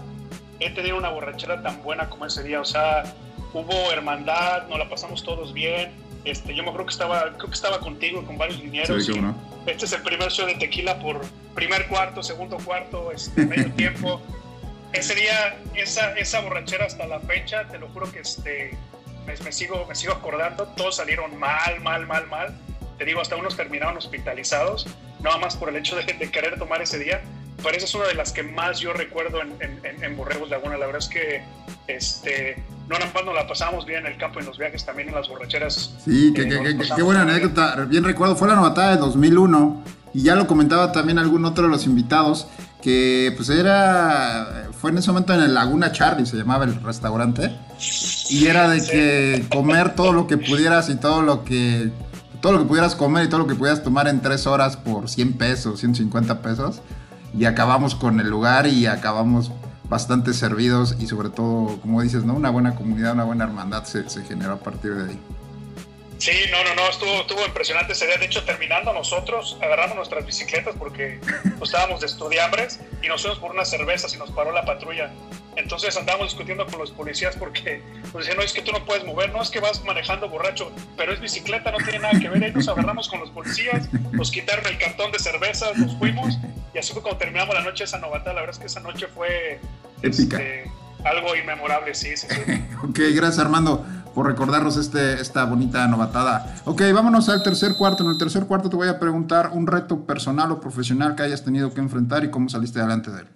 he 0.60 0.70
tenido 0.70 0.96
una 0.96 1.10
borrachera 1.10 1.62
tan 1.62 1.82
buena 1.82 2.08
como 2.08 2.26
ese 2.26 2.42
día. 2.42 2.60
O 2.60 2.64
sea, 2.64 3.04
hubo 3.52 3.92
hermandad, 3.92 4.66
nos 4.68 4.78
la 4.78 4.88
pasamos 4.88 5.24
todos 5.24 5.52
bien. 5.52 6.03
Este, 6.24 6.54
yo 6.54 6.62
me 6.62 6.70
acuerdo 6.70 6.86
que 6.86 6.92
estaba, 6.92 7.34
creo 7.36 7.48
que 7.48 7.54
estaba 7.54 7.80
contigo 7.80 8.24
con 8.24 8.38
varios 8.38 8.58
linieros. 8.60 9.08
Este 9.66 9.84
es 9.84 9.92
el 9.92 10.02
primer 10.02 10.30
show 10.30 10.46
de 10.46 10.54
tequila 10.54 10.98
por 10.98 11.20
primer 11.54 11.86
cuarto, 11.86 12.22
segundo 12.22 12.56
cuarto, 12.58 13.12
este, 13.12 13.44
medio 13.44 13.70
tiempo. 13.76 14.20
Ese 14.92 15.14
día, 15.14 15.58
esa, 15.74 16.12
esa 16.12 16.40
borrachera 16.40 16.86
hasta 16.86 17.06
la 17.06 17.20
fecha, 17.20 17.66
te 17.68 17.78
lo 17.78 17.88
juro 17.88 18.10
que 18.10 18.20
este, 18.20 18.76
me, 19.26 19.36
me, 19.36 19.52
sigo, 19.52 19.86
me 19.86 19.94
sigo 19.94 20.12
acordando, 20.12 20.66
todos 20.68 20.96
salieron 20.96 21.38
mal, 21.38 21.80
mal, 21.80 22.06
mal, 22.06 22.26
mal. 22.28 22.54
Te 22.96 23.04
digo, 23.04 23.20
hasta 23.20 23.36
unos 23.36 23.56
terminaron 23.56 23.96
hospitalizados 23.96 24.86
nada 25.20 25.38
más 25.38 25.56
por 25.56 25.68
el 25.70 25.76
hecho 25.76 25.96
de, 25.96 26.04
querer 26.30 26.58
tomar 26.58 26.80
ese 26.80 26.98
día. 26.98 27.22
Pero 27.62 27.76
esa 27.76 27.86
es 27.86 27.94
una 27.94 28.06
de 28.06 28.14
las 28.14 28.32
que 28.32 28.42
más 28.42 28.78
yo 28.78 28.92
recuerdo 28.92 29.40
en, 29.40 29.56
en, 29.60 30.04
en 30.04 30.16
Borregos 30.16 30.50
Laguna. 30.50 30.76
La 30.76 30.86
verdad 30.86 31.00
es 31.00 31.08
que 31.08 31.42
este, 31.86 32.56
no 32.88 32.98
nada 32.98 33.10
más 33.14 33.24
nos 33.24 33.34
la 33.34 33.46
pasamos 33.46 33.86
bien 33.86 34.06
en 34.06 34.12
el 34.12 34.18
campo, 34.18 34.40
en 34.40 34.46
los 34.46 34.58
viajes, 34.58 34.84
también 34.84 35.08
en 35.08 35.14
las 35.14 35.28
borracheras. 35.28 35.94
Sí, 36.04 36.32
qué, 36.34 37.02
buena 37.02 37.22
anécdota. 37.22 37.84
Bien 37.86 38.04
recuerdo, 38.04 38.36
fue 38.36 38.48
la 38.48 38.56
novatada 38.56 38.90
de 38.90 38.96
2001 38.98 39.82
y 40.12 40.22
ya 40.22 40.34
lo 40.34 40.46
comentaba 40.46 40.92
también 40.92 41.18
algún 41.18 41.44
otro 41.44 41.64
de 41.64 41.70
los 41.70 41.86
invitados 41.86 42.46
que 42.82 43.32
pues 43.36 43.48
era, 43.48 44.68
fue 44.78 44.90
en 44.90 44.98
ese 44.98 45.10
momento 45.10 45.32
en 45.32 45.40
el 45.40 45.54
Laguna 45.54 45.90
Charlie, 45.90 46.26
se 46.26 46.36
llamaba 46.36 46.66
el 46.66 46.82
restaurante, 46.82 47.50
y 48.28 48.46
era 48.46 48.68
de 48.68 48.84
que 48.84 49.46
comer 49.50 49.94
todo 49.94 50.12
lo 50.12 50.26
que 50.26 50.36
pudieras 50.36 50.90
y 50.90 50.96
todo 50.96 51.22
lo 51.22 51.44
que 51.44 51.90
todo 52.42 52.52
lo 52.52 52.58
que 52.58 52.66
pudieras 52.66 52.94
comer 52.94 53.24
y 53.24 53.28
todo 53.28 53.38
lo 53.38 53.46
que 53.46 53.54
pudieras 53.54 53.82
tomar 53.82 54.06
en 54.06 54.20
tres 54.20 54.46
horas 54.46 54.76
por 54.76 55.08
100 55.08 55.32
pesos, 55.38 55.80
150 55.80 56.42
pesos. 56.42 56.82
Y 57.32 57.46
acabamos 57.46 57.94
con 57.94 58.20
el 58.20 58.28
lugar 58.28 58.66
y 58.66 58.84
acabamos 58.84 59.50
bastante 59.94 60.32
servidos 60.32 60.96
y 60.98 61.06
sobre 61.06 61.28
todo, 61.28 61.80
como 61.80 62.02
dices, 62.02 62.24
¿no? 62.24 62.34
Una 62.34 62.50
buena 62.50 62.74
comunidad, 62.74 63.12
una 63.12 63.22
buena 63.22 63.44
hermandad 63.44 63.84
se, 63.84 64.10
se 64.10 64.24
generó 64.24 64.54
a 64.54 64.58
partir 64.58 64.92
de 64.92 65.12
ahí. 65.12 65.20
Sí, 66.18 66.32
no, 66.50 66.64
no, 66.64 66.74
no, 66.74 66.88
estuvo, 66.88 67.20
estuvo 67.20 67.46
impresionante 67.46 67.92
ese 67.92 68.08
día. 68.08 68.16
De 68.16 68.26
hecho, 68.26 68.42
terminando 68.42 68.92
nosotros, 68.92 69.56
agarramos 69.62 69.94
nuestras 69.94 70.26
bicicletas 70.26 70.74
porque 70.76 71.20
pues, 71.58 71.70
estábamos 71.70 72.00
de 72.00 72.06
estudiambres 72.06 72.80
y 73.04 73.06
nos 73.06 73.22
fuimos 73.22 73.38
por 73.38 73.52
unas 73.52 73.70
cervezas 73.70 74.12
y 74.12 74.18
nos 74.18 74.32
paró 74.32 74.50
la 74.50 74.64
patrulla. 74.64 75.12
Entonces 75.54 75.96
andábamos 75.96 76.30
discutiendo 76.30 76.66
con 76.66 76.80
los 76.80 76.90
policías 76.90 77.36
porque 77.36 77.80
nos 78.02 78.14
decían, 78.14 78.36
no, 78.36 78.42
es 78.42 78.52
que 78.52 78.62
tú 78.62 78.72
no 78.72 78.84
puedes 78.84 79.04
mover, 79.04 79.30
no 79.30 79.42
es 79.42 79.50
que 79.50 79.60
vas 79.60 79.84
manejando 79.84 80.28
borracho, 80.28 80.72
pero 80.96 81.12
es 81.12 81.20
bicicleta, 81.20 81.70
no 81.70 81.78
tiene 81.78 82.00
nada 82.00 82.18
que 82.18 82.28
ver. 82.28 82.42
Ahí 82.42 82.52
nos 82.52 82.66
agarramos 82.66 83.08
con 83.08 83.20
los 83.20 83.30
policías, 83.30 83.88
nos 84.10 84.32
quitaron 84.32 84.66
el 84.66 84.76
cartón 84.76 85.12
de 85.12 85.20
cervezas, 85.20 85.76
nos 85.76 85.96
fuimos 85.98 86.36
y 86.74 86.78
así 86.78 86.92
fue 86.92 87.02
como 87.02 87.16
terminamos 87.16 87.54
la 87.54 87.62
noche 87.62 87.84
esa 87.84 87.98
novata. 87.98 88.32
La 88.32 88.40
verdad 88.40 88.56
es 88.56 88.58
que 88.58 88.66
esa 88.66 88.80
noche 88.80 89.06
fue 89.06 89.60
este, 90.08 90.70
algo 91.04 91.36
inmemorable, 91.36 91.94
sí, 91.94 92.16
sí, 92.16 92.26
sí. 92.28 92.64
ok, 92.82 92.98
gracias 93.14 93.38
Armando 93.38 93.84
por 94.14 94.26
recordarnos 94.26 94.76
este, 94.76 95.14
esta 95.20 95.44
bonita 95.44 95.86
novatada. 95.88 96.62
Ok, 96.64 96.82
vámonos 96.92 97.28
al 97.28 97.42
tercer 97.42 97.72
cuarto. 97.76 98.04
En 98.04 98.10
el 98.10 98.18
tercer 98.18 98.46
cuarto 98.46 98.70
te 98.70 98.76
voy 98.76 98.88
a 98.88 99.00
preguntar 99.00 99.50
un 99.52 99.66
reto 99.66 100.06
personal 100.06 100.52
o 100.52 100.60
profesional 100.60 101.16
que 101.16 101.24
hayas 101.24 101.44
tenido 101.44 101.74
que 101.74 101.80
enfrentar 101.80 102.22
y 102.22 102.30
cómo 102.30 102.48
saliste 102.48 102.78
adelante 102.78 103.10
de 103.10 103.22
él. 103.22 103.28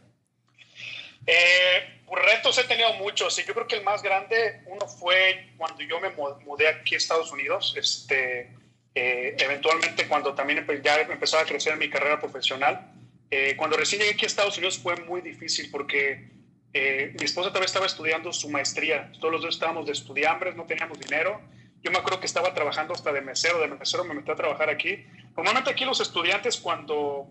Eh, 1.27 1.99
retos 2.29 2.59
he 2.59 2.65
tenido 2.65 2.93
muchos 2.95 3.37
yo 3.45 3.55
creo 3.55 3.67
que 3.67 3.77
el 3.77 3.85
más 3.85 4.03
grande, 4.03 4.63
uno 4.67 4.87
fue 4.87 5.51
cuando 5.57 5.83
yo 5.83 6.01
me 6.01 6.11
mudé 6.45 6.69
aquí 6.69 6.95
a 6.95 6.99
Estados 6.99 7.33
Unidos, 7.33 7.75
este, 7.77 8.53
eh, 8.95 9.37
eventualmente 9.39 10.07
cuando 10.09 10.35
también 10.35 10.67
ya 10.83 11.01
empezó 11.01 11.39
a 11.39 11.45
crecer 11.45 11.77
mi 11.77 11.89
carrera 11.89 12.21
profesional. 12.21 12.93
Eh, 13.31 13.55
cuando 13.57 13.77
recién 13.77 14.01
llegué 14.01 14.15
aquí 14.15 14.25
a 14.25 14.29
Estados 14.29 14.57
Unidos 14.57 14.79
fue 14.79 14.97
muy 14.97 15.21
difícil 15.21 15.71
porque 15.71 16.31
eh, 16.75 17.15
mi 17.19 17.25
esposa 17.25 17.49
todavía 17.49 17.67
estaba 17.67 17.87
estudiando 17.87 18.33
su 18.33 18.51
maestría, 18.51 19.11
todos 19.21 19.33
los 19.33 19.43
dos 19.43 19.55
estábamos 19.55 19.87
de 19.87 19.93
estudiambres, 19.93 20.55
no 20.55 20.65
teníamos 20.65 20.99
dinero. 20.99 21.41
Yo 21.83 21.91
me 21.91 21.99
acuerdo 21.99 22.21
que 22.21 22.27
estaba 22.27 22.53
trabajando 22.55 22.93
hasta 22.93 23.13
de 23.13 23.21
mesero, 23.21 23.61
de 23.61 23.69
mesero 23.69 24.05
me 24.05 24.15
metí 24.15 24.31
a 24.31 24.35
trabajar 24.35 24.69
aquí. 24.69 25.07
Normalmente 25.37 25.71
aquí 25.71 25.85
los 25.85 26.01
estudiantes 26.01 26.59
cuando, 26.59 27.29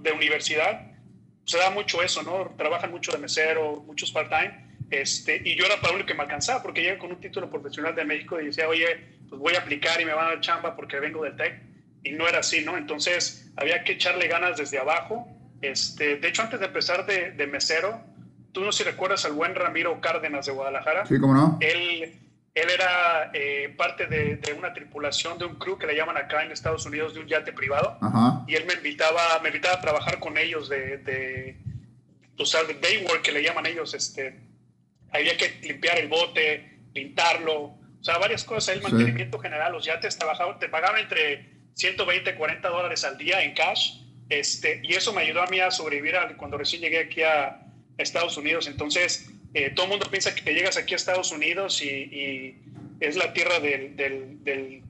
de 0.00 0.12
universidad 0.12 0.92
se 1.44 1.58
da 1.58 1.70
mucho 1.70 2.02
eso, 2.02 2.22
¿no? 2.22 2.54
Trabajan 2.56 2.90
mucho 2.90 3.12
de 3.12 3.18
mesero, 3.18 3.82
muchos 3.86 4.12
part-time. 4.12 4.70
Este, 4.90 5.40
y 5.44 5.56
yo 5.56 5.66
era 5.66 5.80
para 5.80 5.96
lo 5.96 6.06
que 6.06 6.14
me 6.14 6.22
alcanzaba, 6.22 6.62
porque 6.62 6.82
llegué 6.82 6.98
con 6.98 7.10
un 7.10 7.20
título 7.20 7.50
profesional 7.50 7.94
de 7.94 8.04
México 8.04 8.40
y 8.40 8.46
decía, 8.46 8.68
oye, 8.68 8.86
pues 9.28 9.40
voy 9.40 9.54
a 9.54 9.60
aplicar 9.60 10.00
y 10.00 10.04
me 10.04 10.14
van 10.14 10.26
a 10.26 10.28
dar 10.30 10.40
chamba 10.40 10.76
porque 10.76 11.00
vengo 11.00 11.24
del 11.24 11.36
TEC. 11.36 11.60
Y 12.02 12.12
no 12.12 12.26
era 12.26 12.38
así, 12.38 12.64
¿no? 12.64 12.76
Entonces 12.76 13.52
había 13.56 13.84
que 13.84 13.92
echarle 13.92 14.26
ganas 14.26 14.56
desde 14.56 14.78
abajo. 14.78 15.28
Este, 15.60 16.16
de 16.16 16.28
hecho, 16.28 16.42
antes 16.42 16.60
de 16.60 16.66
empezar 16.66 17.04
de, 17.04 17.32
de 17.32 17.46
mesero, 17.46 18.00
tú 18.52 18.62
no 18.62 18.72
sé 18.72 18.84
si 18.84 18.90
recuerdas 18.90 19.24
al 19.24 19.32
buen 19.32 19.54
Ramiro 19.54 20.00
Cárdenas 20.00 20.46
de 20.46 20.52
Guadalajara. 20.52 21.06
Sí, 21.06 21.18
cómo 21.18 21.34
no. 21.34 21.58
Él, 21.60 22.18
él 22.54 22.70
era 22.70 23.30
eh, 23.32 23.74
parte 23.76 24.06
de, 24.06 24.36
de, 24.36 24.52
una 24.52 24.72
tripulación 24.72 25.38
de 25.38 25.44
un 25.44 25.56
crew 25.56 25.78
que 25.78 25.86
le 25.86 25.96
llaman 25.96 26.16
acá 26.16 26.44
en 26.44 26.52
Estados 26.52 26.84
Unidos 26.86 27.14
de 27.14 27.20
un 27.20 27.26
yate 27.26 27.52
privado. 27.52 27.98
Y 28.46 28.54
él 28.54 28.64
me 28.66 28.74
invitaba, 28.74 29.38
me 29.42 29.48
invitaba 29.48 29.76
a 29.76 29.80
trabajar 29.80 30.18
con 30.18 30.36
ellos 30.36 30.68
de, 30.68 30.98
de, 30.98 31.56
de 32.36 32.74
day 32.80 33.04
work 33.04 33.22
que 33.22 33.32
le 33.32 33.42
llaman 33.42 33.66
ellos. 33.66 33.94
Este, 33.94 34.40
había 35.12 35.36
que 35.36 35.60
limpiar 35.62 35.98
el 35.98 36.08
bote, 36.08 36.78
pintarlo, 36.92 37.60
o 37.62 38.02
sea, 38.02 38.18
varias 38.18 38.44
cosas. 38.44 38.76
El 38.76 38.82
mantenimiento 38.82 39.38
general, 39.38 39.72
los 39.72 39.84
yates 39.84 40.18
trabajaban, 40.18 40.58
te 40.58 40.68
pagaban 40.68 41.00
entre 41.00 41.50
120 41.74 42.30
y 42.30 42.34
40 42.34 42.68
dólares 42.68 43.04
al 43.04 43.16
día 43.16 43.42
en 43.42 43.54
cash. 43.54 44.00
Este, 44.28 44.80
y 44.84 44.94
eso 44.94 45.12
me 45.12 45.22
ayudó 45.22 45.42
a 45.42 45.46
mí 45.46 45.60
a 45.60 45.70
sobrevivir 45.70 46.14
cuando 46.36 46.56
recién 46.56 46.82
llegué 46.82 47.00
aquí 47.00 47.22
a 47.22 47.66
Estados 48.02 48.36
Unidos. 48.36 48.66
Entonces, 48.66 49.30
eh, 49.54 49.70
todo 49.70 49.86
el 49.86 49.90
mundo 49.90 50.06
piensa 50.10 50.34
que 50.34 50.52
llegas 50.52 50.76
aquí 50.76 50.94
a 50.94 50.96
Estados 50.96 51.32
Unidos 51.32 51.82
y, 51.82 52.56
es 53.00 53.16
la 53.16 53.32
tierra 53.32 53.60
del, 53.60 53.96
del, 53.96 54.82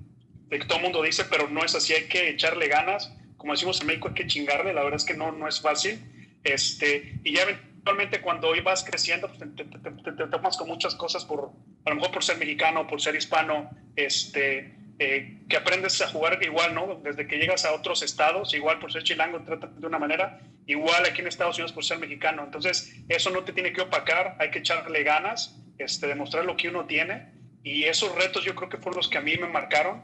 que 0.51 0.59
todo 0.61 0.79
el 0.79 0.83
mundo 0.83 1.03
dice, 1.03 1.25
pero 1.31 1.49
no 1.49 1.65
es 1.65 1.77
así, 1.77 1.95
hay 1.95 2.09
que 2.09 2.31
echarle 2.31 2.67
ganas. 2.67 3.13
Como 3.37 3.53
decimos 3.53 3.81
en 3.81 3.87
México, 3.87 4.09
hay 4.09 4.15
que 4.15 4.27
chingarle, 4.27 4.75
la 4.75 4.83
verdad 4.83 4.97
es 4.97 5.05
que 5.05 5.15
no, 5.15 5.31
no 5.31 5.47
es 5.47 5.61
fácil. 5.61 6.01
Este, 6.43 7.21
y 7.23 7.35
ya 7.35 7.43
eventualmente 7.43 8.21
cuando 8.21 8.49
hoy 8.49 8.61
vas 8.61 8.83
creciendo, 8.83 9.29
pues 9.29 9.39
te, 9.39 9.65
te, 9.65 10.27
tomas 10.27 10.57
con 10.57 10.69
muchas 10.69 10.97
cosas, 10.97 11.25
por, 11.25 11.53
a 11.85 11.91
lo 11.91 11.97
mejor 11.97 12.11
por 12.11 12.25
ser 12.25 12.37
mexicano, 12.39 12.87
por 12.87 13.01
ser 13.01 13.15
hispano, 13.15 13.71
este, 13.95 14.75
eh, 15.03 15.39
que 15.49 15.57
aprendes 15.57 15.99
a 16.03 16.09
jugar 16.09 16.39
igual, 16.43 16.75
¿no? 16.75 17.01
Desde 17.03 17.27
que 17.27 17.39
llegas 17.39 17.65
a 17.65 17.73
otros 17.73 18.03
estados, 18.03 18.53
igual 18.53 18.79
por 18.81 18.93
ser 18.93 19.03
chilango, 19.03 19.41
tratan 19.41 19.81
de 19.81 19.87
una 19.87 19.99
manera, 19.99 20.43
igual 20.67 21.07
aquí 21.07 21.23
en 21.23 21.27
Estados 21.27 21.57
Unidos 21.57 21.73
por 21.73 21.87
ser 21.87 21.99
mexicano. 21.99 22.45
Entonces, 22.45 22.95
eso 23.09 23.31
no 23.31 23.43
te 23.43 23.55
tiene 23.55 23.73
que 23.73 23.81
opacar, 23.81 24.37
hay 24.39 24.51
que 24.51 24.59
echarle 24.59 25.03
ganas, 25.03 25.59
este, 25.79 26.07
demostrar 26.07 26.45
lo 26.45 26.55
que 26.55 26.69
uno 26.69 26.85
tiene. 26.85 27.33
Y 27.65 27.85
esos 27.85 28.15
retos 28.15 28.45
yo 28.45 28.55
creo 28.55 28.69
que 28.69 28.77
fueron 28.77 28.99
los 28.99 29.09
que 29.09 29.17
a 29.17 29.23
mí 29.23 29.39
me 29.39 29.49
marcaron 29.49 30.03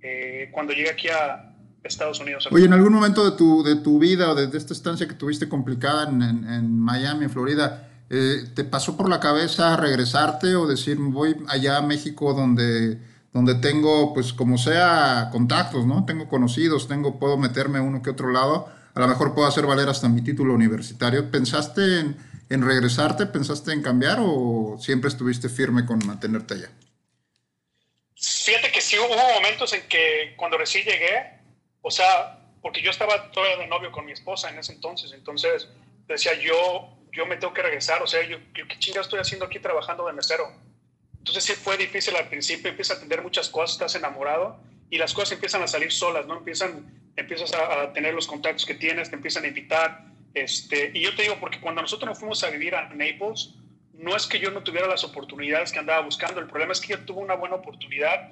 eh, 0.00 0.48
cuando 0.50 0.72
llegué 0.72 0.90
aquí 0.90 1.08
a, 1.08 1.44
Estados 1.84 2.20
Unidos. 2.20 2.48
Oye, 2.50 2.66
en 2.66 2.72
algún 2.72 2.92
momento 2.92 3.30
de 3.30 3.36
tu, 3.36 3.62
de 3.62 3.76
tu 3.76 3.98
vida 3.98 4.30
o 4.30 4.34
de, 4.34 4.54
esta 4.58 4.74
estancia 4.74 5.06
que 5.08 5.14
tuviste 5.14 5.48
complicada 5.48 6.08
en, 6.08 6.20
en, 6.22 6.78
Miami, 6.78 7.28
Florida, 7.28 7.88
eh, 8.10 8.44
¿te 8.54 8.64
pasó 8.64 8.94
por 8.96 9.08
la 9.08 9.20
cabeza 9.20 9.74
regresarte 9.76 10.54
o 10.54 10.66
decir, 10.66 10.98
voy 10.98 11.36
allá 11.48 11.78
a 11.78 11.82
México 11.82 12.34
donde, 12.34 12.98
donde 13.32 13.54
tengo, 13.56 14.14
pues 14.14 14.32
como 14.32 14.58
sea, 14.58 15.28
contactos, 15.30 15.86
¿no? 15.86 16.04
Tengo 16.04 16.28
conocidos, 16.28 16.88
tengo, 16.88 17.18
puedo 17.18 17.36
meterme 17.36 17.80
uno 17.80 18.02
que 18.02 18.10
otro 18.10 18.32
lado, 18.32 18.68
a 18.94 19.00
lo 19.00 19.08
mejor 19.08 19.34
puedo 19.34 19.46
hacer 19.46 19.66
valer 19.66 19.88
hasta 19.88 20.08
mi 20.08 20.22
título 20.22 20.54
universitario. 20.54 21.30
¿Pensaste 21.30 22.00
en, 22.00 22.66
regresarte? 22.66 23.26
¿Pensaste 23.26 23.72
en 23.72 23.82
cambiar 23.82 24.18
o 24.20 24.76
siempre 24.80 25.08
estuviste 25.08 25.48
firme 25.48 25.86
con 25.86 26.04
mantenerte 26.06 26.54
allá? 26.54 26.70
Fíjate 28.16 28.72
que 28.72 28.80
sí 28.80 28.96
hubo 28.98 29.14
momentos 29.34 29.72
en 29.72 29.86
que 29.88 30.34
cuando 30.36 30.58
recién 30.58 30.84
llegué, 30.84 31.38
o 31.82 31.90
sea, 31.90 32.40
porque 32.60 32.82
yo 32.82 32.90
estaba 32.90 33.30
todavía 33.30 33.58
de 33.58 33.68
novio 33.68 33.92
con 33.92 34.04
mi 34.04 34.12
esposa 34.12 34.50
en 34.50 34.58
ese 34.58 34.72
entonces, 34.72 35.12
entonces 35.12 35.68
decía 36.08 36.32
yo, 36.34 36.88
yo 37.12 37.26
me 37.26 37.36
tengo 37.36 37.54
que 37.54 37.62
regresar, 37.62 38.02
o 38.02 38.06
sea, 38.06 38.26
yo, 38.26 38.38
¿qué 38.52 38.66
chingada 38.80 39.02
estoy 39.02 39.20
haciendo 39.20 39.46
aquí 39.46 39.60
trabajando 39.60 40.06
de 40.06 40.12
mesero? 40.14 40.50
Entonces 41.18 41.44
sí 41.44 41.52
fue 41.54 41.76
difícil 41.76 42.16
al 42.16 42.28
principio, 42.28 42.70
empiezas 42.70 42.96
a 42.96 42.98
atender 42.98 43.22
muchas 43.22 43.48
cosas, 43.48 43.72
estás 43.72 43.94
enamorado 43.94 44.58
y 44.90 44.98
las 44.98 45.12
cosas 45.12 45.32
empiezan 45.32 45.62
a 45.62 45.66
salir 45.66 45.92
solas, 45.92 46.26
¿no? 46.26 46.38
Empiezan, 46.38 46.86
empiezas 47.16 47.52
a, 47.54 47.82
a 47.82 47.92
tener 47.92 48.14
los 48.14 48.26
contactos 48.26 48.64
que 48.64 48.74
tienes, 48.74 49.10
te 49.10 49.16
empiezan 49.16 49.44
a 49.44 49.48
invitar, 49.48 50.08
este, 50.34 50.90
y 50.94 51.00
yo 51.00 51.14
te 51.14 51.22
digo, 51.22 51.36
porque 51.40 51.60
cuando 51.60 51.82
nosotros 51.82 52.08
nos 52.08 52.18
fuimos 52.18 52.42
a 52.44 52.50
vivir 52.50 52.74
a 52.74 52.88
Naples, 52.90 53.54
no 53.94 54.14
es 54.14 54.26
que 54.26 54.38
yo 54.38 54.50
no 54.50 54.62
tuviera 54.62 54.86
las 54.86 55.04
oportunidades 55.04 55.72
que 55.72 55.78
andaba 55.78 56.00
buscando, 56.00 56.40
el 56.40 56.46
problema 56.46 56.72
es 56.72 56.80
que 56.80 56.88
yo 56.88 57.00
tuve 57.00 57.20
una 57.20 57.34
buena 57.34 57.56
oportunidad. 57.56 58.30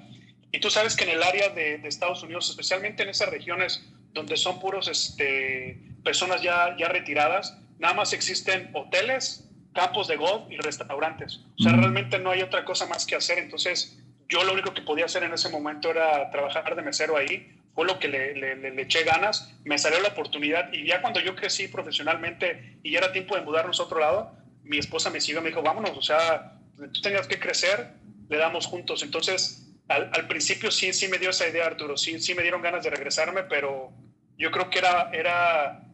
Y 0.51 0.59
tú 0.59 0.69
sabes 0.69 0.95
que 0.95 1.03
en 1.03 1.11
el 1.11 1.23
área 1.23 1.49
de, 1.49 1.75
Estados 1.83 2.23
Unidos, 2.23 2.49
especialmente 2.49 3.03
en 3.03 3.09
esas 3.09 3.29
regiones 3.29 3.83
donde 4.13 4.37
son 4.37 4.59
puros 4.59 4.87
este, 4.87 5.77
personas 6.03 6.41
ya, 6.41 6.75
ya 6.79 6.87
retiradas, 6.87 7.57
nada 7.79 7.93
más 7.93 8.13
existen 8.13 8.69
hoteles, 8.73 9.46
campos 9.77 10.07
de 10.07 10.15
golf 10.15 10.51
y 10.51 10.57
restaurantes. 10.57 11.39
O 11.59 11.61
sea, 11.61 11.73
realmente 11.73 12.17
no 12.17 12.31
hay 12.31 12.41
otra 12.41 12.65
cosa 12.65 12.87
más 12.87 13.05
que 13.05 13.15
hacer. 13.15 13.37
Entonces, 13.37 13.99
yo 14.27 14.43
lo 14.43 14.53
único 14.53 14.73
que 14.73 14.81
podía 14.81 15.05
hacer 15.05 15.21
en 15.21 15.33
ese 15.33 15.49
momento 15.49 15.91
era 15.91 16.31
trabajar 16.31 16.75
de 16.75 16.81
mesero 16.81 17.15
ahí. 17.15 17.55
Fue 17.75 17.85
lo 17.85 17.99
que 17.99 18.07
le, 18.07 18.33
le, 18.33 18.55
le, 18.55 18.81
eché 18.81 19.03
ganas, 19.03 19.53
me 19.65 19.77
salió 19.77 19.99
la 20.01 20.07
oportunidad 20.07 20.73
y 20.73 20.87
ya 20.87 20.99
cuando 20.99 21.19
yo 21.19 21.35
crecí 21.35 21.67
profesionalmente 21.67 22.79
y 22.81 22.93
ya 22.93 22.97
era 22.97 23.11
tiempo 23.11 23.35
de 23.35 23.41
mudarnos 23.41 23.79
a 23.79 23.83
otro 23.83 23.99
lado, 23.99 24.35
mi 24.63 24.79
esposa 24.79 25.11
me 25.11 25.21
siguió, 25.21 25.43
me 25.43 25.49
dijo, 25.49 25.61
vámonos, 25.61 25.95
o 25.95 26.01
sea, 26.01 26.53
tú 26.75 26.99
tenías 26.99 27.27
que 27.27 27.39
crecer, 27.39 27.91
le 28.29 28.37
damos 28.37 28.65
juntos. 28.65 29.03
Entonces, 29.03 29.71
al, 29.89 30.09
al, 30.11 30.27
principio 30.27 30.71
sí, 30.71 30.91
sí 30.91 31.07
me 31.07 31.19
dio 31.19 31.29
esa 31.29 31.47
idea, 31.47 31.67
Arturo, 31.67 31.97
sí, 31.97 32.19
sí 32.19 32.33
me 32.33 32.41
dieron 32.41 32.63
ganas 32.63 32.83
de 32.83 32.89
regresarme, 32.89 33.43
pero 33.43 33.93
yo 34.39 34.49
creo 34.49 34.71
que 34.71 34.79
era, 34.79 35.11
era 35.13 35.86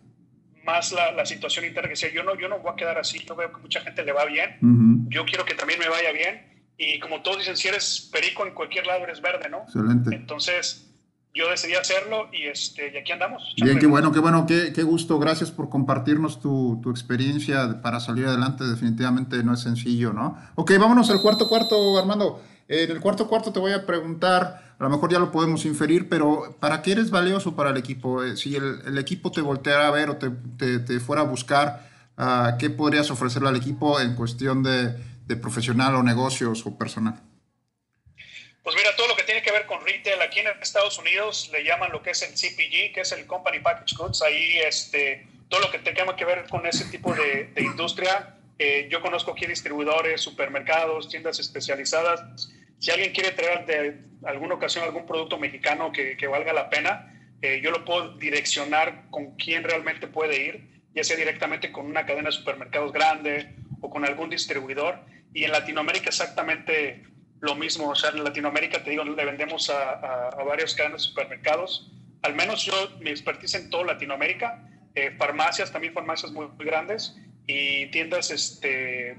más 0.64 0.92
la, 0.92 1.12
la 1.12 1.26
situación 1.26 1.66
interna 1.66 1.90
que 1.90 1.94
decía, 1.94 2.14
yo 2.14 2.24
no, 2.24 2.36
yo 2.40 2.48
no 2.48 2.60
voy 2.60 2.72
a 2.74 2.76
quedar 2.76 2.98
así, 2.98 3.20
yo 3.28 3.36
veo 3.36 3.52
que 3.52 3.62
mucha 3.62 3.82
gente 3.82 4.04
le 4.04 4.12
va 4.12 4.26
bien, 4.26 4.58
yo 5.10 5.26
quiero 5.26 5.46
que 5.46 5.56
también 5.56 5.80
me 5.80 5.90
vaya 5.90 6.12
bien, 6.12 6.54
y 6.78 7.00
como 7.00 7.22
todos 7.22 7.40
dicen, 7.40 7.58
si 7.58 7.68
eres 7.68 8.10
perico 8.12 8.46
en 8.46 8.54
cualquier 8.54 8.88
lado 8.88 9.04
eres 9.04 9.22
verde, 9.22 9.50
¿no? 9.50 9.60
Excelente. 9.64 10.16
Entonces, 10.16 10.90
yo 11.34 11.50
decidí 11.50 11.74
hacerlo 11.74 12.30
y, 12.32 12.48
este, 12.48 12.92
y 12.94 12.98
aquí 12.98 13.12
andamos. 13.12 13.54
Bien, 13.62 13.80
qué 13.80 13.88
bueno, 13.88 14.12
qué 14.12 14.20
bueno, 14.20 14.46
qué, 14.46 14.72
qué 14.74 14.84
gusto. 14.84 15.18
Gracias 15.20 15.52
por 15.52 15.70
compartirnos 15.70 16.40
tu, 16.40 16.80
tu, 16.82 16.92
experiencia 16.92 17.82
para 17.82 18.00
salir 18.00 18.26
adelante. 18.26 18.64
Definitivamente 18.66 19.44
no 19.44 19.54
es 19.54 19.62
sencillo, 19.62 20.14
¿no? 20.14 20.38
Ok, 20.56 20.74
vámonos 20.80 21.10
al 21.10 21.22
cuarto 21.22 21.48
cuarto, 21.48 21.98
Armando. 21.98 22.42
En 22.82 22.90
el 22.90 23.00
cuarto 23.02 23.28
cuarto 23.28 23.54
te 23.54 23.60
voy 23.60 23.72
a 23.72 23.86
preguntar, 23.86 24.74
a 24.80 24.84
lo 24.84 24.90
mejor 24.90 25.12
ya 25.12 25.20
lo 25.20 25.32
podemos 25.32 25.64
inferir, 25.66 26.10
pero 26.10 26.58
¿para 26.60 26.82
qué 26.82 26.94
eres 26.94 27.12
valioso 27.12 27.56
para 27.56 27.70
el 27.70 27.78
equipo? 27.78 28.24
Eh, 28.24 28.36
si 28.36 28.56
el, 28.56 28.82
el 28.88 28.98
equipo 28.98 29.32
te 29.32 29.42
volteara 29.42 29.88
a 29.88 29.92
ver 29.92 30.10
o 30.10 30.18
te, 30.18 30.32
te, 30.58 30.80
te 30.80 31.00
fuera 31.00 31.22
a 31.22 31.26
buscar, 31.26 31.88
uh, 32.18 32.58
¿qué 32.58 32.72
podrías 32.72 33.12
ofrecerle 33.12 33.50
al 33.50 33.58
equipo 33.58 34.00
en 34.00 34.16
cuestión 34.16 34.64
de, 34.64 34.88
de 35.28 35.36
profesional 35.36 35.94
o 35.94 36.02
negocios 36.02 36.66
o 36.66 36.76
personal? 36.76 37.22
Pues 38.64 38.76
mira, 38.76 38.96
todo 38.96 39.08
lo 39.08 39.16
que 39.16 39.24
tiene 39.24 39.44
que 39.44 39.52
ver 39.52 39.68
con 39.68 39.86
retail, 39.86 40.20
aquí 40.24 40.40
en 40.40 40.48
Estados 40.60 40.98
Unidos 40.98 41.52
le 41.54 41.64
llaman 41.64 41.92
lo 41.92 42.02
que 42.02 42.10
es 42.10 42.24
el 42.24 42.34
CPG, 42.34 42.96
que 42.96 43.02
es 43.02 43.12
el 43.12 43.28
Company 43.28 43.60
Package 43.60 43.96
Goods, 43.96 44.24
ahí 44.24 44.58
este, 44.66 45.28
todo 45.48 45.60
lo 45.60 45.70
que 45.70 45.78
tenga 45.78 46.16
que 46.16 46.26
ver 46.26 46.48
con 46.50 46.66
ese 46.66 46.86
tipo 46.86 47.14
de, 47.14 47.52
de 47.54 47.62
industria. 47.62 48.36
Eh, 48.58 48.88
yo 48.90 49.00
conozco 49.00 49.32
aquí 49.32 49.46
distribuidores, 49.46 50.22
supermercados, 50.22 51.08
tiendas 51.10 51.38
especializadas. 51.38 52.50
Si 52.84 52.92
alguien 52.92 53.14
quiere 53.14 53.32
traer 53.32 53.66
de 53.66 53.98
alguna 54.28 54.56
ocasión 54.56 54.84
algún 54.84 55.06
producto 55.06 55.40
mexicano 55.40 55.94
que, 55.94 56.18
que 56.18 56.28
valga 56.28 56.52
la 56.52 56.70
pena, 56.70 57.18
eh, 57.42 57.62
yo 57.64 57.72
lo 57.72 57.86
puedo 57.86 58.18
direccionar 58.18 59.06
con 59.10 59.38
quién 59.38 59.64
realmente 59.64 60.06
puede 60.06 60.46
ir, 60.46 60.82
ya 60.94 61.02
sea 61.06 61.16
directamente 61.16 61.72
con 61.72 61.86
una 61.86 62.06
cadena 62.06 62.28
de 62.28 62.34
supermercados 62.34 62.92
grande 62.92 63.56
o 63.80 63.90
con 63.90 64.04
algún 64.04 64.30
distribuidor. 64.30 65.00
Y 65.34 65.46
en 65.46 65.54
Latinoamérica 65.54 66.10
exactamente 66.10 67.06
lo 67.40 67.56
mismo, 67.56 67.88
o 67.88 67.96
sea, 67.96 68.10
en 68.10 68.22
Latinoamérica, 68.22 68.84
te 68.84 68.90
digo, 68.90 69.06
le 69.06 69.24
vendemos 69.24 69.70
a, 69.70 70.28
a, 70.28 70.44
varios 70.44 70.76
cadenas 70.76 71.04
de 71.04 71.08
supermercados. 71.08 71.90
Al 72.22 72.36
menos 72.36 72.66
yo, 72.66 72.74
mi 73.00 73.12
expertise 73.12 73.56
en 73.56 73.70
toda 73.70 73.86
Latinoamérica, 73.86 74.62
eh, 74.94 75.16
farmacias, 75.18 75.72
también 75.72 75.94
farmacias 75.94 76.34
muy, 76.34 76.48
grandes 76.60 77.16
y 77.48 77.86
tiendas 77.92 78.30
este, 78.30 79.16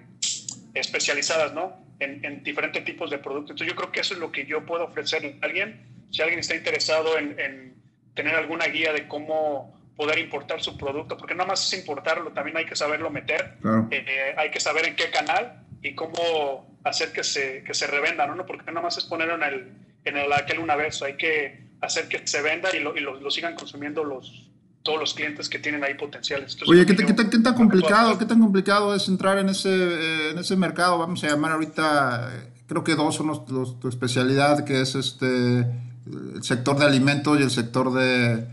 especializadas, 0.74 1.54
¿no? 1.54 1.82
En, 2.00 2.24
en, 2.24 2.42
diferentes 2.42 2.84
tipos 2.84 3.10
de 3.10 3.18
productos. 3.18 3.52
Entonces 3.52 3.68
yo 3.68 3.76
creo 3.76 3.92
que 3.92 4.00
eso 4.00 4.14
es 4.14 4.20
lo 4.20 4.32
que 4.32 4.46
yo 4.46 4.66
puedo 4.66 4.84
ofrecer 4.84 5.38
a 5.40 5.44
alguien. 5.46 5.86
Si 6.10 6.22
alguien 6.22 6.40
está 6.40 6.54
interesado 6.54 7.16
en, 7.18 7.38
en 7.38 7.74
tener 8.14 8.34
alguna 8.34 8.66
guía 8.66 8.92
de 8.92 9.06
cómo 9.06 9.74
poder 9.96 10.18
importar 10.18 10.60
su 10.60 10.76
producto, 10.76 11.16
porque 11.16 11.34
no 11.34 11.46
más 11.46 11.72
es 11.72 11.78
importarlo, 11.78 12.32
también 12.32 12.56
hay 12.56 12.66
que 12.66 12.76
saberlo 12.76 13.10
meter, 13.10 13.58
claro. 13.60 13.88
eh, 13.90 14.34
hay 14.36 14.50
que 14.50 14.60
saber 14.60 14.86
en 14.86 14.96
qué 14.96 15.10
canal 15.10 15.64
y 15.82 15.94
cómo 15.94 16.78
hacer 16.82 17.12
que 17.12 17.22
se, 17.22 17.62
que 17.62 17.74
se 17.74 17.86
revenda, 17.86 18.26
¿no? 18.26 18.44
Porque 18.44 18.64
nada 18.66 18.82
más 18.82 18.96
es 18.98 19.04
ponerlo 19.04 19.36
en 19.36 19.42
el, 19.42 19.72
en 20.04 20.16
el 20.16 20.32
aquel 20.32 20.58
una 20.58 20.76
vez, 20.76 21.00
hay 21.02 21.16
que 21.16 21.64
hacer 21.80 22.08
que 22.08 22.26
se 22.26 22.42
venda 22.42 22.74
y 22.74 22.80
lo, 22.80 22.96
y 22.96 23.00
lo, 23.00 23.20
lo 23.20 23.30
sigan 23.30 23.54
consumiendo 23.54 24.02
los, 24.02 24.50
todos 24.84 25.00
los 25.00 25.14
clientes 25.14 25.48
que 25.48 25.58
tienen 25.58 25.82
ahí 25.82 25.94
potenciales. 25.94 26.52
Entonces, 26.52 26.68
Oye, 26.68 26.86
¿qué, 26.86 26.94
¿qué, 26.94 27.06
¿qué, 27.06 27.38
tan 27.38 27.54
complicado, 27.54 28.18
¿qué 28.18 28.26
tan 28.26 28.38
complicado 28.38 28.94
es 28.94 29.08
entrar 29.08 29.38
en 29.38 29.48
ese, 29.48 29.70
eh, 29.70 30.30
en 30.30 30.38
ese 30.38 30.56
mercado? 30.56 30.98
Vamos 30.98 31.24
a 31.24 31.28
llamar 31.28 31.52
ahorita, 31.52 32.30
creo 32.66 32.84
que 32.84 32.94
dos 32.94 33.16
son 33.16 33.28
los, 33.28 33.50
los, 33.50 33.80
tu 33.80 33.88
especialidad, 33.88 34.64
que 34.64 34.82
es 34.82 34.94
este, 34.94 35.60
el 35.60 36.42
sector 36.42 36.78
de 36.78 36.84
alimentos 36.84 37.40
y 37.40 37.42
el 37.42 37.50
sector 37.50 37.94
de 37.94 38.46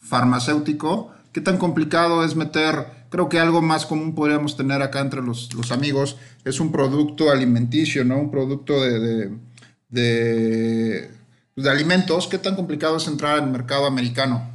farmacéutico. 0.00 1.12
¿Qué 1.30 1.40
tan 1.40 1.58
complicado 1.58 2.24
es 2.24 2.34
meter, 2.34 3.06
creo 3.08 3.28
que 3.28 3.38
algo 3.38 3.62
más 3.62 3.86
común 3.86 4.16
podríamos 4.16 4.56
tener 4.56 4.82
acá 4.82 4.98
entre 4.98 5.22
los, 5.22 5.54
los 5.54 5.70
amigos, 5.70 6.16
es 6.44 6.58
un 6.58 6.72
producto 6.72 7.30
alimenticio, 7.30 8.04
¿no? 8.04 8.18
Un 8.18 8.32
producto 8.32 8.82
de, 8.82 8.98
de, 8.98 9.30
de, 9.90 11.10
de 11.54 11.70
alimentos. 11.70 12.26
¿Qué 12.26 12.38
tan 12.38 12.56
complicado 12.56 12.96
es 12.96 13.06
entrar 13.06 13.38
al 13.38 13.48
mercado 13.48 13.86
americano? 13.86 14.51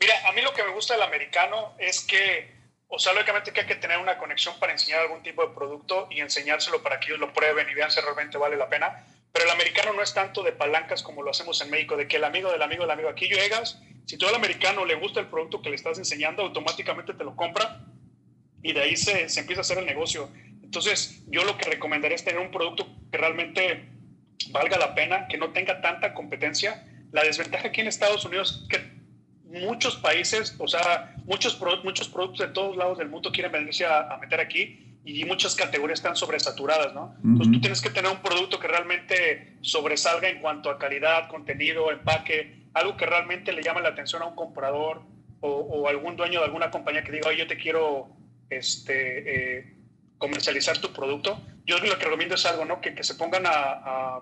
Mira, 0.00 0.14
a 0.26 0.32
mí 0.32 0.40
lo 0.40 0.54
que 0.54 0.64
me 0.64 0.70
gusta 0.70 0.94
del 0.94 1.02
americano 1.02 1.74
es 1.78 2.00
que, 2.00 2.50
o 2.88 2.98
sea, 2.98 3.12
lógicamente 3.12 3.52
que 3.52 3.60
hay 3.60 3.66
que 3.66 3.74
tener 3.74 3.98
una 3.98 4.16
conexión 4.16 4.58
para 4.58 4.72
enseñar 4.72 5.00
algún 5.00 5.22
tipo 5.22 5.46
de 5.46 5.54
producto 5.54 6.08
y 6.10 6.20
enseñárselo 6.20 6.82
para 6.82 6.98
que 6.98 7.08
ellos 7.08 7.20
lo 7.20 7.34
prueben 7.34 7.68
y 7.68 7.74
vean 7.74 7.90
si 7.90 8.00
realmente 8.00 8.38
vale 8.38 8.56
la 8.56 8.70
pena. 8.70 9.04
Pero 9.30 9.44
el 9.44 9.50
americano 9.50 9.92
no 9.92 10.02
es 10.02 10.14
tanto 10.14 10.42
de 10.42 10.52
palancas 10.52 11.02
como 11.02 11.22
lo 11.22 11.30
hacemos 11.30 11.60
en 11.60 11.70
México, 11.70 11.98
de 11.98 12.08
que 12.08 12.16
el 12.16 12.24
amigo 12.24 12.50
del 12.50 12.62
amigo 12.62 12.82
del 12.82 12.92
amigo, 12.92 13.10
aquí 13.10 13.28
llegas, 13.28 13.78
si 14.06 14.16
todo 14.16 14.30
el 14.30 14.36
americano 14.36 14.86
le 14.86 14.94
gusta 14.94 15.20
el 15.20 15.26
producto 15.26 15.60
que 15.60 15.68
le 15.68 15.76
estás 15.76 15.98
enseñando, 15.98 16.42
automáticamente 16.42 17.12
te 17.12 17.22
lo 17.22 17.36
compra 17.36 17.84
y 18.62 18.72
de 18.72 18.80
ahí 18.80 18.96
se, 18.96 19.28
se 19.28 19.40
empieza 19.40 19.60
a 19.60 19.62
hacer 19.62 19.78
el 19.78 19.86
negocio. 19.86 20.30
Entonces, 20.62 21.22
yo 21.26 21.44
lo 21.44 21.58
que 21.58 21.66
recomendaría 21.66 22.16
es 22.16 22.24
tener 22.24 22.40
un 22.40 22.50
producto 22.50 22.86
que 23.12 23.18
realmente 23.18 23.86
valga 24.48 24.78
la 24.78 24.94
pena, 24.94 25.28
que 25.28 25.36
no 25.36 25.52
tenga 25.52 25.82
tanta 25.82 26.14
competencia. 26.14 26.86
La 27.12 27.22
desventaja 27.22 27.68
aquí 27.68 27.82
en 27.82 27.88
Estados 27.88 28.24
Unidos 28.24 28.62
es 28.62 28.68
que 28.68 28.99
muchos 29.50 29.96
países, 29.96 30.54
o 30.58 30.68
sea, 30.68 31.14
muchos, 31.24 31.58
muchos 31.84 32.08
productos 32.08 32.46
de 32.46 32.52
todos 32.52 32.76
lados 32.76 32.98
del 32.98 33.08
mundo 33.08 33.32
quieren 33.32 33.52
venirse 33.52 33.84
a, 33.84 34.12
a 34.12 34.18
meter 34.18 34.40
aquí 34.40 34.86
y 35.04 35.24
muchas 35.24 35.54
categorías 35.54 35.98
están 35.98 36.14
sobresaturadas, 36.14 36.94
¿no? 36.94 37.02
Uh 37.02 37.06
-huh. 37.06 37.32
Entonces 37.32 37.52
tú 37.52 37.60
tienes 37.60 37.80
que 37.80 37.90
tener 37.90 38.10
un 38.10 38.22
producto 38.22 38.58
que 38.60 38.68
realmente 38.68 39.56
sobresalga 39.62 40.28
en 40.28 40.40
cuanto 40.40 40.70
a 40.70 40.78
calidad, 40.78 41.28
contenido, 41.28 41.90
empaque, 41.90 42.60
algo 42.74 42.96
que 42.96 43.06
realmente 43.06 43.52
le 43.52 43.62
llame 43.62 43.80
la 43.80 43.88
atención 43.88 44.22
a 44.22 44.26
un 44.26 44.36
comprador 44.36 45.02
o, 45.40 45.48
o 45.48 45.88
algún 45.88 46.16
dueño 46.16 46.40
de 46.40 46.44
alguna 46.44 46.70
compañía 46.70 47.02
que 47.02 47.12
diga, 47.12 47.28
oye, 47.28 47.38
yo 47.38 47.46
te 47.46 47.56
quiero 47.56 48.10
este, 48.50 49.58
eh, 49.58 49.74
comercializar 50.18 50.78
tu 50.78 50.92
producto. 50.92 51.40
Yo 51.64 51.78
lo 51.78 51.98
que 51.98 52.04
recomiendo 52.04 52.34
es 52.34 52.44
algo, 52.46 52.64
¿no? 52.64 52.80
Que, 52.80 52.94
que 52.94 53.02
se 53.02 53.14
pongan 53.14 53.46
a, 53.46 53.50
a, 53.50 54.20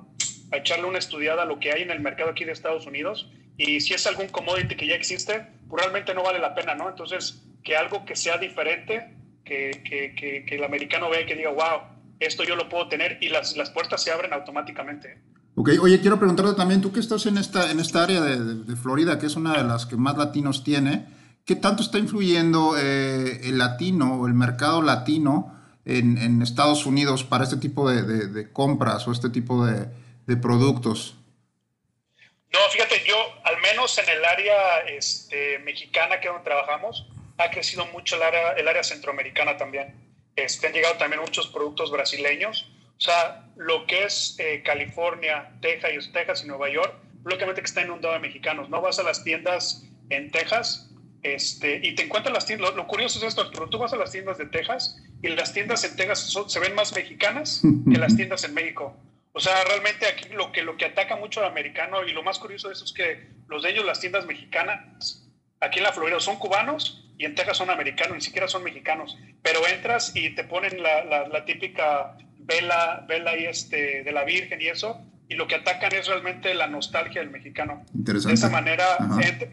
a 0.52 0.56
echarle 0.56 0.86
una 0.86 0.98
estudiada 0.98 1.42
a 1.42 1.44
lo 1.44 1.58
que 1.58 1.72
hay 1.72 1.82
en 1.82 1.90
el 1.90 2.00
mercado 2.00 2.30
aquí 2.30 2.44
de 2.44 2.52
Estados 2.52 2.86
Unidos 2.86 3.30
y 3.58 3.80
si 3.80 3.92
es 3.92 4.06
algún 4.06 4.28
commodity 4.28 4.74
que 4.76 4.86
ya 4.86 4.94
existe, 4.94 5.46
pues 5.68 5.82
realmente 5.82 6.14
no 6.14 6.22
vale 6.22 6.38
la 6.38 6.54
pena, 6.54 6.74
¿no? 6.74 6.88
Entonces, 6.88 7.42
que 7.62 7.76
algo 7.76 8.06
que 8.06 8.16
sea 8.16 8.38
diferente, 8.38 9.14
que, 9.44 9.82
que, 9.84 10.14
que, 10.14 10.46
que 10.46 10.54
el 10.54 10.64
americano 10.64 11.10
vea 11.10 11.20
y 11.20 11.26
que 11.26 11.34
diga, 11.34 11.50
wow, 11.50 11.82
esto 12.20 12.44
yo 12.44 12.56
lo 12.56 12.70
puedo 12.70 12.88
tener 12.88 13.18
y 13.20 13.28
las, 13.28 13.56
las 13.56 13.70
puertas 13.70 14.02
se 14.02 14.10
abren 14.10 14.32
automáticamente. 14.32 15.18
Ok, 15.60 15.70
oye, 15.82 16.00
quiero 16.00 16.20
preguntarte 16.20 16.54
también, 16.54 16.80
tú 16.80 16.92
que 16.92 17.00
estás 17.00 17.26
en 17.26 17.36
esta, 17.36 17.72
en 17.72 17.80
esta 17.80 18.04
área 18.04 18.20
de, 18.20 18.76
Florida, 18.76 19.18
que 19.18 19.26
es 19.26 19.34
una 19.34 19.56
de 19.56 19.64
las 19.64 19.86
que 19.86 19.96
más 19.96 20.16
latinos 20.16 20.62
tiene, 20.62 21.06
¿qué 21.44 21.56
tanto 21.56 21.82
está 21.82 21.98
influyendo 21.98 22.76
eh, 22.78 23.40
el 23.42 23.58
latino 23.58 24.20
o 24.20 24.28
el 24.28 24.34
mercado 24.34 24.82
latino 24.82 25.52
en, 25.84 26.42
Estados 26.42 26.86
Unidos 26.86 27.24
para 27.24 27.42
este 27.42 27.56
tipo 27.56 27.90
de, 27.90 28.52
compras 28.52 29.08
o 29.08 29.12
este 29.12 29.30
tipo 29.30 29.66
de, 29.66 29.88
productos? 30.36 31.17
No, 32.52 32.58
fíjate, 32.70 33.02
yo 33.04 33.16
al 33.44 33.60
menos 33.60 33.96
en 33.98 34.08
el 34.08 34.24
área 34.24 34.80
este, 34.80 35.58
mexicana 35.60 36.20
que 36.20 36.28
donde 36.28 36.44
trabajamos, 36.44 37.06
ha 37.36 37.50
crecido 37.50 37.86
mucho 37.86 38.16
el 38.16 38.22
área, 38.22 38.52
el 38.52 38.66
área 38.66 38.82
centroamericana 38.82 39.56
también. 39.56 39.94
Este, 40.34 40.66
han 40.68 40.72
llegado 40.72 40.96
también 40.96 41.20
muchos 41.20 41.48
productos 41.48 41.90
brasileños 41.90 42.70
o 42.98 43.00
sea, 43.00 43.44
lo 43.56 43.86
que 43.86 44.04
es 44.04 44.34
eh, 44.38 44.62
California, 44.64 45.52
Texas, 45.60 46.10
Texas 46.12 46.42
y 46.44 46.48
Nueva 46.48 46.68
York, 46.68 46.92
lógicamente 47.24 47.60
que 47.60 47.66
está 47.66 47.82
inundado 47.82 48.14
de 48.14 48.20
mexicanos. 48.20 48.68
No 48.70 48.80
vas 48.80 48.98
a 48.98 49.04
las 49.04 49.22
tiendas 49.22 49.84
en 50.10 50.32
Texas 50.32 50.90
este, 51.22 51.80
y 51.84 51.94
te 51.94 52.02
encuentras 52.02 52.34
las 52.34 52.44
tiendas. 52.44 52.74
Lo, 52.74 52.86
curioso 52.88 53.20
es 53.20 53.24
esto, 53.24 53.48
pero 53.52 53.68
tú 53.68 53.78
vas 53.78 53.92
a 53.92 53.96
las 53.96 54.10
tiendas 54.10 54.36
de 54.36 54.46
Texas 54.46 55.00
y 55.22 55.28
las 55.28 55.52
tiendas 55.52 55.84
en 55.84 55.94
Texas 55.94 56.34
se 56.48 56.58
ven 56.58 56.74
más 56.74 56.92
mexicanas 56.92 57.62
que 57.92 57.98
las 57.98 58.16
tiendas 58.16 58.42
en 58.42 58.54
México. 58.54 58.96
O 59.38 59.40
sea, 59.40 59.62
realmente 59.62 60.04
aquí 60.04 60.30
lo 60.30 60.50
que, 60.50 60.62
lo 60.62 60.76
que 60.76 60.84
ataca 60.84 61.14
mucho 61.14 61.38
al 61.38 61.46
americano 61.46 62.02
y 62.02 62.10
lo 62.10 62.24
más 62.24 62.40
curioso 62.40 62.66
de 62.66 62.74
eso 62.74 62.84
es 62.84 62.92
que 62.92 63.28
los 63.46 63.62
de 63.62 63.70
ellos, 63.70 63.84
las 63.84 64.00
tiendas 64.00 64.26
mexicanas, 64.26 65.30
aquí 65.60 65.78
en 65.78 65.84
la 65.84 65.92
Florida 65.92 66.18
son 66.18 66.40
cubanos 66.40 67.08
y 67.16 67.24
en 67.24 67.36
Texas 67.36 67.58
son 67.58 67.70
americanos, 67.70 68.16
ni 68.16 68.20
siquiera 68.20 68.48
son 68.48 68.64
mexicanos. 68.64 69.16
Pero 69.40 69.64
entras 69.68 70.10
y 70.16 70.30
te 70.30 70.42
ponen 70.42 70.82
la, 70.82 71.04
la, 71.04 71.28
la 71.28 71.44
típica 71.44 72.16
vela, 72.36 73.04
vela 73.06 73.36
y 73.36 73.44
este, 73.44 74.02
de 74.02 74.10
la 74.10 74.24
Virgen 74.24 74.60
y 74.60 74.66
eso, 74.66 75.00
y 75.28 75.36
lo 75.36 75.46
que 75.46 75.54
atacan 75.54 75.94
es 75.94 76.08
realmente 76.08 76.52
la 76.54 76.66
nostalgia 76.66 77.20
del 77.20 77.30
mexicano. 77.30 77.86
De 77.92 78.18
esa 78.32 78.50
manera 78.50 78.98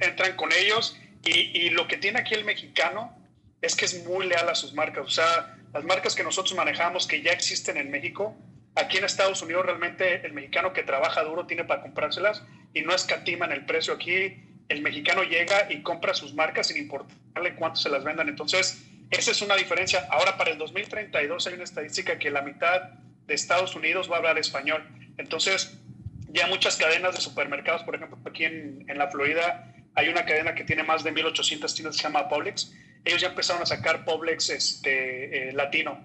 entran 0.02 0.36
con 0.36 0.52
ellos 0.52 1.00
y, 1.24 1.56
y, 1.56 1.69
lo 1.69 1.88
que 1.88 1.98
tiene 1.98 2.21
aquí 2.21 2.34
el 2.34 2.43
mexicano 2.43 3.15
es 3.62 3.76
que 3.76 3.86
es 3.86 4.04
muy 4.04 4.26
leal 4.26 4.50
a 4.50 4.56
sus 4.56 4.74
marcas. 4.74 5.06
O 5.06 5.12
sea, 5.12 5.60
las 5.76 5.84
marcas 5.84 6.15
que 6.15 6.24
nosotros 6.24 6.56
manejamos 6.56 7.06
que 7.06 7.21
ya 7.21 7.34
existen 7.34 7.78
en 7.78 7.91
México, 7.91 8.36
aquí 8.75 8.97
en 8.97 9.05
Estados 9.05 9.41
Unidos 9.41 9.65
realmente 9.65 10.25
el 10.25 10.33
mexicano 10.33 10.73
que 10.73 10.83
trabaja 10.83 11.23
duro 11.23 11.45
tiene 11.45 11.63
para 11.63 11.81
comprárselas 11.81 12.43
y 12.73 12.81
no 12.81 12.93
escatima 12.93 13.45
en 13.45 13.53
el 13.53 13.65
precio. 13.65 13.93
Aquí 13.93 14.38
el 14.69 14.81
mexicano 14.81 15.23
llega 15.23 15.71
y 15.71 15.81
compra 15.81 16.13
sus 16.13 16.33
marcas 16.33 16.67
sin 16.67 16.77
importarle 16.77 17.55
cuánto 17.55 17.79
se 17.79 17.89
las 17.89 18.03
vendan. 18.03 18.29
Entonces, 18.29 18.83
esa 19.11 19.31
es 19.31 19.41
una 19.41 19.55
diferencia. 19.55 20.07
Ahora, 20.09 20.38
para 20.38 20.51
el 20.51 20.57
2032 20.57 21.47
hay 21.47 21.53
una 21.53 21.63
estadística 21.63 22.19
que 22.19 22.31
la 22.31 22.41
mitad 22.41 22.81
de 23.27 23.33
Estados 23.33 23.75
Unidos 23.75 24.09
va 24.09 24.15
a 24.15 24.17
hablar 24.19 24.38
español. 24.38 24.83
Entonces, 25.17 25.77
ya 26.29 26.47
muchas 26.47 26.75
cadenas 26.75 27.15
de 27.15 27.21
supermercados, 27.21 27.83
por 27.83 27.95
ejemplo, 27.95 28.17
aquí 28.25 28.43
en, 28.43 28.85
en 28.88 28.97
la 28.97 29.09
Florida 29.09 29.73
hay 29.95 30.09
una 30.09 30.25
cadena 30.25 30.53
que 30.53 30.63
tiene 30.63 30.83
más 30.83 31.03
de 31.03 31.13
1.800 31.13 31.73
tiendas 31.73 31.95
se 31.95 32.03
llama 32.03 32.27
Publix. 32.27 32.73
Ellos 33.05 33.21
ya 33.21 33.29
empezaron 33.29 33.61
a 33.61 33.65
sacar 33.65 34.03
Publix 34.03 34.49
este, 34.49 35.49
eh, 35.49 35.53
latino. 35.53 36.03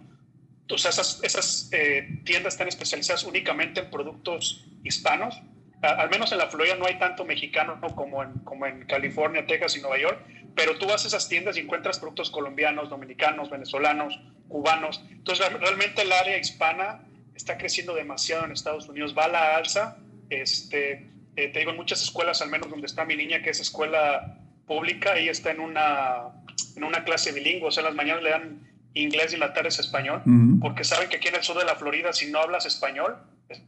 Entonces, 0.70 0.90
esas, 0.96 1.24
esas 1.24 1.68
eh, 1.72 2.20
tiendas 2.24 2.54
están 2.54 2.68
especializadas 2.68 3.24
únicamente 3.24 3.80
en 3.80 3.90
productos 3.90 4.64
hispanos. 4.84 5.42
al 5.82 6.08
menos 6.10 6.30
en 6.30 6.38
la 6.38 6.46
Florida 6.46 6.76
no 6.76 6.86
hay 6.86 6.96
tanto 6.96 7.24
mexicano 7.24 7.80
como, 7.96 8.22
en, 8.22 8.34
como 8.44 8.66
en 8.66 8.86
California, 8.86 9.44
Texas 9.46 9.76
y 9.76 9.80
Nueva 9.80 9.98
York, 9.98 10.24
pero 10.54 10.78
tú 10.78 10.86
vas 10.86 11.04
a 11.04 11.08
esas 11.08 11.28
tiendas 11.28 11.56
y 11.56 11.60
encuentras 11.60 11.98
productos 11.98 12.30
colombianos, 12.30 12.88
dominicanos, 12.88 13.50
venezolanos, 13.50 14.20
cubanos. 14.46 15.02
Entonces, 15.10 15.52
realmente 15.54 16.02
el 16.02 16.12
área 16.12 16.38
hispana 16.38 17.00
está 17.34 17.58
creciendo 17.58 17.92
demasiado 17.96 18.44
en 18.44 18.52
Estados 18.52 18.88
Unidos, 18.88 19.12
va 19.18 19.24
a 19.24 19.28
la 19.28 19.56
alza. 19.56 19.96
Este, 20.28 21.10
eh, 21.34 21.48
te 21.48 21.58
digo, 21.58 21.72
en 21.72 21.78
muchas 21.78 22.00
escuelas, 22.00 22.42
al 22.42 22.48
menos 22.50 22.70
donde 22.70 22.86
está 22.86 23.04
mi 23.04 23.16
niña, 23.16 23.42
que 23.42 23.50
es 23.50 23.58
escuela 23.58 24.38
pública, 24.68 25.16
ella 25.16 25.32
está 25.32 25.50
en 25.50 25.58
una, 25.58 26.28
en 26.76 26.84
una 26.84 27.02
clase 27.02 27.32
bilingüe, 27.32 27.66
o 27.66 27.72
sea, 27.72 27.82
las 27.82 27.96
mañanas 27.96 28.22
le 28.22 28.30
dan 28.30 28.69
inglés 28.94 29.32
y 29.32 29.34
en 29.34 29.40
las 29.40 29.54
tardes 29.54 29.78
español, 29.78 30.22
porque 30.60 30.84
saben 30.84 31.08
que 31.08 31.16
aquí 31.16 31.28
en 31.28 31.36
el 31.36 31.42
sur 31.42 31.58
de 31.58 31.64
la 31.64 31.76
Florida, 31.76 32.12
si 32.12 32.30
no 32.30 32.40
hablas 32.40 32.66
español, 32.66 33.16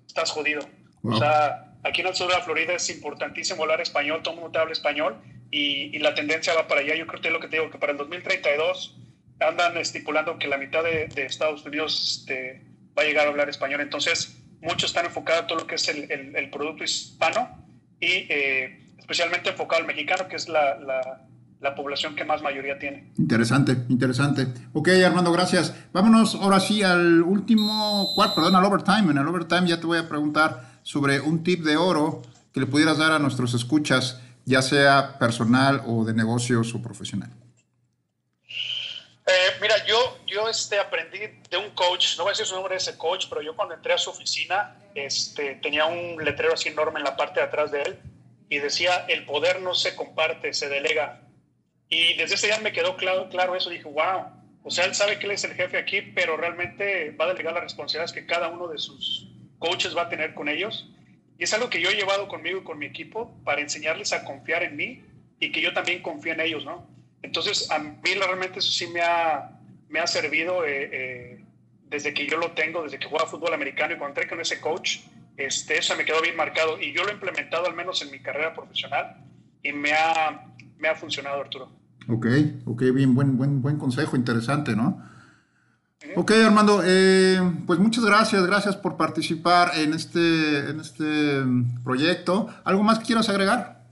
estás 0.07 0.31
jodido. 0.31 0.69
O 1.03 1.17
sea, 1.17 1.73
aquí 1.83 2.01
en 2.01 2.09
el 2.09 2.15
sur 2.15 2.29
de 2.29 2.35
la 2.35 2.43
Florida 2.43 2.75
es 2.75 2.89
importantísimo 2.91 3.63
hablar 3.63 3.81
español, 3.81 4.23
todo 4.23 4.35
el 4.35 4.41
mundo 4.41 4.53
te 4.53 4.59
habla 4.59 4.73
español, 4.73 5.17
y, 5.53 5.99
la 5.99 6.15
tendencia 6.15 6.55
va 6.55 6.67
para 6.67 6.81
allá. 6.81 6.97
Yo 6.97 7.07
creo 7.07 7.21
que 7.21 7.29
es 7.29 7.33
lo 7.33 7.41
que 7.41 7.49
te 7.49 7.59
digo, 7.59 7.71
que 7.71 7.79
para 7.79 7.93
el 7.93 7.99
2032 7.99 8.99
andan 9.39 9.77
estipulando 9.77 10.39
que 10.39 10.49
la 10.49 10.57
mitad 10.57 10.83
de, 10.83 11.09
Estados 11.17 11.65
Unidos 11.65 12.21
este, 12.21 12.63
va 12.97 13.03
a 13.03 13.05
llegar 13.05 13.27
a 13.27 13.31
hablar 13.31 13.49
español. 13.49 13.81
Entonces, 13.81 14.39
muchos 14.61 14.91
están 14.91 15.05
enfocados 15.05 15.43
en 15.43 15.47
todo 15.49 15.59
lo 15.59 15.67
que 15.67 15.75
es 15.75 15.89
el, 15.89 16.11
el, 16.11 16.51
producto 16.51 16.85
hispano 16.85 17.67
y 18.01 18.27
eh, 18.29 18.81
especialmente 18.99 19.51
enfocado 19.51 19.83
al 19.83 19.87
mexicano, 19.87 20.27
que 20.27 20.37
es 20.37 20.49
la, 20.49 20.79
la, 20.79 21.21
la, 21.63 21.75
población 21.75 22.15
que 22.15 22.25
más 22.25 22.43
mayoría 22.43 22.79
tiene. 22.79 23.13
Interesante, 23.19 23.77
interesante. 23.89 24.47
Ok, 24.73 24.89
Armando, 25.05 25.33
gracias. 25.33 25.75
Vámonos 25.93 26.35
ahora 26.35 26.61
sí 26.61 26.83
al 26.83 27.23
último 27.23 28.13
cuarto, 28.15 28.37
perdón, 28.37 28.57
al 28.57 28.65
overtime. 28.65 29.11
En 29.11 29.19
el 29.19 29.27
overtime 29.27 29.69
ya 29.69 29.81
te 29.81 29.87
voy 29.87 29.99
a 29.99 30.09
preguntar 30.09 30.79
sobre 30.83 31.21
un 31.21 31.43
tip 31.43 31.65
de 31.65 31.77
oro 31.77 32.23
que 32.53 32.61
le 32.61 32.67
pudieras 32.67 32.99
dar 32.99 33.13
a 33.13 33.19
nuestros 33.19 33.55
escuchas 33.55 34.21
ya 34.45 34.63
sea 34.63 35.19
personal 35.19 35.83
o 35.87 36.05
de 36.05 36.15
negocios 36.15 36.75
o 36.75 36.83
profesional? 36.83 37.31
Eh, 39.25 39.57
mira, 39.61 39.75
yo, 39.87 40.19
yo 40.27 40.49
este, 40.49 40.79
aprendí 40.79 41.19
de 41.49 41.57
un 41.57 41.71
coach, 41.71 42.17
no 42.19 42.25
voy 42.25 42.31
a 42.31 42.33
decir 42.33 42.47
su 42.47 42.55
nombre 42.55 42.75
de 42.75 42.79
ese 42.79 42.99
coach, 42.99 43.27
pero 43.29 43.41
yo 43.41 43.55
cuando 43.55 43.75
entré 43.75 43.93
a 43.93 43.99
su 43.99 44.11
oficina 44.11 44.77
este, 44.95 45.55
tenía 45.57 45.87
un 45.87 46.23
letrero 46.23 46.55
así 46.55 46.69
enorme 46.69 46.99
en 46.99 47.05
la 47.05 47.17
parte 47.17 47.41
de 47.41 47.47
atrás 47.47 47.71
de 47.71 47.83
él 47.83 47.99
y 48.49 48.59
decía, 48.59 49.07
el 49.09 49.25
poder 49.25 49.63
no 49.63 49.75
se 49.75 49.95
comparte, 49.97 50.53
se 50.53 50.69
delega. 50.69 51.22
Y 51.93 52.15
desde 52.15 52.37
ese 52.37 52.47
día 52.47 52.59
me 52.61 52.73
quedó 52.73 52.97
claro, 52.97 53.29
claro 53.29 53.55
eso, 53.55 53.69
dije, 53.69 53.85
wow, 53.85 54.25
o 54.63 54.71
sea, 54.71 54.87
él 54.87 54.95
sabe 54.95 55.19
que 55.19 55.27
él 55.27 55.33
es 55.33 55.45
el 55.45 55.53
jefe 55.53 55.77
aquí, 55.77 56.01
pero 56.01 56.39
realmente 56.39 57.11
va 57.11 57.27
a 57.27 57.29
delegar 57.29 57.53
las 57.53 57.65
responsabilidades 57.65 58.15
que 58.15 58.25
cada 58.25 58.49
uno 58.49 58.67
de 58.67 58.79
sus 58.79 59.29
coaches 59.59 59.95
va 59.95 60.05
a 60.05 60.09
tener 60.09 60.33
con 60.33 60.49
ellos 60.49 60.89
y 61.39 61.45
es 61.45 61.53
algo 61.53 61.69
que 61.69 61.83
yo 61.83 61.91
he 61.91 61.95
llevado 61.95 62.29
conmigo 62.29 62.61
y 62.61 62.65
con 62.65 62.79
mi 62.79 62.87
equipo 62.87 63.39
para 63.45 63.61
enseñarles 63.61 64.15
a 64.15 64.25
confiar 64.25 64.63
en 64.63 64.75
mí 64.75 65.05
y 65.39 65.53
que 65.53 65.61
yo 65.61 65.75
también 65.75 66.01
confíe 66.01 66.33
en 66.33 66.41
ellos, 66.41 66.65
¿no? 66.65 66.89
Entonces, 67.21 67.71
a 67.71 67.79
mí 67.79 68.15
realmente 68.15 68.61
eso 68.61 68.73
sí 68.73 68.87
me 68.87 69.03
ha, 69.03 69.51
me 69.91 70.01
ha 70.01 70.07
servido 70.07 70.65
eh, 70.65 70.89
eh, 70.91 71.45
desde 71.89 72.15
que 72.15 72.27
yo 72.27 72.39
lo 72.39 72.53
tengo, 72.53 72.85
desde 72.85 72.99
que 72.99 73.07
jugaba 73.07 73.29
fútbol 73.29 73.53
americano 73.53 73.93
y 73.93 73.99
cuando 73.99 74.19
entré 74.19 74.31
con 74.31 74.41
ese 74.41 74.63
coach, 74.63 75.01
este, 75.37 75.77
eso 75.77 75.95
me 75.95 76.07
quedó 76.07 76.23
bien 76.23 76.37
marcado 76.37 76.81
y 76.81 76.95
yo 76.95 77.03
lo 77.05 77.11
he 77.11 77.13
implementado 77.13 77.67
al 77.67 77.75
menos 77.75 78.01
en 78.01 78.11
mi 78.11 78.21
carrera 78.21 78.55
profesional 78.55 79.19
y 79.63 79.73
me 79.75 79.93
ha, 79.93 80.47
me 80.79 80.89
ha 80.89 80.95
funcionado, 80.95 81.39
Arturo. 81.39 81.82
Ok, 82.09 82.27
ok, 82.67 82.83
bien, 82.95 83.15
buen, 83.15 83.37
buen, 83.37 83.63
buen 83.63 83.79
consejo, 83.79 84.17
interesante, 84.17 84.75
¿no? 84.75 85.03
Ok, 86.17 86.33
Armando, 86.33 86.83
eh, 86.85 87.41
pues 87.67 87.79
muchas 87.79 88.05
gracias, 88.05 88.45
gracias 88.45 88.77
por 88.77 88.97
participar 88.97 89.73
en 89.77 89.95
este, 89.95 90.71
en 90.71 90.81
este 90.81 91.43
proyecto. 91.85 92.49
¿Algo 92.65 92.83
más 92.83 92.99
que 92.99 93.07
quieras 93.07 93.29
agregar? 93.29 93.83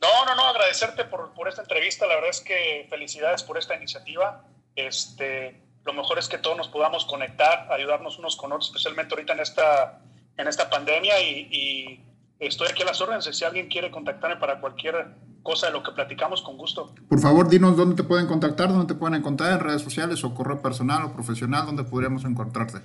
No, 0.00 0.24
no, 0.24 0.34
no, 0.34 0.48
agradecerte 0.48 1.04
por, 1.04 1.34
por, 1.34 1.46
esta 1.46 1.60
entrevista. 1.60 2.06
La 2.06 2.14
verdad 2.14 2.30
es 2.30 2.40
que 2.40 2.86
felicidades 2.88 3.42
por 3.42 3.58
esta 3.58 3.76
iniciativa. 3.76 4.44
Este, 4.74 5.60
lo 5.84 5.92
mejor 5.92 6.18
es 6.18 6.26
que 6.26 6.38
todos 6.38 6.56
nos 6.56 6.68
podamos 6.68 7.04
conectar, 7.04 7.70
ayudarnos 7.70 8.18
unos 8.18 8.34
con 8.36 8.50
otros, 8.52 8.68
especialmente 8.68 9.14
ahorita 9.14 9.34
en 9.34 9.40
esta, 9.40 10.00
en 10.38 10.48
esta 10.48 10.70
pandemia. 10.70 11.20
Y, 11.20 11.48
y 11.50 12.00
estoy 12.38 12.68
aquí 12.68 12.82
a 12.82 12.86
las 12.86 13.00
órdenes. 13.00 13.24
Si 13.24 13.44
alguien 13.44 13.68
quiere 13.68 13.90
contactarme 13.90 14.36
para 14.36 14.58
cualquier 14.58 15.14
cosa 15.42 15.66
de 15.66 15.72
lo 15.72 15.82
que 15.82 15.92
platicamos 15.92 16.42
con 16.42 16.56
gusto. 16.56 16.94
Por 17.08 17.20
favor, 17.20 17.48
dinos 17.48 17.76
dónde 17.76 17.96
te 17.96 18.04
pueden 18.04 18.26
contactar, 18.26 18.68
dónde 18.68 18.92
te 18.92 18.98
pueden 18.98 19.14
encontrar 19.14 19.52
en 19.52 19.60
redes 19.60 19.82
sociales 19.82 20.22
o 20.24 20.34
correo 20.34 20.60
personal 20.60 21.04
o 21.04 21.12
profesional, 21.12 21.66
dónde 21.66 21.84
podríamos 21.84 22.24
encontrarte. 22.24 22.78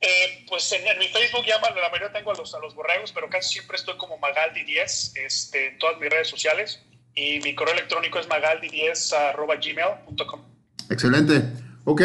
Eh, 0.00 0.44
pues 0.48 0.72
en, 0.72 0.98
mi 0.98 1.08
Facebook 1.08 1.44
ya 1.46 1.60
la 1.60 1.90
mayoría 1.90 2.12
tengo 2.12 2.30
a 2.30 2.34
los, 2.34 2.54
a 2.54 2.60
los 2.60 2.74
borregos, 2.74 3.12
pero 3.12 3.28
casi 3.28 3.54
siempre 3.54 3.76
estoy 3.76 3.96
como 3.96 4.18
Magaldi10 4.18 5.16
este, 5.24 5.68
en 5.68 5.78
todas 5.78 5.98
mis 5.98 6.08
redes 6.08 6.28
sociales 6.28 6.80
y 7.18 7.40
mi 7.40 7.54
correo 7.54 7.74
electrónico 7.74 8.18
es 8.18 8.28
magaldi10 8.28 9.12
Excelente. 10.90 11.42
Ok, 11.84 12.02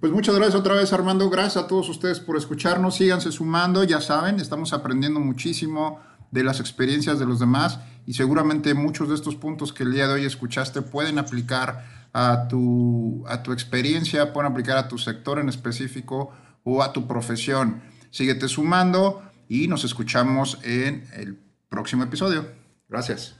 pues 0.00 0.12
muchas 0.12 0.36
gracias 0.36 0.54
otra 0.54 0.74
vez 0.74 0.92
Armando, 0.92 1.28
gracias 1.30 1.64
a 1.64 1.66
todos 1.66 1.88
ustedes 1.88 2.20
por 2.20 2.36
escucharnos, 2.36 2.96
síganse 2.96 3.32
sumando, 3.32 3.82
ya 3.84 4.00
saben, 4.00 4.38
estamos 4.38 4.72
aprendiendo 4.72 5.20
muchísimo 5.20 6.00
de 6.32 6.42
las 6.42 6.58
experiencias 6.58 7.20
de 7.20 7.26
los 7.26 7.38
demás 7.38 7.78
y 8.06 8.14
seguramente 8.14 8.74
muchos 8.74 9.08
de 9.08 9.14
estos 9.14 9.36
puntos 9.36 9.72
que 9.72 9.84
el 9.84 9.92
día 9.92 10.08
de 10.08 10.14
hoy 10.14 10.24
escuchaste 10.24 10.82
pueden 10.82 11.18
aplicar 11.18 11.86
a 12.12 12.48
tu, 12.48 13.24
a 13.28 13.42
tu 13.42 13.52
experiencia, 13.52 14.32
pueden 14.32 14.50
aplicar 14.50 14.76
a 14.76 14.88
tu 14.88 14.98
sector 14.98 15.38
en 15.38 15.48
específico 15.48 16.32
o 16.64 16.82
a 16.82 16.92
tu 16.92 17.06
profesión. 17.06 17.82
Síguete 18.10 18.48
sumando 18.48 19.22
y 19.48 19.68
nos 19.68 19.84
escuchamos 19.84 20.58
en 20.64 21.06
el 21.14 21.38
próximo 21.68 22.02
episodio. 22.02 22.46
Gracias. 22.88 23.36